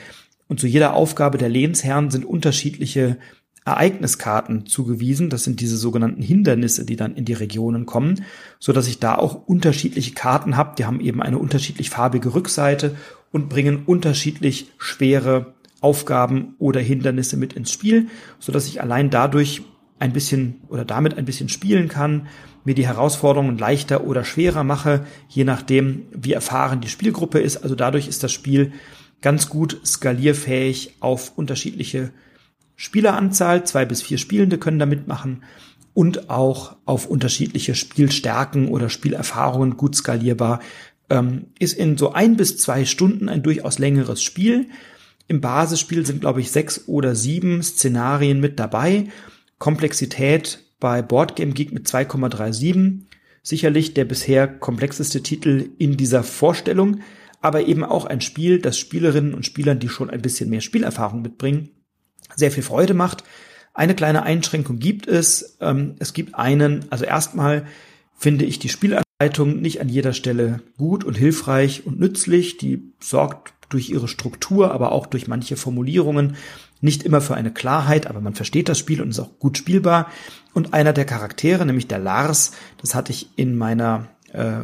Und 0.48 0.60
zu 0.60 0.66
jeder 0.66 0.94
Aufgabe 0.94 1.38
der 1.38 1.48
Lehnsherren 1.48 2.10
sind 2.10 2.24
unterschiedliche 2.24 3.18
Ereigniskarten 3.64 4.66
zugewiesen. 4.66 5.30
Das 5.30 5.44
sind 5.44 5.60
diese 5.60 5.76
sogenannten 5.76 6.22
Hindernisse, 6.22 6.84
die 6.84 6.96
dann 6.96 7.14
in 7.14 7.24
die 7.24 7.34
Regionen 7.34 7.86
kommen, 7.86 8.24
so 8.58 8.72
dass 8.72 8.88
ich 8.88 8.98
da 8.98 9.16
auch 9.16 9.46
unterschiedliche 9.46 10.12
Karten 10.12 10.56
habe. 10.56 10.74
Die 10.76 10.86
haben 10.86 11.00
eben 11.00 11.22
eine 11.22 11.38
unterschiedlich 11.38 11.90
farbige 11.90 12.34
Rückseite 12.34 12.96
und 13.32 13.48
bringen 13.48 13.84
unterschiedlich 13.86 14.70
schwere 14.78 15.54
Aufgaben 15.80 16.56
oder 16.58 16.80
Hindernisse 16.80 17.36
mit 17.36 17.52
ins 17.52 17.70
Spiel, 17.70 18.08
so 18.38 18.52
dass 18.52 18.66
ich 18.66 18.80
allein 18.82 19.08
dadurch 19.08 19.62
ein 20.00 20.12
bisschen 20.12 20.62
oder 20.68 20.84
damit 20.84 21.16
ein 21.16 21.24
bisschen 21.24 21.48
spielen 21.48 21.88
kann, 21.88 22.26
mir 22.64 22.74
die 22.74 22.86
Herausforderungen 22.86 23.58
leichter 23.58 24.04
oder 24.04 24.24
schwerer 24.24 24.64
mache, 24.64 25.04
je 25.28 25.44
nachdem, 25.44 26.06
wie 26.10 26.32
erfahren 26.32 26.80
die 26.80 26.88
Spielgruppe 26.88 27.38
ist. 27.38 27.58
Also 27.58 27.74
dadurch 27.74 28.08
ist 28.08 28.22
das 28.22 28.32
Spiel 28.32 28.72
ganz 29.20 29.48
gut 29.48 29.80
skalierfähig 29.84 30.96
auf 31.00 31.36
unterschiedliche 31.36 32.10
Spieleranzahl. 32.76 33.64
Zwei 33.64 33.84
bis 33.84 34.02
vier 34.02 34.18
Spielende 34.18 34.58
können 34.58 34.78
da 34.78 34.86
mitmachen 34.86 35.42
und 35.92 36.30
auch 36.30 36.76
auf 36.86 37.06
unterschiedliche 37.06 37.74
Spielstärken 37.74 38.68
oder 38.68 38.88
Spielerfahrungen 38.88 39.76
gut 39.76 39.96
skalierbar. 39.96 40.60
Ähm, 41.10 41.46
ist 41.58 41.74
in 41.74 41.98
so 41.98 42.12
ein 42.12 42.36
bis 42.36 42.56
zwei 42.56 42.86
Stunden 42.86 43.28
ein 43.28 43.42
durchaus 43.42 43.78
längeres 43.78 44.22
Spiel. 44.22 44.68
Im 45.28 45.40
Basisspiel 45.40 46.06
sind, 46.06 46.22
glaube 46.22 46.40
ich, 46.40 46.50
sechs 46.50 46.88
oder 46.88 47.14
sieben 47.14 47.62
Szenarien 47.62 48.40
mit 48.40 48.58
dabei. 48.58 49.08
Komplexität 49.60 50.64
bei 50.80 51.02
Boardgame 51.02 51.52
Geek 51.52 51.72
mit 51.72 51.86
2,37. 51.86 53.02
Sicherlich 53.44 53.94
der 53.94 54.04
bisher 54.04 54.48
komplexeste 54.48 55.22
Titel 55.22 55.70
in 55.78 55.96
dieser 55.96 56.24
Vorstellung, 56.24 57.02
aber 57.40 57.62
eben 57.66 57.84
auch 57.84 58.04
ein 58.04 58.20
Spiel, 58.20 58.58
das 58.58 58.76
Spielerinnen 58.76 59.32
und 59.32 59.46
Spielern, 59.46 59.78
die 59.78 59.88
schon 59.88 60.10
ein 60.10 60.20
bisschen 60.20 60.50
mehr 60.50 60.60
Spielerfahrung 60.60 61.22
mitbringen, 61.22 61.70
sehr 62.34 62.50
viel 62.50 62.64
Freude 62.64 62.94
macht. 62.94 63.22
Eine 63.72 63.94
kleine 63.94 64.24
Einschränkung 64.24 64.80
gibt 64.80 65.06
es. 65.06 65.56
Ähm, 65.60 65.94
es 66.00 66.12
gibt 66.12 66.34
einen, 66.34 66.86
also 66.90 67.04
erstmal 67.04 67.66
finde 68.16 68.44
ich 68.46 68.58
die 68.58 68.68
Spielanleitung 68.68 69.04
Anleitung 69.20 69.60
nicht 69.60 69.82
an 69.82 69.90
jeder 69.90 70.14
Stelle 70.14 70.62
gut 70.78 71.04
und 71.04 71.18
hilfreich 71.18 71.86
und 71.86 72.00
nützlich. 72.00 72.56
Die 72.56 72.94
sorgt 73.00 73.52
durch 73.68 73.90
ihre 73.90 74.08
Struktur, 74.08 74.72
aber 74.72 74.92
auch 74.92 75.06
durch 75.06 75.28
manche 75.28 75.56
Formulierungen 75.56 76.36
nicht 76.80 77.02
immer 77.02 77.20
für 77.20 77.34
eine 77.34 77.52
Klarheit, 77.52 78.06
aber 78.06 78.20
man 78.20 78.34
versteht 78.34 78.68
das 78.68 78.78
Spiel 78.78 79.02
und 79.02 79.10
ist 79.10 79.20
auch 79.20 79.38
gut 79.38 79.58
spielbar. 79.58 80.10
Und 80.54 80.74
einer 80.74 80.92
der 80.92 81.04
Charaktere, 81.04 81.66
nämlich 81.66 81.88
der 81.88 81.98
Lars, 81.98 82.52
das 82.78 82.94
hatte 82.94 83.12
ich 83.12 83.28
in 83.36 83.56
meiner 83.56 84.08
äh, 84.32 84.62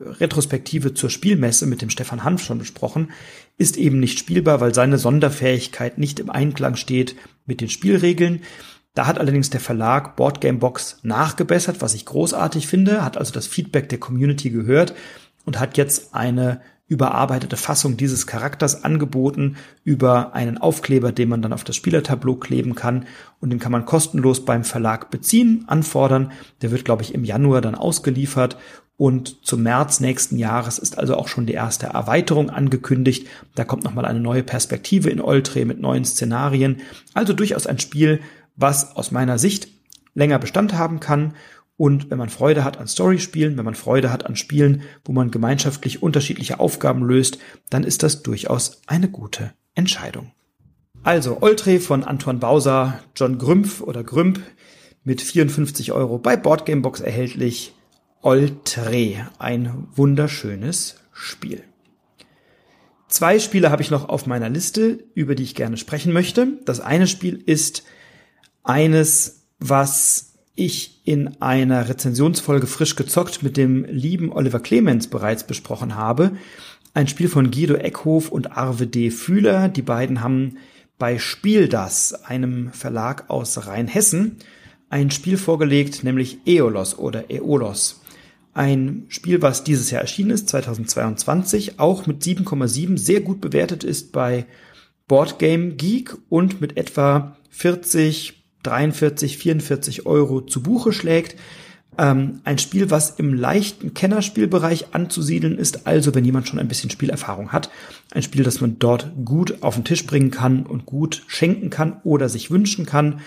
Retrospektive 0.00 0.94
zur 0.94 1.10
Spielmesse 1.10 1.66
mit 1.66 1.82
dem 1.82 1.90
Stefan 1.90 2.24
Hanf 2.24 2.42
schon 2.42 2.58
besprochen, 2.58 3.10
ist 3.58 3.76
eben 3.76 4.00
nicht 4.00 4.18
spielbar, 4.18 4.60
weil 4.60 4.74
seine 4.74 4.98
Sonderfähigkeit 4.98 5.98
nicht 5.98 6.18
im 6.18 6.30
Einklang 6.30 6.76
steht 6.76 7.16
mit 7.46 7.60
den 7.60 7.68
Spielregeln. 7.68 8.40
Da 8.94 9.06
hat 9.06 9.18
allerdings 9.18 9.50
der 9.50 9.60
Verlag 9.60 10.16
Boardgamebox 10.16 11.00
nachgebessert, 11.02 11.82
was 11.82 11.94
ich 11.94 12.06
großartig 12.06 12.66
finde, 12.66 13.04
hat 13.04 13.18
also 13.18 13.32
das 13.32 13.46
Feedback 13.46 13.90
der 13.90 14.00
Community 14.00 14.50
gehört 14.50 14.94
und 15.44 15.60
hat 15.60 15.76
jetzt 15.76 16.14
eine 16.14 16.60
überarbeitete 16.88 17.56
Fassung 17.56 17.96
dieses 17.96 18.26
Charakters 18.26 18.84
angeboten 18.84 19.56
über 19.82 20.34
einen 20.34 20.58
Aufkleber, 20.58 21.12
den 21.12 21.28
man 21.28 21.42
dann 21.42 21.52
auf 21.52 21.64
das 21.64 21.76
Spielertableau 21.76 22.36
kleben 22.36 22.74
kann 22.74 23.06
und 23.40 23.50
den 23.50 23.58
kann 23.58 23.72
man 23.72 23.86
kostenlos 23.86 24.44
beim 24.44 24.62
Verlag 24.62 25.10
beziehen, 25.10 25.64
anfordern. 25.66 26.32
Der 26.62 26.70
wird, 26.70 26.84
glaube 26.84 27.02
ich, 27.02 27.12
im 27.14 27.24
Januar 27.24 27.60
dann 27.60 27.74
ausgeliefert 27.74 28.56
und 28.96 29.44
zum 29.44 29.62
März 29.62 30.00
nächsten 30.00 30.38
Jahres 30.38 30.78
ist 30.78 30.96
also 30.96 31.16
auch 31.16 31.28
schon 31.28 31.44
die 31.44 31.52
erste 31.52 31.86
Erweiterung 31.86 32.48
angekündigt. 32.48 33.28
Da 33.54 33.64
kommt 33.64 33.84
nochmal 33.84 34.06
eine 34.06 34.20
neue 34.20 34.42
Perspektive 34.42 35.10
in 35.10 35.20
Oltre 35.20 35.66
mit 35.66 35.80
neuen 35.80 36.04
Szenarien. 36.04 36.78
Also 37.12 37.34
durchaus 37.34 37.66
ein 37.66 37.78
Spiel, 37.78 38.20
was 38.56 38.96
aus 38.96 39.10
meiner 39.10 39.38
Sicht 39.38 39.68
länger 40.14 40.38
Bestand 40.38 40.72
haben 40.72 40.98
kann. 40.98 41.34
Und 41.76 42.10
wenn 42.10 42.18
man 42.18 42.30
Freude 42.30 42.64
hat 42.64 42.78
an 42.78 42.88
Storyspielen, 42.88 43.56
wenn 43.58 43.64
man 43.64 43.74
Freude 43.74 44.10
hat 44.10 44.24
an 44.24 44.36
Spielen, 44.36 44.82
wo 45.04 45.12
man 45.12 45.30
gemeinschaftlich 45.30 46.02
unterschiedliche 46.02 46.58
Aufgaben 46.58 47.04
löst, 47.04 47.38
dann 47.68 47.84
ist 47.84 48.02
das 48.02 48.22
durchaus 48.22 48.80
eine 48.86 49.08
gute 49.08 49.52
Entscheidung. 49.74 50.32
Also 51.02 51.38
Oltre 51.42 51.78
von 51.78 52.02
Antoine 52.02 52.38
Bauser, 52.38 53.00
John 53.14 53.38
Grümpf 53.38 53.80
oder 53.80 54.02
Grümp 54.02 54.40
mit 55.04 55.22
54 55.22 55.92
Euro 55.92 56.18
bei 56.18 56.36
Boardgamebox 56.36 57.00
erhältlich. 57.00 57.74
Oltre, 58.22 59.28
ein 59.38 59.86
wunderschönes 59.94 60.96
Spiel. 61.12 61.62
Zwei 63.08 63.38
Spiele 63.38 63.70
habe 63.70 63.82
ich 63.82 63.92
noch 63.92 64.08
auf 64.08 64.26
meiner 64.26 64.48
Liste, 64.48 65.04
über 65.14 65.36
die 65.36 65.44
ich 65.44 65.54
gerne 65.54 65.76
sprechen 65.76 66.12
möchte. 66.12 66.58
Das 66.64 66.80
eine 66.80 67.06
Spiel 67.06 67.40
ist 67.46 67.84
eines, 68.64 69.46
was 69.60 70.35
ich 70.56 71.00
in 71.04 71.40
einer 71.40 71.88
Rezensionsfolge 71.88 72.66
frisch 72.66 72.96
gezockt 72.96 73.42
mit 73.42 73.56
dem 73.56 73.84
lieben 73.84 74.32
Oliver 74.32 74.60
Clemens 74.60 75.06
bereits 75.06 75.46
besprochen 75.46 75.94
habe. 75.94 76.32
Ein 76.94 77.08
Spiel 77.08 77.28
von 77.28 77.50
Guido 77.50 77.74
Eckhof 77.74 78.30
und 78.30 78.52
Arve 78.56 78.86
D. 78.86 79.10
Fühler. 79.10 79.68
Die 79.68 79.82
beiden 79.82 80.22
haben 80.22 80.56
bei 80.98 81.18
Spiel 81.18 81.68
das, 81.68 82.24
einem 82.24 82.72
Verlag 82.72 83.28
aus 83.28 83.66
Rheinhessen, 83.66 84.36
ein 84.88 85.10
Spiel 85.10 85.36
vorgelegt, 85.36 86.04
nämlich 86.04 86.38
Eolos 86.46 86.98
oder 86.98 87.30
Eolos. 87.30 88.00
Ein 88.54 89.04
Spiel, 89.08 89.42
was 89.42 89.64
dieses 89.64 89.90
Jahr 89.90 90.00
erschienen 90.00 90.30
ist, 90.30 90.48
2022, 90.48 91.78
auch 91.78 92.06
mit 92.06 92.22
7,7 92.22 92.96
sehr 92.96 93.20
gut 93.20 93.42
bewertet 93.42 93.84
ist 93.84 94.12
bei 94.12 94.46
Boardgame 95.08 95.72
Geek 95.72 96.16
und 96.30 96.62
mit 96.62 96.78
etwa 96.78 97.36
40, 97.50 98.35
43, 98.66 99.38
44 99.38 100.06
Euro 100.06 100.40
zu 100.40 100.62
Buche 100.62 100.92
schlägt. 100.92 101.36
Ähm, 101.98 102.40
ein 102.44 102.58
Spiel, 102.58 102.90
was 102.90 103.10
im 103.10 103.32
leichten 103.32 103.94
Kennerspielbereich 103.94 104.94
anzusiedeln 104.94 105.56
ist, 105.56 105.86
also 105.86 106.14
wenn 106.14 106.24
jemand 106.24 106.48
schon 106.48 106.58
ein 106.58 106.68
bisschen 106.68 106.90
Spielerfahrung 106.90 107.52
hat. 107.52 107.70
Ein 108.12 108.22
Spiel, 108.22 108.42
das 108.42 108.60
man 108.60 108.78
dort 108.78 109.12
gut 109.24 109.62
auf 109.62 109.76
den 109.76 109.84
Tisch 109.84 110.06
bringen 110.06 110.30
kann 110.30 110.66
und 110.66 110.84
gut 110.84 111.22
schenken 111.26 111.70
kann 111.70 112.00
oder 112.04 112.28
sich 112.28 112.50
wünschen 112.50 112.84
kann. 112.84 113.20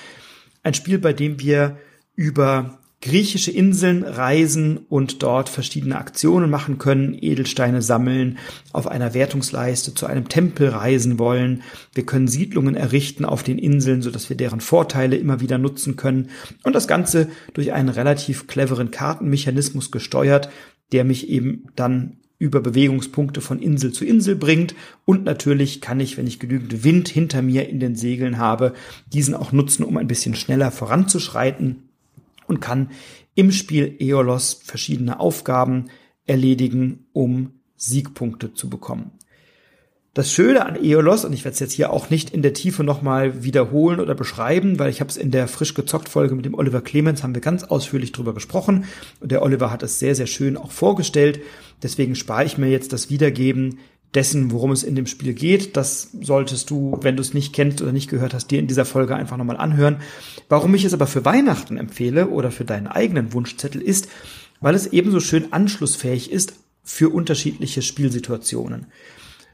Ein 0.62 0.74
Spiel, 0.74 1.00
bei 1.00 1.14
dem 1.14 1.40
wir 1.40 1.78
über 2.16 2.79
griechische 3.02 3.52
Inseln 3.52 4.04
reisen 4.04 4.78
und 4.90 5.24
dort 5.24 5.48
verschiedene 5.48 5.98
Aktionen 5.98 6.50
machen 6.50 6.80
können, 6.80 7.18
Edelsteine 7.20 7.82
sammeln, 7.82 8.38
auf 8.74 8.88
einer 8.88 9.14
Wertungsleiste 9.14 9.94
zu 9.94 10.06
einem 10.06 10.28
Tempel 10.28 10.70
reisen 10.70 11.18
wollen. 11.18 11.64
Wir 11.94 12.06
können 12.06 12.28
Siedlungen 12.28 12.76
errichten 12.76 13.24
auf 13.24 13.42
den 13.42 13.58
Inseln, 13.58 14.02
sodass 14.02 14.30
wir 14.30 14.36
deren 14.36 14.60
Vorteile 14.60 15.16
immer 15.16 15.40
wieder 15.40 15.58
nutzen 15.58 15.96
können. 15.96 16.30
Und 16.64 16.74
das 16.74 16.90
Ganze 16.90 17.30
durch 17.54 17.72
einen 17.72 17.90
relativ 17.90 18.48
cleveren 18.48 18.92
Kartenmechanismus 18.92 19.92
gesteuert, 19.92 20.50
der 20.92 21.06
mich 21.06 21.30
eben 21.30 21.68
dann 21.78 22.18
über 22.38 22.62
Bewegungspunkte 22.62 23.42
von 23.42 23.60
Insel 23.60 23.94
zu 23.94 24.06
Insel 24.06 24.36
bringt. 24.36 24.76
Und 25.06 25.24
natürlich 25.24 25.80
kann 25.80 26.00
ich, 26.02 26.18
wenn 26.18 26.28
ich 26.28 26.40
genügend 26.40 26.84
Wind 26.84 27.08
hinter 27.08 27.42
mir 27.42 27.70
in 27.70 27.80
den 27.80 27.96
Segeln 27.96 28.38
habe, 28.38 28.74
diesen 29.12 29.36
auch 29.36 29.52
nutzen, 29.52 29.84
um 29.84 29.98
ein 29.98 30.08
bisschen 30.08 30.36
schneller 30.36 30.72
voranzuschreiten 30.72 31.89
und 32.50 32.60
kann 32.60 32.92
im 33.36 33.52
Spiel 33.52 33.96
Eolos 34.00 34.60
verschiedene 34.64 35.20
Aufgaben 35.20 35.86
erledigen, 36.26 37.06
um 37.14 37.54
Siegpunkte 37.78 38.54
zu 38.54 38.70
bekommen. 38.70 39.12
Das 40.16 40.34
Schöne 40.34 40.66
an 40.66 40.76
Eolos, 40.84 41.24
und 41.24 41.34
ich 41.34 41.46
werde 41.46 41.54
es 41.54 41.60
jetzt 41.60 41.74
hier 41.74 41.94
auch 41.94 42.10
nicht 42.10 42.32
in 42.32 42.42
der 42.42 42.54
Tiefe 42.54 42.84
nochmal 42.84 43.44
wiederholen 43.44 44.00
oder 44.00 44.16
beschreiben, 44.16 44.80
weil 44.80 44.90
ich 44.90 45.00
habe 45.00 45.10
es 45.10 45.18
in 45.18 45.32
der 45.32 45.48
frisch 45.48 45.76
gezockt 45.76 46.10
Folge 46.10 46.36
mit 46.36 46.46
dem 46.46 46.56
Oliver 46.56 46.82
Clemens, 46.82 47.24
haben 47.24 47.36
wir 47.36 47.42
ganz 47.42 47.64
ausführlich 47.64 48.12
drüber 48.12 48.34
gesprochen. 48.34 48.86
Und 49.22 49.32
der 49.32 49.44
Oliver 49.44 49.72
hat 49.72 49.84
es 49.84 50.00
sehr, 50.00 50.16
sehr 50.16 50.28
schön 50.28 50.58
auch 50.58 50.72
vorgestellt. 50.72 51.42
Deswegen 51.84 52.16
spare 52.16 52.44
ich 52.44 52.58
mir 52.58 52.70
jetzt 52.70 52.92
das 52.92 53.12
Wiedergeben 53.12 53.78
dessen, 54.16 54.52
worum 54.52 54.72
es 54.72 54.84
in 54.84 54.96
dem 54.96 55.06
Spiel 55.06 55.34
geht. 55.34 55.78
Das 55.78 56.10
solltest 56.22 56.70
du, 56.70 56.98
wenn 57.02 57.16
du 57.16 57.22
es 57.22 57.34
nicht 57.34 57.54
kennst 57.54 57.82
oder 57.82 57.92
nicht 57.92 58.10
gehört 58.10 58.34
hast, 58.34 58.48
dir 58.48 58.60
in 58.60 58.68
dieser 58.68 58.86
Folge 58.86 59.16
einfach 59.16 59.38
nochmal 59.38 59.58
anhören. 59.58 59.98
Warum 60.48 60.74
ich 60.74 60.84
es 60.84 60.94
aber 60.94 61.08
für 61.08 61.26
Weihnachten 61.26 61.78
empfehle 61.78 62.30
oder 62.30 62.52
für 62.52 62.66
deinen 62.66 62.88
eigenen 62.88 63.34
Wunschzettel 63.34 63.82
ist, 63.82 64.08
weil 64.62 64.76
es 64.76 64.88
ebenso 64.88 65.20
schön 65.20 65.54
anschlussfähig 65.54 66.32
ist 66.32 66.54
für 66.84 67.10
unterschiedliche 67.10 67.82
Spielsituationen. 67.82 68.88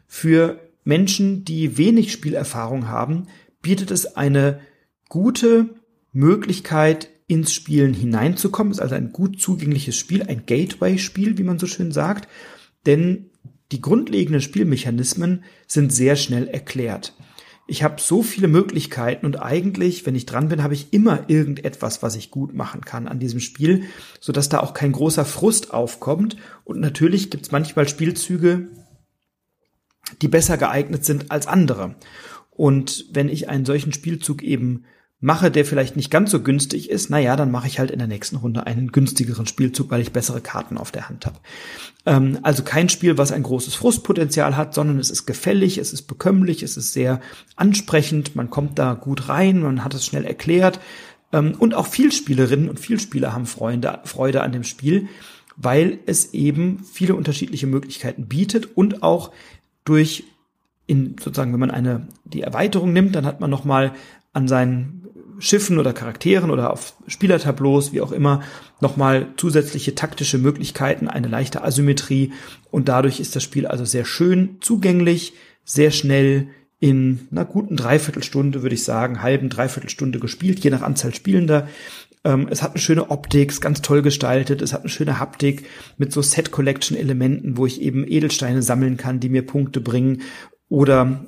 Für 0.08 0.60
Menschen, 0.84 1.44
die 1.44 1.78
wenig 1.78 2.12
Spielerfahrung 2.12 2.88
haben, 2.88 3.28
bietet 3.62 3.92
es 3.92 4.16
eine 4.16 4.62
gute 5.10 5.70
Möglichkeit, 6.14 7.10
ins 7.28 7.54
Spielen 7.54 7.94
hineinzukommen. 7.94 8.72
Es 8.72 8.78
ist 8.78 8.84
also 8.84 8.96
ein 8.96 9.12
gut 9.12 9.42
zugängliches 9.42 9.98
Spiel, 9.98 10.24
ein 10.24 10.46
Gateway-Spiel, 10.46 11.38
wie 11.38 11.44
man 11.44 11.60
so 11.60 11.66
schön 11.66 11.92
sagt. 11.92 12.30
Denn 12.86 13.32
die 13.76 13.82
grundlegenden 13.82 14.40
Spielmechanismen 14.40 15.44
sind 15.68 15.92
sehr 15.92 16.16
schnell 16.16 16.48
erklärt. 16.48 17.14
Ich 17.68 17.84
habe 17.84 18.00
so 18.00 18.24
viele 18.24 18.48
Möglichkeiten 18.48 19.26
und 19.26 19.42
eigentlich, 19.42 20.06
wenn 20.06 20.16
ich 20.16 20.26
dran 20.26 20.48
bin, 20.48 20.64
habe 20.64 20.74
ich 20.74 20.94
immer 20.94 21.30
irgendetwas, 21.30 22.02
was 22.02 22.16
ich 22.16 22.32
gut 22.32 22.54
machen 22.54 22.86
kann 22.86 23.06
an 23.06 23.20
diesem 23.20 23.42
Spiel, 23.42 23.84
so 24.22 24.32
dass 24.32 24.48
da 24.48 24.62
auch 24.62 24.74
kein 24.74 24.94
großer 24.94 25.26
Frust 25.26 25.74
aufkommt. 25.74 26.38
Und 26.64 26.80
natürlich 26.80 27.30
gibt 27.30 27.48
es 27.48 27.52
manchmal 27.52 27.90
Spielzüge, 27.90 28.70
die 30.22 30.30
besser 30.30 30.56
geeignet 30.56 31.04
sind 31.04 31.32
als 31.32 31.48
andere. 31.48 31.96
Und 32.52 33.08
wenn 33.12 33.28
ich 33.28 33.50
einen 33.50 33.66
solchen 33.66 33.92
Spielzug 33.92 34.42
eben 34.42 34.86
mache, 35.26 35.50
der 35.50 35.66
vielleicht 35.66 35.96
nicht 35.96 36.12
ganz 36.12 36.30
so 36.30 36.40
günstig 36.40 36.92
ist, 36.92 37.10
naja, 37.10 37.36
dann 37.36 37.50
mache 37.50 37.66
ich 37.66 37.80
halt 37.80 37.90
in 37.90 37.98
der 37.98 38.08
nächsten 38.08 38.36
Runde 38.36 38.68
einen 38.68 38.92
günstigeren 38.92 39.48
Spielzug, 39.48 39.90
weil 39.90 40.02
ich 40.02 40.12
bessere 40.12 40.40
Karten 40.40 40.78
auf 40.78 40.92
der 40.92 41.10
Hand 41.10 41.26
habe. 41.26 41.40
Ähm, 42.06 42.38
also 42.44 42.62
kein 42.62 42.90
Spiel, 42.90 43.18
was 43.18 43.32
ein 43.32 43.42
großes 43.42 43.74
Frustpotenzial 43.74 44.56
hat, 44.56 44.76
sondern 44.76 45.00
es 45.00 45.10
ist 45.10 45.26
gefällig, 45.26 45.80
es 45.80 45.94
ist 45.94 46.04
bekömmlich, 46.04 46.62
es 46.62 46.78
ist 46.78 46.94
sehr 46.94 47.22
ansprechend, 47.56 48.36
man 48.36 48.52
kommt 48.52 48.78
da 48.78 48.94
gut 48.94 49.28
rein, 49.28 49.64
man 49.64 49.84
hat 49.84 49.96
es 49.96 50.06
schnell 50.06 50.26
erklärt. 50.26 50.80
Ähm, 51.34 51.56
und 51.58 51.74
auch 51.74 51.88
Vielspielerinnen 51.88 52.70
und 52.70 52.80
Vielspieler 52.80 53.34
haben 53.34 53.48
Freunde, 53.48 54.02
Freude 54.04 54.44
an 54.44 54.52
dem 54.52 54.64
Spiel, 54.64 55.08
weil 55.58 55.98
es 56.06 56.36
eben 56.36 56.84
viele 56.84 57.16
unterschiedliche 57.16 57.66
Möglichkeiten 57.66 58.28
bietet 58.28 58.78
und 58.78 59.02
auch 59.02 59.32
durch 59.86 60.26
in 60.86 61.16
sozusagen, 61.20 61.52
wenn 61.52 61.60
man 61.60 61.72
eine 61.72 62.08
die 62.26 62.42
Erweiterung 62.42 62.94
nimmt, 62.94 63.16
dann 63.16 63.26
hat 63.26 63.40
man 63.40 63.50
noch 63.50 63.66
mal 63.66 63.96
an 64.36 64.50
seinen 64.50 64.95
Schiffen 65.40 65.80
oder 65.80 65.94
Charakteren 65.94 66.52
oder 66.52 66.72
auf 66.72 66.94
Spielertableaus, 67.08 67.94
wie 67.94 68.02
auch 68.02 68.12
immer, 68.12 68.42
nochmal 68.82 69.28
zusätzliche 69.38 69.96
taktische 69.96 70.38
Möglichkeiten, 70.38 71.08
eine 71.08 71.28
leichte 71.28 71.64
Asymmetrie 71.64 72.34
und 72.72 72.88
dadurch 72.88 73.20
ist 73.20 73.36
das 73.36 73.44
Spiel 73.44 73.68
also 73.68 73.86
sehr 73.86 74.06
schön 74.06 74.58
zugänglich, 74.62 75.34
sehr 75.64 75.92
schnell 75.92 76.48
in 76.80 77.28
einer 77.32 77.46
guten 77.46 77.78
Dreiviertelstunde, 77.78 78.62
würde 78.62 78.76
ich 78.76 78.84
sagen, 78.84 79.22
halben 79.22 79.50
Dreiviertelstunde 79.50 80.20
gespielt, 80.20 80.60
je 80.60 80.70
nach 80.70 80.82
Anzahl 80.82 81.14
Spielender. 81.14 81.68
Ähm, 82.24 82.48
es 82.50 82.62
hat 82.62 82.72
eine 82.72 82.82
schöne 82.82 83.10
Optik, 83.12 83.50
ist 83.50 83.62
ganz 83.62 83.82
toll 83.82 84.02
gestaltet, 84.02 84.62
es 84.62 84.74
hat 84.74 84.82
eine 84.82 84.90
schöne 84.90 85.20
Haptik 85.20 85.66
mit 85.98 86.12
so 86.12 86.22
Set-Collection-Elementen, 86.22 87.58
wo 87.58 87.66
ich 87.66 87.82
eben 87.82 88.06
Edelsteine 88.08 88.62
sammeln 88.62 88.98
kann, 88.98 89.20
die 89.20 89.30
mir 89.30 89.46
Punkte 89.46 89.80
bringen 89.80 90.22
oder 90.68 91.26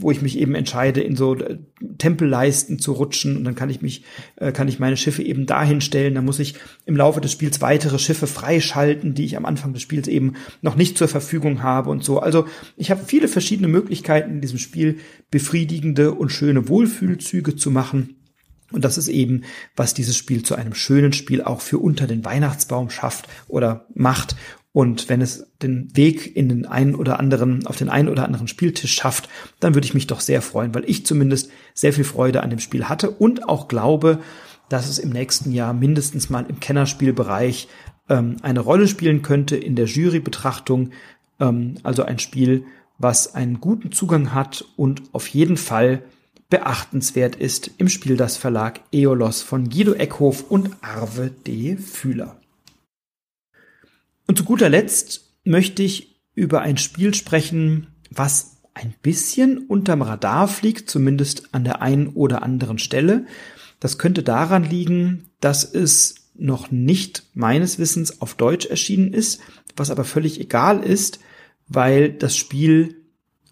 wo 0.00 0.10
ich 0.10 0.22
mich 0.22 0.38
eben 0.38 0.54
entscheide, 0.54 1.00
in 1.00 1.16
so 1.16 1.34
äh, 1.34 1.58
Tempelleisten 1.98 2.78
zu 2.78 2.92
rutschen 2.92 3.36
und 3.36 3.44
dann 3.44 3.54
kann 3.54 3.70
ich 3.70 3.82
mich, 3.82 4.04
äh, 4.36 4.52
kann 4.52 4.68
ich 4.68 4.78
meine 4.78 4.96
Schiffe 4.96 5.22
eben 5.22 5.46
dahin 5.46 5.80
stellen. 5.80 6.14
Dann 6.14 6.24
muss 6.24 6.38
ich 6.38 6.54
im 6.86 6.96
Laufe 6.96 7.20
des 7.20 7.32
Spiels 7.32 7.60
weitere 7.60 7.98
Schiffe 7.98 8.26
freischalten, 8.26 9.14
die 9.14 9.24
ich 9.24 9.36
am 9.36 9.44
Anfang 9.44 9.72
des 9.72 9.82
Spiels 9.82 10.08
eben 10.08 10.34
noch 10.62 10.76
nicht 10.76 10.96
zur 10.96 11.08
Verfügung 11.08 11.62
habe 11.62 11.90
und 11.90 12.04
so. 12.04 12.20
Also 12.20 12.46
ich 12.76 12.90
habe 12.90 13.04
viele 13.04 13.28
verschiedene 13.28 13.68
Möglichkeiten 13.68 14.30
in 14.30 14.40
diesem 14.40 14.58
Spiel 14.58 14.98
befriedigende 15.30 16.14
und 16.14 16.30
schöne 16.30 16.68
Wohlfühlzüge 16.68 17.56
zu 17.56 17.70
machen. 17.70 18.14
Und 18.70 18.84
das 18.84 18.98
ist 18.98 19.08
eben, 19.08 19.44
was 19.76 19.94
dieses 19.94 20.16
Spiel 20.16 20.42
zu 20.42 20.54
einem 20.54 20.74
schönen 20.74 21.14
Spiel 21.14 21.42
auch 21.42 21.62
für 21.62 21.78
unter 21.78 22.06
den 22.06 22.24
Weihnachtsbaum 22.24 22.90
schafft 22.90 23.26
oder 23.48 23.86
macht. 23.94 24.36
Und 24.72 25.08
wenn 25.08 25.20
es 25.20 25.46
den 25.62 25.96
Weg 25.96 26.36
in 26.36 26.48
den 26.48 26.66
einen 26.66 26.94
oder 26.94 27.18
anderen, 27.18 27.66
auf 27.66 27.76
den 27.76 27.88
einen 27.88 28.08
oder 28.08 28.24
anderen 28.24 28.48
Spieltisch 28.48 28.92
schafft, 28.92 29.28
dann 29.60 29.74
würde 29.74 29.86
ich 29.86 29.94
mich 29.94 30.06
doch 30.06 30.20
sehr 30.20 30.42
freuen, 30.42 30.74
weil 30.74 30.88
ich 30.88 31.06
zumindest 31.06 31.50
sehr 31.74 31.92
viel 31.92 32.04
Freude 32.04 32.42
an 32.42 32.50
dem 32.50 32.58
Spiel 32.58 32.84
hatte 32.84 33.10
und 33.10 33.48
auch 33.48 33.68
glaube, 33.68 34.20
dass 34.68 34.88
es 34.88 34.98
im 34.98 35.10
nächsten 35.10 35.52
Jahr 35.52 35.72
mindestens 35.72 36.28
mal 36.28 36.44
im 36.46 36.60
Kennerspielbereich 36.60 37.68
ähm, 38.08 38.36
eine 38.42 38.60
Rolle 38.60 38.88
spielen 38.88 39.22
könnte 39.22 39.56
in 39.56 39.74
der 39.74 39.86
Jurybetrachtung. 39.86 40.90
Ähm, 41.40 41.76
also 41.82 42.04
ein 42.04 42.18
Spiel, 42.18 42.64
was 42.98 43.34
einen 43.34 43.60
guten 43.60 43.92
Zugang 43.92 44.34
hat 44.34 44.64
und 44.76 45.02
auf 45.12 45.28
jeden 45.28 45.56
Fall 45.56 46.02
beachtenswert 46.50 47.36
ist 47.36 47.70
im 47.78 47.88
Spiel 47.88 48.16
das 48.16 48.36
Verlag 48.36 48.80
Eolos 48.92 49.42
von 49.42 49.68
Guido 49.68 49.92
Eckhoff 49.92 50.44
und 50.50 50.70
Arve 50.82 51.30
D. 51.30 51.76
Fühler. 51.76 52.37
Und 54.28 54.36
zu 54.36 54.44
guter 54.44 54.68
Letzt 54.68 55.32
möchte 55.44 55.82
ich 55.82 56.20
über 56.34 56.60
ein 56.60 56.76
Spiel 56.76 57.14
sprechen, 57.14 57.88
was 58.10 58.58
ein 58.74 58.94
bisschen 59.02 59.58
unterm 59.66 60.02
Radar 60.02 60.46
fliegt, 60.46 60.88
zumindest 60.88 61.52
an 61.52 61.64
der 61.64 61.82
einen 61.82 62.08
oder 62.08 62.42
anderen 62.42 62.78
Stelle. 62.78 63.26
Das 63.80 63.98
könnte 63.98 64.22
daran 64.22 64.62
liegen, 64.62 65.30
dass 65.40 65.64
es 65.64 66.30
noch 66.36 66.70
nicht 66.70 67.24
meines 67.34 67.78
Wissens 67.78 68.20
auf 68.20 68.34
Deutsch 68.34 68.66
erschienen 68.66 69.12
ist, 69.12 69.40
was 69.76 69.90
aber 69.90 70.04
völlig 70.04 70.40
egal 70.40 70.84
ist, 70.84 71.18
weil 71.66 72.12
das 72.12 72.36
Spiel, 72.36 72.96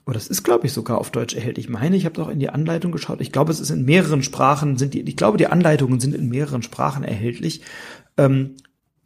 oder 0.05 0.15
das 0.15 0.29
ist 0.29 0.45
glaube 0.45 0.67
ich 0.67 0.73
sogar 0.73 0.99
auf 0.99 1.11
Deutsch 1.11 1.35
erhältlich. 1.35 1.67
Ich 1.67 1.73
meine, 1.73 1.97
ich 1.97 2.05
habe 2.05 2.23
auch 2.23 2.29
in 2.29 2.39
die 2.39 2.51
Anleitung 2.51 2.93
geschaut. 2.93 3.21
Ich 3.21 3.33
glaube, 3.33 3.51
es 3.51 3.61
ist 3.61 3.71
in 3.71 3.85
mehreren 3.85 4.23
Sprachen, 4.23 4.77
sind 4.77 4.95
die, 4.95 5.01
ich 5.01 5.17
glaube, 5.17 5.39
die 5.39 5.49
Anleitungen 5.49 6.01
sind 6.01 6.15
in 6.15 6.29
mehreren 6.29 6.63
Sprachen 6.63 7.03
erhältlich. 7.03 7.63
Ähm, 8.17 8.57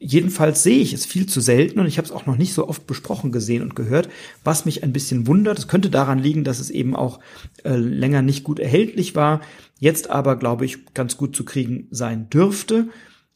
Jedenfalls 0.02 0.62
sehe 0.62 0.78
ich 0.78 0.94
es 0.94 1.04
viel 1.04 1.26
zu 1.26 1.42
selten 1.42 1.78
und 1.78 1.86
ich 1.86 1.98
habe 1.98 2.06
es 2.06 2.12
auch 2.12 2.24
noch 2.24 2.38
nicht 2.38 2.54
so 2.54 2.66
oft 2.66 2.86
besprochen 2.86 3.32
gesehen 3.32 3.60
und 3.60 3.76
gehört, 3.76 4.08
was 4.42 4.64
mich 4.64 4.82
ein 4.82 4.94
bisschen 4.94 5.26
wundert. 5.26 5.58
Es 5.58 5.68
könnte 5.68 5.90
daran 5.90 6.18
liegen, 6.18 6.42
dass 6.42 6.58
es 6.58 6.70
eben 6.70 6.96
auch 6.96 7.20
äh, 7.64 7.76
länger 7.76 8.22
nicht 8.22 8.42
gut 8.42 8.58
erhältlich 8.58 9.14
war, 9.14 9.42
jetzt 9.78 10.08
aber, 10.08 10.36
glaube 10.36 10.64
ich, 10.64 10.94
ganz 10.94 11.18
gut 11.18 11.36
zu 11.36 11.44
kriegen 11.44 11.86
sein 11.90 12.30
dürfte, 12.30 12.88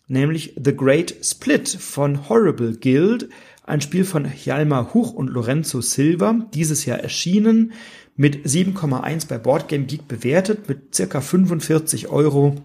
nämlich 0.08 0.56
The 0.62 0.74
Great 0.74 1.14
Split 1.22 1.68
von 1.68 2.30
Horrible 2.30 2.78
Guild, 2.78 3.28
ein 3.64 3.82
Spiel 3.82 4.04
von 4.04 4.24
Hjalmar 4.24 4.94
Huch 4.94 5.12
und 5.12 5.28
Lorenzo 5.28 5.82
Silva, 5.82 6.46
dieses 6.54 6.86
Jahr 6.86 6.98
erschienen, 6.98 7.72
mit 8.16 8.46
7,1 8.46 9.28
bei 9.28 9.36
Boardgame 9.36 9.84
Geek 9.84 10.08
bewertet, 10.08 10.66
mit 10.66 10.94
circa 10.94 11.20
45 11.20 12.08
Euro, 12.08 12.56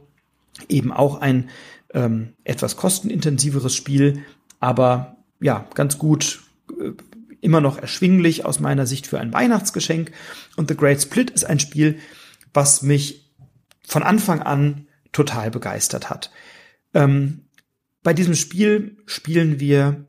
eben 0.69 0.93
auch 0.93 1.19
ein 1.19 1.49
ähm, 1.93 2.33
etwas 2.43 2.75
kostenintensiveres 2.75 3.75
Spiel, 3.75 4.23
aber 4.59 5.17
ja, 5.39 5.67
ganz 5.73 5.97
gut, 5.97 6.41
äh, 6.79 6.91
immer 7.41 7.61
noch 7.61 7.77
erschwinglich 7.77 8.45
aus 8.45 8.59
meiner 8.59 8.85
Sicht 8.85 9.07
für 9.07 9.19
ein 9.19 9.33
Weihnachtsgeschenk. 9.33 10.11
Und 10.57 10.69
The 10.69 10.75
Great 10.75 11.01
Split 11.01 11.29
ist 11.29 11.45
ein 11.45 11.59
Spiel, 11.59 11.97
was 12.53 12.81
mich 12.81 13.33
von 13.87 14.03
Anfang 14.03 14.41
an 14.41 14.87
total 15.11 15.49
begeistert 15.49 16.09
hat. 16.09 16.31
Ähm, 16.93 17.45
bei 18.03 18.13
diesem 18.13 18.35
Spiel 18.35 18.97
spielen 19.05 19.59
wir 19.59 20.05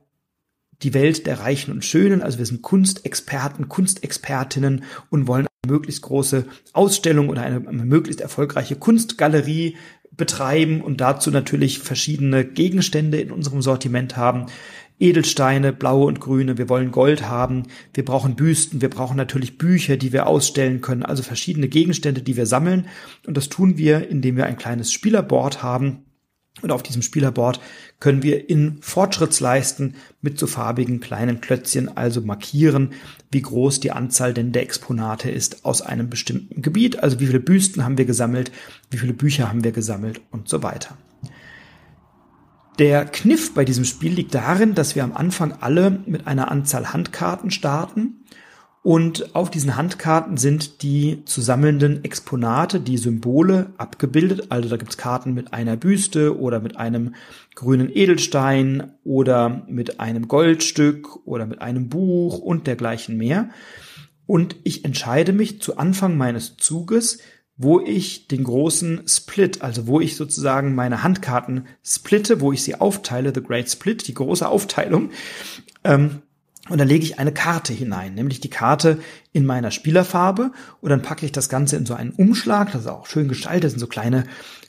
die 0.82 0.94
Welt 0.94 1.26
der 1.26 1.40
Reichen 1.40 1.72
und 1.72 1.84
Schönen, 1.84 2.22
also 2.22 2.38
wir 2.38 2.46
sind 2.46 2.62
Kunstexperten, 2.62 3.68
Kunstexpertinnen 3.68 4.84
und 5.10 5.26
wollen 5.26 5.46
eine 5.62 5.72
möglichst 5.72 6.02
große 6.02 6.46
Ausstellung 6.72 7.28
oder 7.28 7.42
eine, 7.42 7.68
eine 7.68 7.84
möglichst 7.84 8.20
erfolgreiche 8.20 8.76
Kunstgalerie 8.76 9.76
betreiben 10.20 10.82
und 10.82 11.00
dazu 11.00 11.32
natürlich 11.32 11.80
verschiedene 11.80 12.44
Gegenstände 12.44 13.18
in 13.18 13.32
unserem 13.32 13.62
Sortiment 13.62 14.16
haben. 14.16 14.46
Edelsteine, 15.00 15.72
blaue 15.72 16.04
und 16.04 16.20
grüne, 16.20 16.58
wir 16.58 16.68
wollen 16.68 16.92
Gold 16.92 17.26
haben, 17.26 17.64
wir 17.94 18.04
brauchen 18.04 18.36
Büsten, 18.36 18.82
wir 18.82 18.90
brauchen 18.90 19.16
natürlich 19.16 19.56
Bücher, 19.56 19.96
die 19.96 20.12
wir 20.12 20.26
ausstellen 20.26 20.82
können, 20.82 21.02
also 21.02 21.22
verschiedene 21.22 21.68
Gegenstände, 21.68 22.20
die 22.20 22.36
wir 22.36 22.44
sammeln. 22.44 22.86
Und 23.26 23.36
das 23.38 23.48
tun 23.48 23.78
wir, 23.78 24.08
indem 24.08 24.36
wir 24.36 24.44
ein 24.44 24.58
kleines 24.58 24.92
Spielerboard 24.92 25.62
haben, 25.62 26.04
und 26.62 26.72
auf 26.72 26.82
diesem 26.82 27.02
Spielerboard 27.02 27.60
können 27.98 28.22
wir 28.22 28.48
in 28.48 28.78
Fortschrittsleisten 28.80 29.94
mit 30.22 30.38
so 30.38 30.46
farbigen 30.46 31.00
kleinen 31.00 31.40
Klötzchen 31.40 31.96
also 31.96 32.20
markieren, 32.20 32.90
wie 33.30 33.42
groß 33.42 33.80
die 33.80 33.92
Anzahl 33.92 34.34
denn 34.34 34.52
der 34.52 34.62
Exponate 34.62 35.30
ist 35.30 35.64
aus 35.64 35.82
einem 35.82 36.10
bestimmten 36.10 36.62
Gebiet, 36.62 37.02
also 37.02 37.20
wie 37.20 37.26
viele 37.26 37.40
Büsten 37.40 37.84
haben 37.84 37.98
wir 37.98 38.04
gesammelt, 38.04 38.50
wie 38.90 38.98
viele 38.98 39.12
Bücher 39.12 39.48
haben 39.48 39.64
wir 39.64 39.72
gesammelt 39.72 40.20
und 40.30 40.48
so 40.48 40.62
weiter. 40.62 40.96
Der 42.78 43.04
Kniff 43.04 43.52
bei 43.52 43.64
diesem 43.66 43.84
Spiel 43.84 44.12
liegt 44.12 44.34
darin, 44.34 44.74
dass 44.74 44.94
wir 44.94 45.04
am 45.04 45.12
Anfang 45.12 45.52
alle 45.60 45.90
mit 46.06 46.26
einer 46.26 46.50
Anzahl 46.50 46.94
Handkarten 46.94 47.50
starten 47.50 48.24
und 48.82 49.34
auf 49.34 49.50
diesen 49.50 49.76
Handkarten 49.76 50.38
sind 50.38 50.82
die 50.82 51.22
zu 51.26 51.42
sammelnden 51.42 52.02
Exponate, 52.02 52.80
die 52.80 52.96
Symbole 52.96 53.74
abgebildet. 53.76 54.46
Also 54.48 54.70
da 54.70 54.78
gibt's 54.78 54.96
Karten 54.96 55.34
mit 55.34 55.52
einer 55.52 55.76
Büste 55.76 56.38
oder 56.38 56.60
mit 56.60 56.78
einem 56.78 57.14
grünen 57.54 57.94
Edelstein 57.94 58.94
oder 59.04 59.64
mit 59.68 60.00
einem 60.00 60.28
Goldstück 60.28 61.26
oder 61.26 61.44
mit 61.44 61.60
einem 61.60 61.90
Buch 61.90 62.38
und 62.38 62.66
dergleichen 62.66 63.18
mehr. 63.18 63.50
Und 64.24 64.56
ich 64.64 64.84
entscheide 64.86 65.34
mich 65.34 65.60
zu 65.60 65.76
Anfang 65.76 66.16
meines 66.16 66.56
Zuges, 66.56 67.18
wo 67.58 67.80
ich 67.80 68.28
den 68.28 68.44
großen 68.44 69.02
Split, 69.06 69.60
also 69.60 69.88
wo 69.88 70.00
ich 70.00 70.16
sozusagen 70.16 70.74
meine 70.74 71.02
Handkarten 71.02 71.66
splitte, 71.84 72.40
wo 72.40 72.50
ich 72.50 72.62
sie 72.62 72.76
aufteile, 72.76 73.32
The 73.34 73.42
Great 73.42 73.68
Split, 73.68 74.08
die 74.08 74.14
große 74.14 74.48
Aufteilung, 74.48 75.10
ähm, 75.84 76.22
und 76.68 76.78
dann 76.78 76.88
lege 76.88 77.04
ich 77.04 77.18
eine 77.18 77.32
Karte 77.32 77.72
hinein, 77.72 78.14
nämlich 78.14 78.40
die 78.40 78.50
Karte 78.50 78.98
in 79.32 79.46
meiner 79.46 79.70
Spielerfarbe. 79.70 80.52
Und 80.80 80.90
dann 80.90 81.02
packe 81.02 81.24
ich 81.24 81.32
das 81.32 81.48
Ganze 81.48 81.76
in 81.76 81.86
so 81.86 81.94
einen 81.94 82.10
Umschlag. 82.10 82.72
Das 82.72 82.82
ist 82.82 82.86
auch 82.86 83.06
schön 83.06 83.28
gestaltet. 83.28 83.70
Sind 83.70 83.80
so 83.80 83.86
kleine 83.86 84.24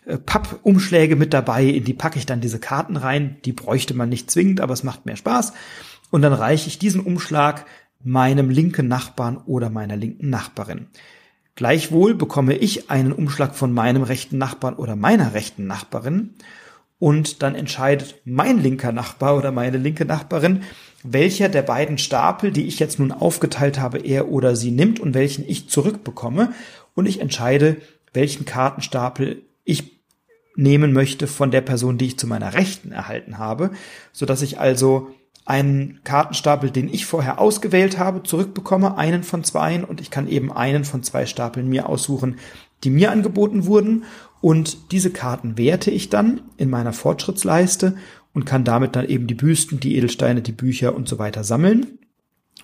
äh, 0.05 0.17
Pappumschläge 0.17 1.15
mit 1.15 1.33
dabei. 1.33 1.65
In 1.65 1.83
die 1.83 1.93
packe 1.93 2.17
ich 2.17 2.25
dann 2.25 2.41
diese 2.41 2.59
Karten 2.59 2.95
rein. 2.95 3.37
Die 3.45 3.51
bräuchte 3.51 3.93
man 3.93 4.09
nicht 4.09 4.31
zwingend, 4.31 4.61
aber 4.61 4.73
es 4.73 4.83
macht 4.83 5.05
mehr 5.05 5.17
Spaß. 5.17 5.53
Und 6.11 6.21
dann 6.21 6.33
reiche 6.33 6.67
ich 6.69 6.79
diesen 6.79 7.01
Umschlag 7.01 7.65
meinem 8.03 8.49
linken 8.49 8.87
Nachbarn 8.87 9.37
oder 9.37 9.69
meiner 9.69 9.95
linken 9.95 10.29
Nachbarin. 10.29 10.87
Gleichwohl 11.55 12.15
bekomme 12.15 12.55
ich 12.55 12.89
einen 12.89 13.11
Umschlag 13.11 13.53
von 13.53 13.73
meinem 13.73 14.03
rechten 14.03 14.37
Nachbarn 14.37 14.75
oder 14.75 14.95
meiner 14.95 15.33
rechten 15.33 15.67
Nachbarin. 15.67 16.35
Und 16.97 17.43
dann 17.43 17.55
entscheidet 17.55 18.21
mein 18.25 18.59
linker 18.61 18.91
Nachbar 18.91 19.35
oder 19.35 19.51
meine 19.51 19.77
linke 19.77 20.05
Nachbarin, 20.05 20.63
welcher 21.03 21.49
der 21.49 21.61
beiden 21.61 21.97
Stapel, 21.97 22.51
die 22.51 22.67
ich 22.67 22.79
jetzt 22.79 22.99
nun 22.99 23.11
aufgeteilt 23.11 23.79
habe, 23.79 23.99
er 23.99 24.29
oder 24.29 24.55
sie 24.55 24.71
nimmt 24.71 24.99
und 24.99 25.13
welchen 25.13 25.47
ich 25.47 25.69
zurückbekomme. 25.69 26.53
Und 26.93 27.05
ich 27.05 27.21
entscheide, 27.21 27.77
welchen 28.13 28.45
Kartenstapel 28.45 29.43
ich 29.63 30.01
nehmen 30.55 30.93
möchte 30.93 31.27
von 31.27 31.51
der 31.51 31.61
Person, 31.61 31.97
die 31.97 32.07
ich 32.07 32.19
zu 32.19 32.27
meiner 32.27 32.53
Rechten 32.53 32.91
erhalten 32.91 33.37
habe, 33.37 33.71
so 34.11 34.25
dass 34.25 34.41
ich 34.41 34.59
also 34.59 35.09
einen 35.45 36.01
Kartenstapel, 36.03 36.69
den 36.69 36.87
ich 36.93 37.05
vorher 37.05 37.39
ausgewählt 37.39 37.97
habe, 37.97 38.23
zurückbekomme, 38.23 38.97
einen 38.97 39.23
von 39.23 39.43
zweien. 39.43 39.83
Und 39.83 39.99
ich 39.99 40.11
kann 40.11 40.27
eben 40.27 40.51
einen 40.51 40.85
von 40.85 41.03
zwei 41.03 41.25
Stapeln 41.25 41.67
mir 41.67 41.89
aussuchen, 41.89 42.37
die 42.83 42.89
mir 42.89 43.11
angeboten 43.11 43.65
wurden. 43.65 44.03
Und 44.39 44.91
diese 44.91 45.11
Karten 45.11 45.57
werte 45.57 45.91
ich 45.91 46.09
dann 46.09 46.41
in 46.57 46.69
meiner 46.69 46.93
Fortschrittsleiste 46.93 47.95
und 48.33 48.45
kann 48.45 48.63
damit 48.63 48.95
dann 48.95 49.07
eben 49.07 49.27
die 49.27 49.35
Büsten, 49.35 49.79
die 49.79 49.95
Edelsteine, 49.95 50.41
die 50.41 50.51
Bücher 50.51 50.95
und 50.95 51.07
so 51.07 51.19
weiter 51.19 51.43
sammeln. 51.43 51.99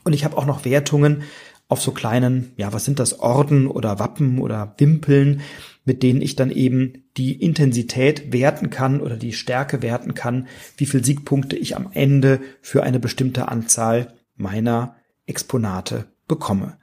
Und 0.03 0.13
ich 0.13 0.23
habe 0.23 0.37
auch 0.37 0.45
noch 0.45 0.65
Wertungen 0.65 1.23
auf 1.67 1.81
so 1.81 1.91
kleinen, 1.91 2.53
ja, 2.55 2.71
was 2.71 2.85
sind 2.85 2.99
das, 2.99 3.19
Orden 3.19 3.67
oder 3.67 3.99
Wappen 3.99 4.39
oder 4.39 4.75
Wimpeln, 4.77 5.41
mit 5.83 6.03
denen 6.03 6.21
ich 6.21 6.35
dann 6.35 6.51
eben 6.51 7.03
die 7.17 7.33
Intensität 7.33 8.31
werten 8.31 8.69
kann 8.69 9.01
oder 9.01 9.17
die 9.17 9.33
Stärke 9.33 9.81
werten 9.81 10.13
kann, 10.13 10.47
wie 10.77 10.85
viel 10.85 11.03
Siegpunkte 11.03 11.57
ich 11.57 11.75
am 11.75 11.89
Ende 11.91 12.39
für 12.61 12.83
eine 12.83 12.99
bestimmte 12.99 13.49
Anzahl 13.49 14.13
meiner 14.35 14.95
Exponate 15.25 16.05
bekomme. 16.27 16.77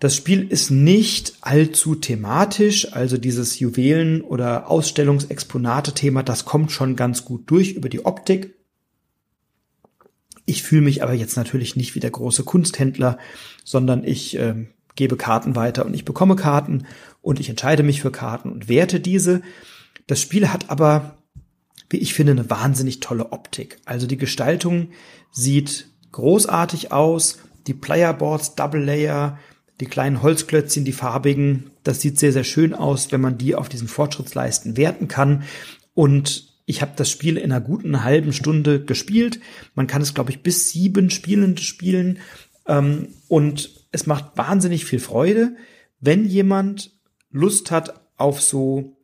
Das 0.00 0.16
Spiel 0.16 0.46
ist 0.48 0.70
nicht 0.70 1.34
allzu 1.40 1.94
thematisch, 1.94 2.92
also 2.92 3.16
dieses 3.16 3.58
Juwelen- 3.58 4.22
oder 4.22 4.68
Ausstellungsexponate-Thema, 4.68 6.22
das 6.22 6.44
kommt 6.44 6.72
schon 6.72 6.96
ganz 6.96 7.24
gut 7.24 7.50
durch 7.50 7.72
über 7.72 7.88
die 7.88 8.04
Optik. 8.04 8.54
Ich 10.46 10.62
fühle 10.62 10.82
mich 10.82 11.02
aber 11.02 11.14
jetzt 11.14 11.36
natürlich 11.36 11.76
nicht 11.76 11.94
wie 11.94 12.00
der 12.00 12.10
große 12.10 12.44
Kunsthändler, 12.44 13.18
sondern 13.64 14.04
ich 14.04 14.36
äh, 14.36 14.66
gebe 14.94 15.16
Karten 15.16 15.56
weiter 15.56 15.86
und 15.86 15.94
ich 15.94 16.04
bekomme 16.04 16.36
Karten 16.36 16.86
und 17.22 17.40
ich 17.40 17.48
entscheide 17.48 17.82
mich 17.82 18.02
für 18.02 18.10
Karten 18.10 18.50
und 18.50 18.68
werte 18.68 19.00
diese. 19.00 19.40
Das 20.06 20.20
Spiel 20.20 20.52
hat 20.52 20.70
aber, 20.70 21.16
wie 21.88 21.96
ich 21.98 22.14
finde, 22.14 22.32
eine 22.32 22.50
wahnsinnig 22.50 23.00
tolle 23.00 23.32
Optik. 23.32 23.78
Also 23.86 24.06
die 24.06 24.18
Gestaltung 24.18 24.90
sieht 25.30 25.88
großartig 26.12 26.92
aus. 26.92 27.38
Die 27.66 27.74
Playerboards, 27.74 28.54
Double 28.56 28.84
Layer, 28.84 29.38
die 29.80 29.86
kleinen 29.86 30.22
Holzklötzchen, 30.22 30.84
die 30.84 30.92
farbigen, 30.92 31.70
das 31.82 32.00
sieht 32.00 32.18
sehr, 32.18 32.32
sehr 32.32 32.44
schön 32.44 32.74
aus, 32.74 33.10
wenn 33.12 33.20
man 33.20 33.38
die 33.38 33.54
auf 33.54 33.68
diesen 33.68 33.88
Fortschrittsleisten 33.88 34.76
werten 34.76 35.08
kann. 35.08 35.44
Und 35.94 36.54
ich 36.66 36.80
habe 36.80 36.92
das 36.96 37.10
Spiel 37.10 37.36
in 37.36 37.52
einer 37.52 37.60
guten 37.60 38.04
halben 38.04 38.32
Stunde 38.32 38.84
gespielt. 38.84 39.40
Man 39.74 39.86
kann 39.86 40.02
es, 40.02 40.14
glaube 40.14 40.30
ich, 40.30 40.42
bis 40.42 40.70
sieben 40.70 41.10
Spielende 41.10 41.60
spielen. 41.60 42.18
Ähm, 42.66 43.08
und 43.28 43.86
es 43.90 44.06
macht 44.06 44.36
wahnsinnig 44.36 44.84
viel 44.84 45.00
Freude, 45.00 45.56
wenn 46.00 46.24
jemand 46.24 46.92
Lust 47.30 47.70
hat 47.70 48.00
auf 48.16 48.40
so 48.40 48.96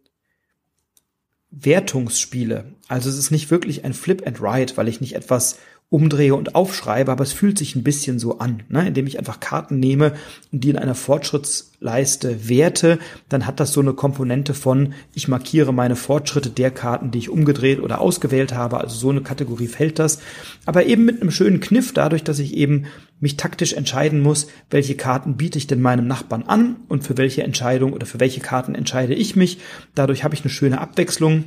Wertungsspiele. 1.51 2.77
Also 2.89 3.11
es 3.11 3.18
ist 3.18 3.31
nicht 3.31 3.51
wirklich 3.51 3.85
ein 3.85 3.93
Flip 3.93 4.27
and 4.27 4.41
Write, 4.41 4.77
weil 4.77 4.89
ich 4.89 5.01
nicht 5.01 5.14
etwas 5.14 5.59
umdrehe 5.91 6.36
und 6.36 6.55
aufschreibe, 6.55 7.11
aber 7.11 7.24
es 7.24 7.32
fühlt 7.32 7.59
sich 7.59 7.74
ein 7.74 7.82
bisschen 7.82 8.20
so 8.20 8.38
an, 8.38 8.62
ne? 8.68 8.86
indem 8.86 9.09
ich 9.09 9.18
einfach 9.18 9.41
Karten 9.41 9.80
nehme 9.80 10.14
und 10.53 10.62
die 10.62 10.70
in 10.70 10.76
einer 10.76 10.95
Fortschrittsleiste 10.95 12.49
werte, 12.49 13.01
dann 13.28 13.45
hat 13.45 13.59
das 13.59 13.72
so 13.72 13.80
eine 13.80 13.93
Komponente 13.93 14.55
von, 14.55 14.95
ich 15.14 15.26
markiere 15.26 15.74
meine 15.74 15.97
Fortschritte 15.97 16.49
der 16.49 16.70
Karten, 16.70 17.11
die 17.11 17.18
ich 17.18 17.28
umgedreht 17.28 17.80
oder 17.80 18.01
ausgewählt 18.01 18.55
habe, 18.55 18.78
also 18.78 18.97
so 18.97 19.11
eine 19.11 19.22
Kategorie 19.22 19.66
fällt 19.66 19.99
das, 19.99 20.20
aber 20.64 20.86
eben 20.86 21.05
mit 21.05 21.20
einem 21.20 21.32
schönen 21.32 21.59
Kniff, 21.59 21.93
dadurch, 21.93 22.22
dass 22.22 22.38
ich 22.38 22.55
eben 22.55 22.84
mich 23.18 23.36
taktisch 23.36 23.72
entscheiden 23.72 24.20
muss, 24.20 24.47
welche 24.70 24.95
Karten 24.95 25.36
biete 25.36 25.59
ich 25.59 25.66
denn 25.66 25.82
meinem 25.82 26.07
Nachbarn 26.07 26.45
an 26.45 26.76
und 26.88 27.03
für 27.03 27.18
welche 27.18 27.43
Entscheidung 27.43 27.95
oder 27.95 28.07
für 28.07 28.20
welche 28.20 28.41
Karten 28.41 28.76
entscheide 28.76 29.14
ich 29.14 29.34
mich. 29.34 29.59
Dadurch 29.97 30.22
habe 30.22 30.36
ich 30.36 30.43
eine 30.43 30.51
schöne 30.51 30.80
Abwechslung, 30.80 31.45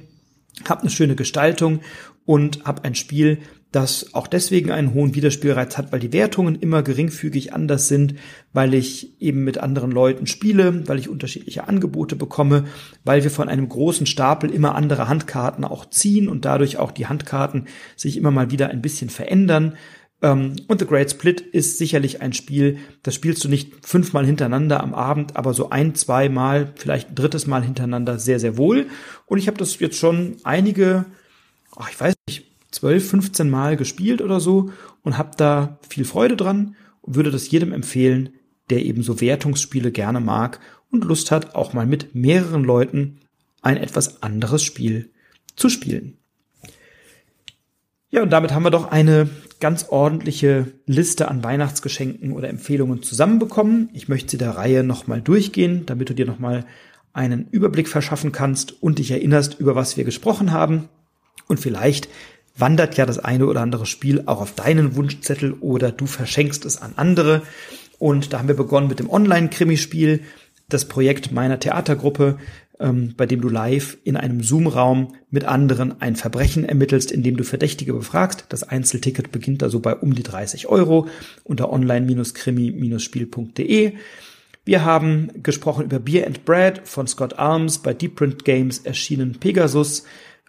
habe 0.67 0.81
eine 0.81 0.89
schöne 0.89 1.15
Gestaltung 1.15 1.79
und 2.25 2.65
habe 2.65 2.83
ein 2.83 2.95
Spiel, 2.95 3.39
das 3.73 4.13
auch 4.13 4.27
deswegen 4.27 4.71
einen 4.71 4.93
hohen 4.93 5.15
Wiederspielreiz 5.15 5.77
hat, 5.77 5.91
weil 5.91 5.99
die 5.99 6.13
Wertungen 6.13 6.55
immer 6.55 6.83
geringfügig 6.83 7.53
anders 7.53 7.87
sind, 7.87 8.15
weil 8.53 8.73
ich 8.75 9.19
eben 9.19 9.43
mit 9.43 9.57
anderen 9.57 9.91
Leuten 9.91 10.27
spiele, 10.27 10.87
weil 10.87 10.99
ich 10.99 11.09
unterschiedliche 11.09 11.67
Angebote 11.67 12.15
bekomme, 12.15 12.65
weil 13.03 13.23
wir 13.23 13.31
von 13.31 13.49
einem 13.49 13.67
großen 13.67 14.05
Stapel 14.05 14.51
immer 14.51 14.75
andere 14.75 15.07
Handkarten 15.07 15.65
auch 15.65 15.89
ziehen 15.89 16.27
und 16.27 16.45
dadurch 16.45 16.77
auch 16.77 16.91
die 16.91 17.07
Handkarten 17.07 17.65
sich 17.95 18.15
immer 18.15 18.31
mal 18.31 18.51
wieder 18.51 18.69
ein 18.69 18.83
bisschen 18.83 19.09
verändern. 19.09 19.75
Ähm, 20.21 20.55
und 20.67 20.79
The 20.79 20.85
Great 20.85 21.09
Split 21.09 21.41
ist 21.41 21.79
sicherlich 21.79 22.21
ein 22.21 22.33
Spiel, 22.33 22.77
das 23.01 23.15
spielst 23.15 23.43
du 23.43 23.49
nicht 23.49 23.87
fünfmal 23.87 24.25
hintereinander 24.25 24.83
am 24.83 24.93
Abend, 24.93 25.35
aber 25.35 25.55
so 25.55 25.71
ein, 25.71 25.95
zwei 25.95 26.29
Mal, 26.29 26.73
vielleicht 26.75 27.09
ein 27.09 27.15
drittes 27.15 27.47
Mal 27.47 27.63
hintereinander 27.63 28.19
sehr, 28.19 28.39
sehr 28.39 28.55
wohl. 28.55 28.85
Und 29.25 29.39
ich 29.39 29.47
habe 29.47 29.57
das 29.57 29.79
jetzt 29.79 29.97
schon 29.97 30.37
einige, 30.43 31.05
oh, 31.75 31.85
ich 31.89 31.99
weiß 31.99 32.13
nicht, 32.29 32.52
12, 32.73 33.09
15 33.09 33.49
Mal 33.49 33.77
gespielt 33.77 34.21
oder 34.21 34.39
so 34.39 34.71
und 35.03 35.17
habe 35.17 35.31
da 35.37 35.79
viel 35.87 36.05
Freude 36.05 36.35
dran 36.35 36.75
und 37.01 37.15
würde 37.15 37.31
das 37.31 37.49
jedem 37.49 37.71
empfehlen, 37.71 38.29
der 38.69 38.83
eben 38.85 39.03
so 39.03 39.21
Wertungsspiele 39.21 39.91
gerne 39.91 40.19
mag 40.19 40.59
und 40.91 41.05
Lust 41.05 41.31
hat, 41.31 41.55
auch 41.55 41.73
mal 41.73 41.85
mit 41.85 42.15
mehreren 42.15 42.63
Leuten 42.63 43.19
ein 43.61 43.77
etwas 43.77 44.23
anderes 44.23 44.63
Spiel 44.63 45.11
zu 45.55 45.69
spielen. 45.69 46.17
Ja, 48.09 48.21
und 48.21 48.29
damit 48.29 48.53
haben 48.53 48.63
wir 48.63 48.69
doch 48.69 48.91
eine 48.91 49.27
ganz 49.59 49.85
ordentliche 49.89 50.71
Liste 50.85 51.29
an 51.29 51.43
Weihnachtsgeschenken 51.43 52.33
oder 52.33 52.49
Empfehlungen 52.49 53.01
zusammenbekommen. 53.01 53.89
Ich 53.93 54.07
möchte 54.07 54.31
sie 54.31 54.37
der 54.37 54.51
Reihe 54.51 54.83
nochmal 54.83 55.21
durchgehen, 55.21 55.85
damit 55.85 56.09
du 56.09 56.13
dir 56.13 56.25
nochmal 56.25 56.65
einen 57.13 57.47
Überblick 57.49 57.87
verschaffen 57.87 58.31
kannst 58.31 58.83
und 58.83 58.99
dich 58.99 59.11
erinnerst, 59.11 59.59
über 59.59 59.75
was 59.75 59.97
wir 59.97 60.03
gesprochen 60.03 60.51
haben. 60.51 60.89
Und 61.47 61.59
vielleicht 61.59 62.07
wandert 62.55 62.97
ja 62.97 63.05
das 63.05 63.19
eine 63.19 63.47
oder 63.47 63.61
andere 63.61 63.85
Spiel 63.85 64.23
auch 64.25 64.41
auf 64.41 64.53
deinen 64.53 64.95
Wunschzettel 64.95 65.53
oder 65.53 65.91
du 65.91 66.05
verschenkst 66.05 66.65
es 66.65 66.81
an 66.81 66.93
andere. 66.95 67.41
Und 67.99 68.33
da 68.33 68.39
haben 68.39 68.47
wir 68.47 68.55
begonnen 68.55 68.87
mit 68.87 68.99
dem 68.99 69.09
Online-Krimispiel, 69.09 70.21
das 70.69 70.85
Projekt 70.85 71.31
meiner 71.31 71.59
Theatergruppe, 71.59 72.37
ähm, 72.79 73.13
bei 73.17 73.25
dem 73.25 73.41
du 73.41 73.49
live 73.49 73.97
in 74.03 74.15
einem 74.17 74.43
Zoom-Raum 74.43 75.15
mit 75.29 75.45
anderen 75.45 76.01
ein 76.01 76.15
Verbrechen 76.15 76.65
ermittelst, 76.65 77.11
indem 77.11 77.37
du 77.37 77.43
Verdächtige 77.43 77.93
befragst. 77.93 78.45
Das 78.49 78.63
Einzelticket 78.63 79.31
beginnt 79.31 79.61
also 79.63 79.79
bei 79.79 79.95
um 79.95 80.15
die 80.15 80.23
30 80.23 80.67
Euro 80.67 81.07
unter 81.43 81.71
online-krimi-spiel.de. 81.71 83.93
Wir 84.65 84.85
haben 84.85 85.29
gesprochen 85.43 85.83
über 85.85 85.99
Beer 85.99 86.25
and 86.25 86.45
Bread 86.45 86.81
von 86.85 87.05
Scott 87.07 87.37
Arms 87.37 87.79
bei 87.79 87.93
Deep 87.93 88.15
Print 88.15 88.45
Games 88.45 88.79
erschienen 88.79 89.37
Pegasus 89.39 90.05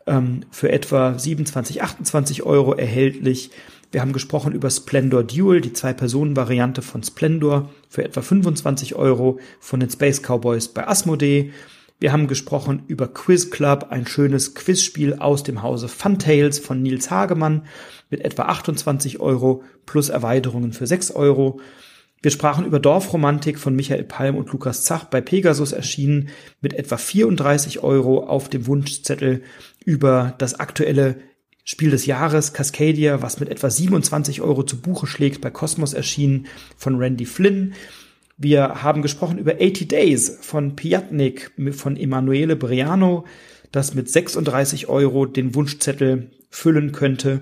ähm, 0.07 0.41
für 0.51 0.71
etwa 0.71 1.19
27, 1.19 1.83
28 1.83 2.43
Euro 2.43 2.75
erhältlich. 2.75 3.51
Wir 3.93 4.01
haben 4.01 4.13
gesprochen 4.13 4.53
über 4.53 4.71
Splendor 4.71 5.23
Duel, 5.23 5.61
die 5.61 5.73
Zwei-Personen-Variante 5.73 6.83
von 6.83 7.03
Splendor 7.03 7.71
für 7.89 8.05
etwa 8.05 8.23
25 8.23 8.97
Euro 8.97 9.39
von 9.61 9.81
den 9.81 9.91
Space 9.91 10.21
Cowboys 10.21 10.69
bei 10.69 10.87
Asmodee. 10.87 11.53
Wir 12.01 12.13
haben 12.13 12.27
gesprochen 12.27 12.83
über 12.89 13.07
Quiz 13.07 13.51
Club, 13.51 13.87
ein 13.91 14.07
schönes 14.07 14.55
Quizspiel 14.55 15.15
aus 15.15 15.45
dem 15.45 15.63
Hause 15.63 15.89
Funtails 15.89 16.59
von 16.59 16.83
Nils 16.83 17.11
Hagemann 17.11 17.67
mit 18.11 18.21
etwa 18.21 18.43
28 18.47 19.21
Euro 19.21 19.63
plus 19.87 20.09
Erweiterungen 20.09 20.73
für 20.73 20.87
6 20.87 21.13
Euro. 21.13 21.61
Wir 22.21 22.31
sprachen 22.31 22.65
über 22.65 22.81
Dorfromantik 22.81 23.59
von 23.59 23.77
Michael 23.77 24.05
Palm 24.05 24.37
und 24.37 24.51
Lukas 24.51 24.83
Zach 24.83 25.05
bei 25.05 25.21
Pegasus 25.21 25.73
erschienen 25.73 26.31
mit 26.63 26.73
etwa 26.73 26.97
34 26.97 27.83
Euro 27.83 28.25
auf 28.27 28.49
dem 28.49 28.67
Wunschzettel 28.67 29.43
über 29.85 30.35
das 30.39 30.59
aktuelle 30.59 31.17
Spiel 31.65 31.91
des 31.91 32.05
Jahres 32.05 32.53
Cascadia, 32.53 33.23
was 33.23 33.41
mit 33.41 33.49
etwa 33.49 33.71
27 33.71 34.43
Euro 34.43 34.65
zu 34.65 34.81
Buche 34.81 35.07
schlägt, 35.07 35.41
bei 35.41 35.51
Cosmos 35.51 35.95
erschienen 35.95 36.47
von 36.77 36.97
Randy 36.97 37.25
Flynn. 37.25 37.75
Wir 38.37 38.83
haben 38.83 39.01
gesprochen 39.01 39.39
über 39.39 39.55
80 39.55 39.89
Days 39.89 40.39
von 40.43 40.77
Piatnik 40.77 41.53
von 41.73 41.97
Emanuele 41.97 42.57
Briano, 42.57 43.25
das 43.73 43.95
mit 43.95 44.11
36 44.11 44.89
Euro 44.89 45.25
den 45.25 45.55
Wunschzettel 45.55 46.31
füllen 46.51 46.93
könnte, 46.93 47.41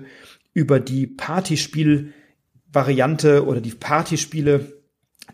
über 0.53 0.79
die 0.79 1.07
Partyspiel 1.07 2.13
Variante 2.71 3.45
oder 3.45 3.61
die 3.61 3.71
Partyspiele 3.71 4.73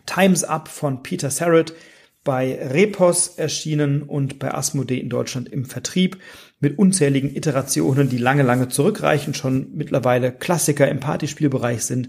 Times 0.06 0.44
Up 0.44 0.68
von 0.68 1.02
Peter 1.02 1.30
Sarrett 1.30 1.74
bei 2.22 2.58
Repos 2.68 3.28
erschienen 3.28 4.02
und 4.02 4.38
bei 4.38 4.52
Asmodee 4.52 4.98
in 4.98 5.08
Deutschland 5.08 5.48
im 5.48 5.64
Vertrieb 5.64 6.18
mit 6.60 6.78
unzähligen 6.78 7.34
Iterationen, 7.34 8.08
die 8.10 8.18
lange, 8.18 8.42
lange 8.42 8.68
zurückreichen, 8.68 9.34
schon 9.34 9.68
mittlerweile 9.74 10.30
Klassiker 10.30 10.88
im 10.88 11.00
Partyspielbereich 11.00 11.84
sind, 11.84 12.08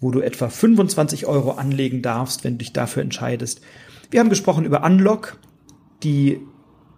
wo 0.00 0.10
du 0.10 0.20
etwa 0.20 0.48
25 0.48 1.26
Euro 1.26 1.52
anlegen 1.52 2.02
darfst, 2.02 2.42
wenn 2.42 2.54
du 2.54 2.58
dich 2.58 2.72
dafür 2.72 3.02
entscheidest. 3.02 3.60
Wir 4.10 4.20
haben 4.20 4.28
gesprochen 4.28 4.64
über 4.64 4.82
Unlock, 4.82 5.38
die 6.02 6.40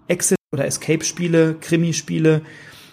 Exit- 0.08 0.38
oder 0.50 0.64
Escape-Spiele, 0.64 1.56
Krimispiele 1.60 2.42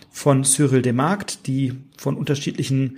von 0.10 0.44
Cyril 0.44 0.82
Demarkt, 0.82 1.48
die 1.48 1.74
von 1.98 2.18
unterschiedlichen 2.18 2.98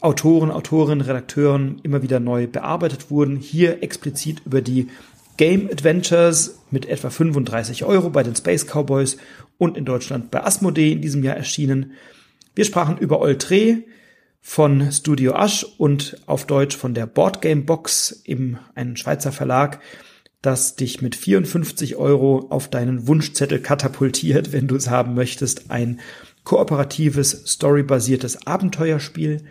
Autoren, 0.00 0.52
Autorinnen, 0.52 1.00
Redakteuren 1.00 1.80
immer 1.82 2.02
wieder 2.02 2.20
neu 2.20 2.46
bearbeitet 2.46 3.10
wurden. 3.10 3.36
Hier 3.36 3.82
explizit 3.82 4.42
über 4.46 4.62
die 4.62 4.86
Game 5.36 5.68
Adventures 5.70 6.60
mit 6.70 6.86
etwa 6.86 7.10
35 7.10 7.84
Euro 7.84 8.10
bei 8.10 8.22
den 8.22 8.36
Space 8.36 8.64
Cowboys 8.66 9.16
und 9.58 9.76
in 9.76 9.84
Deutschland 9.84 10.30
bei 10.30 10.42
Asmodee 10.42 10.92
in 10.92 11.02
diesem 11.02 11.22
Jahr 11.22 11.36
erschienen. 11.36 11.92
Wir 12.54 12.64
sprachen 12.64 12.96
über 12.96 13.20
Oltre 13.20 13.82
von 14.40 14.90
Studio 14.92 15.34
Asch 15.34 15.66
und 15.76 16.16
auf 16.26 16.46
Deutsch 16.46 16.76
von 16.76 16.94
der 16.94 17.06
Boardgame 17.06 17.62
Box, 17.62 18.22
eben 18.24 18.58
ein 18.74 18.96
Schweizer 18.96 19.32
Verlag, 19.32 19.80
das 20.40 20.76
dich 20.76 21.02
mit 21.02 21.16
54 21.16 21.96
Euro 21.96 22.46
auf 22.50 22.68
deinen 22.68 23.08
Wunschzettel 23.08 23.60
katapultiert, 23.60 24.52
wenn 24.52 24.68
du 24.68 24.76
es 24.76 24.88
haben 24.88 25.14
möchtest. 25.14 25.70
Ein 25.70 26.00
kooperatives, 26.44 27.42
storybasiertes 27.46 28.46
Abenteuerspiel. 28.46 29.44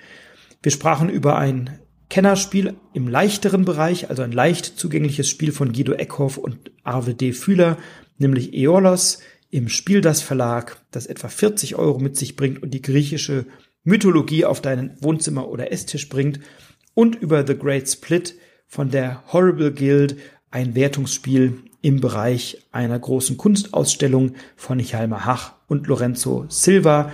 Wir 0.64 0.72
sprachen 0.72 1.10
über 1.10 1.38
ein 1.38 1.80
Kennerspiel 2.10 2.76
im 2.94 3.08
leichteren 3.10 3.66
Bereich, 3.66 4.10
also 4.10 4.22
ein 4.22 4.32
leicht 4.32 4.66
zugängliches 4.80 5.30
Spiel 5.30 5.52
von 5.52 5.74
Guido 5.74 5.92
Eckhoff 5.92 6.38
und 6.38 6.72
Arve 6.84 7.14
D. 7.14 7.34
Fühler, 7.34 7.78
nämlich 8.18 8.54
Eolos 8.54 9.20
im 9.50 9.70
Spieldas 9.70 10.22
Verlag, 10.22 10.78
das 10.92 11.06
etwa 11.06 11.30
40 11.30 11.76
Euro 11.76 12.00
mit 12.00 12.18
sich 12.18 12.36
bringt 12.36 12.62
und 12.62 12.72
die 12.72 12.82
griechische 12.82 13.46
Mythologie 13.84 14.46
auf 14.46 14.62
deinen 14.62 14.98
Wohnzimmer- 15.02 15.48
oder 15.48 15.72
Esstisch 15.72 16.10
bringt 16.10 16.40
und 16.94 17.16
über 17.16 17.46
The 17.46 17.58
Great 17.58 17.90
Split 17.90 18.36
von 18.68 18.92
der 18.92 19.24
Horrible 19.32 19.72
Guild, 19.72 20.18
ein 20.52 20.76
Wertungsspiel 20.76 21.60
im 21.82 22.02
Bereich 22.02 22.66
einer 22.72 23.00
großen 23.00 23.38
Kunstausstellung 23.38 24.34
von 24.56 24.80
Hjalmar 24.80 25.26
Hach 25.26 25.54
und 25.68 25.88
Lorenzo 25.88 26.46
Silva, 26.50 27.12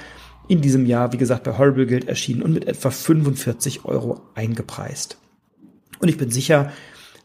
in 0.48 0.62
diesem 0.62 0.86
Jahr, 0.86 1.14
wie 1.14 1.18
gesagt, 1.18 1.44
bei 1.44 1.58
Horrible 1.58 1.86
Guild 1.86 2.08
erschienen 2.08 2.42
und 2.42 2.54
mit 2.54 2.68
etwa 2.68 2.90
45 2.90 3.86
Euro 3.86 4.22
eingepreist. 4.36 5.18
Und 6.00 6.10
ich 6.10 6.18
bin 6.18 6.32
sicher, 6.32 6.72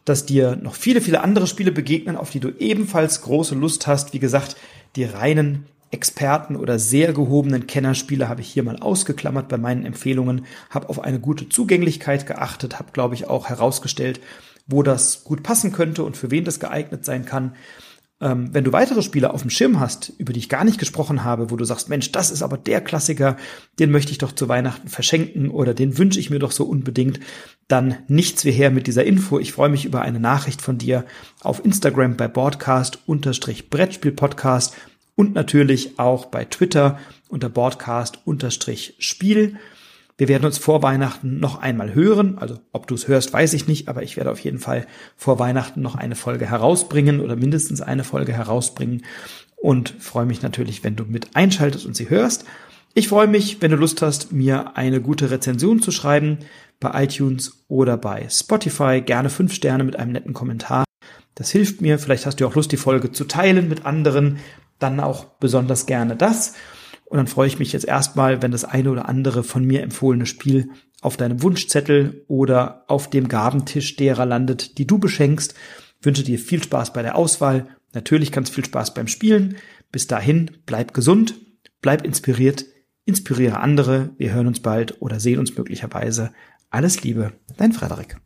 dass 0.05 0.25
dir 0.25 0.55
noch 0.55 0.75
viele, 0.75 1.01
viele 1.01 1.21
andere 1.21 1.45
Spiele 1.45 1.71
begegnen, 1.71 2.15
auf 2.15 2.29
die 2.29 2.39
du 2.39 2.49
ebenfalls 2.57 3.21
große 3.21 3.55
Lust 3.55 3.87
hast. 3.87 4.13
Wie 4.13 4.19
gesagt, 4.19 4.55
die 4.95 5.03
reinen 5.03 5.65
Experten 5.91 6.55
oder 6.55 6.77
sehr 6.77 7.13
gehobenen 7.13 7.65
Kennerspiele 7.65 8.29
habe 8.29 8.41
ich 8.41 8.49
hier 8.49 8.63
mal 8.63 8.77
ausgeklammert 8.77 9.47
bei 9.49 9.57
meinen 9.57 9.85
Empfehlungen, 9.85 10.45
habe 10.69 10.89
auf 10.89 11.03
eine 11.03 11.19
gute 11.19 11.49
Zugänglichkeit 11.49 12.27
geachtet, 12.27 12.77
habe, 12.77 12.91
glaube 12.91 13.15
ich, 13.15 13.27
auch 13.27 13.49
herausgestellt, 13.49 14.19
wo 14.67 14.83
das 14.83 15.23
gut 15.23 15.41
passen 15.41 15.71
könnte 15.71 16.03
und 16.03 16.15
für 16.15 16.29
wen 16.29 16.45
das 16.45 16.59
geeignet 16.59 17.05
sein 17.05 17.25
kann. 17.25 17.55
Ähm, 18.21 18.53
wenn 18.53 18.65
du 18.65 18.73
weitere 18.73 19.01
Spiele 19.01 19.33
auf 19.33 19.41
dem 19.41 19.49
Schirm 19.49 19.79
hast, 19.79 20.13
über 20.17 20.33
die 20.33 20.39
ich 20.39 20.49
gar 20.49 20.63
nicht 20.63 20.77
gesprochen 20.77 21.23
habe, 21.23 21.49
wo 21.49 21.55
du 21.55 21.65
sagst, 21.65 21.89
Mensch, 21.89 22.11
das 22.11 22.29
ist 22.29 22.43
aber 22.43 22.57
der 22.57 22.81
Klassiker, 22.81 23.37
den 23.79 23.91
möchte 23.91 24.11
ich 24.11 24.17
doch 24.19 24.33
zu 24.33 24.47
Weihnachten 24.47 24.89
verschenken 24.89 25.49
oder 25.49 25.73
den 25.73 25.97
wünsche 25.97 26.19
ich 26.19 26.29
mir 26.29 26.39
doch 26.39 26.51
so 26.51 26.65
unbedingt, 26.65 27.19
dann 27.69 27.95
nichts 28.07 28.43
wie 28.43 28.51
her 28.51 28.71
mit 28.71 28.87
dieser 28.87 29.05
Info. 29.05 29.39
Ich 29.39 29.53
freue 29.53 29.69
mich 29.69 29.85
über 29.85 30.01
eine 30.01 30.19
Nachricht 30.19 30.61
von 30.61 30.77
dir 30.77 31.05
auf 31.41 31.63
Instagram 31.63 32.17
bei 32.17 32.27
Broadcast-Brettspiel-Podcast 32.27 34.75
und 35.15 35.35
natürlich 35.35 35.99
auch 35.99 36.25
bei 36.25 36.43
Twitter 36.45 36.99
unter 37.29 37.47
Broadcast-Spiel. 37.47 39.55
Wir 40.17 40.27
werden 40.27 40.45
uns 40.45 40.57
vor 40.57 40.83
Weihnachten 40.83 41.39
noch 41.39 41.61
einmal 41.61 41.93
hören. 41.93 42.39
Also 42.39 42.59
ob 42.73 42.87
du 42.87 42.95
es 42.95 43.07
hörst, 43.07 43.31
weiß 43.31 43.53
ich 43.53 43.67
nicht, 43.67 43.87
aber 43.87 44.03
ich 44.03 44.17
werde 44.17 44.31
auf 44.31 44.39
jeden 44.39 44.59
Fall 44.59 44.85
vor 45.15 45.39
Weihnachten 45.39 45.81
noch 45.81 45.95
eine 45.95 46.15
Folge 46.15 46.49
herausbringen 46.49 47.19
oder 47.19 47.35
mindestens 47.35 47.81
eine 47.81 48.03
Folge 48.03 48.33
herausbringen 48.33 49.03
und 49.55 49.93
freue 49.99 50.25
mich 50.25 50.41
natürlich, 50.41 50.83
wenn 50.83 50.95
du 50.95 51.05
mit 51.05 51.35
einschaltest 51.35 51.85
und 51.85 51.95
sie 51.95 52.09
hörst. 52.09 52.45
Ich 52.95 53.07
freue 53.07 53.27
mich, 53.27 53.61
wenn 53.61 53.71
du 53.71 53.77
Lust 53.77 54.01
hast, 54.01 54.31
mir 54.31 54.75
eine 54.75 54.99
gute 54.99 55.29
Rezension 55.29 55.81
zu 55.81 55.91
schreiben 55.91 56.39
bei 56.79 57.03
iTunes 57.03 57.65
oder 57.67 57.97
bei 57.97 58.27
Spotify. 58.29 59.01
Gerne 59.01 59.29
fünf 59.29 59.53
Sterne 59.53 59.83
mit 59.83 59.97
einem 59.97 60.11
netten 60.11 60.33
Kommentar. 60.33 60.85
Das 61.35 61.51
hilft 61.51 61.81
mir. 61.81 61.99
Vielleicht 61.99 62.25
hast 62.25 62.39
du 62.39 62.47
auch 62.47 62.55
Lust, 62.55 62.71
die 62.71 62.77
Folge 62.77 63.11
zu 63.11 63.25
teilen 63.25 63.69
mit 63.69 63.85
anderen. 63.85 64.37
Dann 64.79 64.99
auch 64.99 65.25
besonders 65.39 65.85
gerne 65.85 66.15
das. 66.15 66.53
Und 67.05 67.17
dann 67.17 67.27
freue 67.27 67.47
ich 67.47 67.59
mich 67.59 67.73
jetzt 67.73 67.85
erstmal, 67.85 68.41
wenn 68.41 68.51
das 68.51 68.65
eine 68.65 68.91
oder 68.91 69.09
andere 69.09 69.43
von 69.43 69.65
mir 69.65 69.81
empfohlene 69.81 70.25
Spiel 70.25 70.69
auf 71.01 71.17
deinem 71.17 71.41
Wunschzettel 71.41 72.23
oder 72.27 72.83
auf 72.87 73.09
dem 73.09 73.27
Gabentisch 73.27 73.95
derer 73.95 74.25
landet, 74.25 74.77
die 74.77 74.85
du 74.85 74.99
beschenkst. 74.99 75.55
Ich 75.99 76.05
wünsche 76.05 76.23
dir 76.23 76.37
viel 76.37 76.61
Spaß 76.61 76.93
bei 76.93 77.01
der 77.01 77.15
Auswahl. 77.15 77.67
Natürlich 77.93 78.31
ganz 78.31 78.49
viel 78.49 78.63
Spaß 78.63 78.93
beim 78.93 79.07
Spielen. 79.07 79.57
Bis 79.91 80.07
dahin, 80.07 80.51
bleib 80.65 80.93
gesund, 80.93 81.35
bleib 81.81 82.05
inspiriert, 82.05 82.65
inspiriere 83.05 83.59
andere. 83.59 84.11
Wir 84.17 84.33
hören 84.33 84.47
uns 84.47 84.59
bald 84.59 85.01
oder 85.01 85.19
sehen 85.19 85.39
uns 85.39 85.57
möglicherweise. 85.57 86.31
Alles 86.71 87.01
Liebe, 87.01 87.33
dein 87.57 87.73
Frederik. 87.73 88.21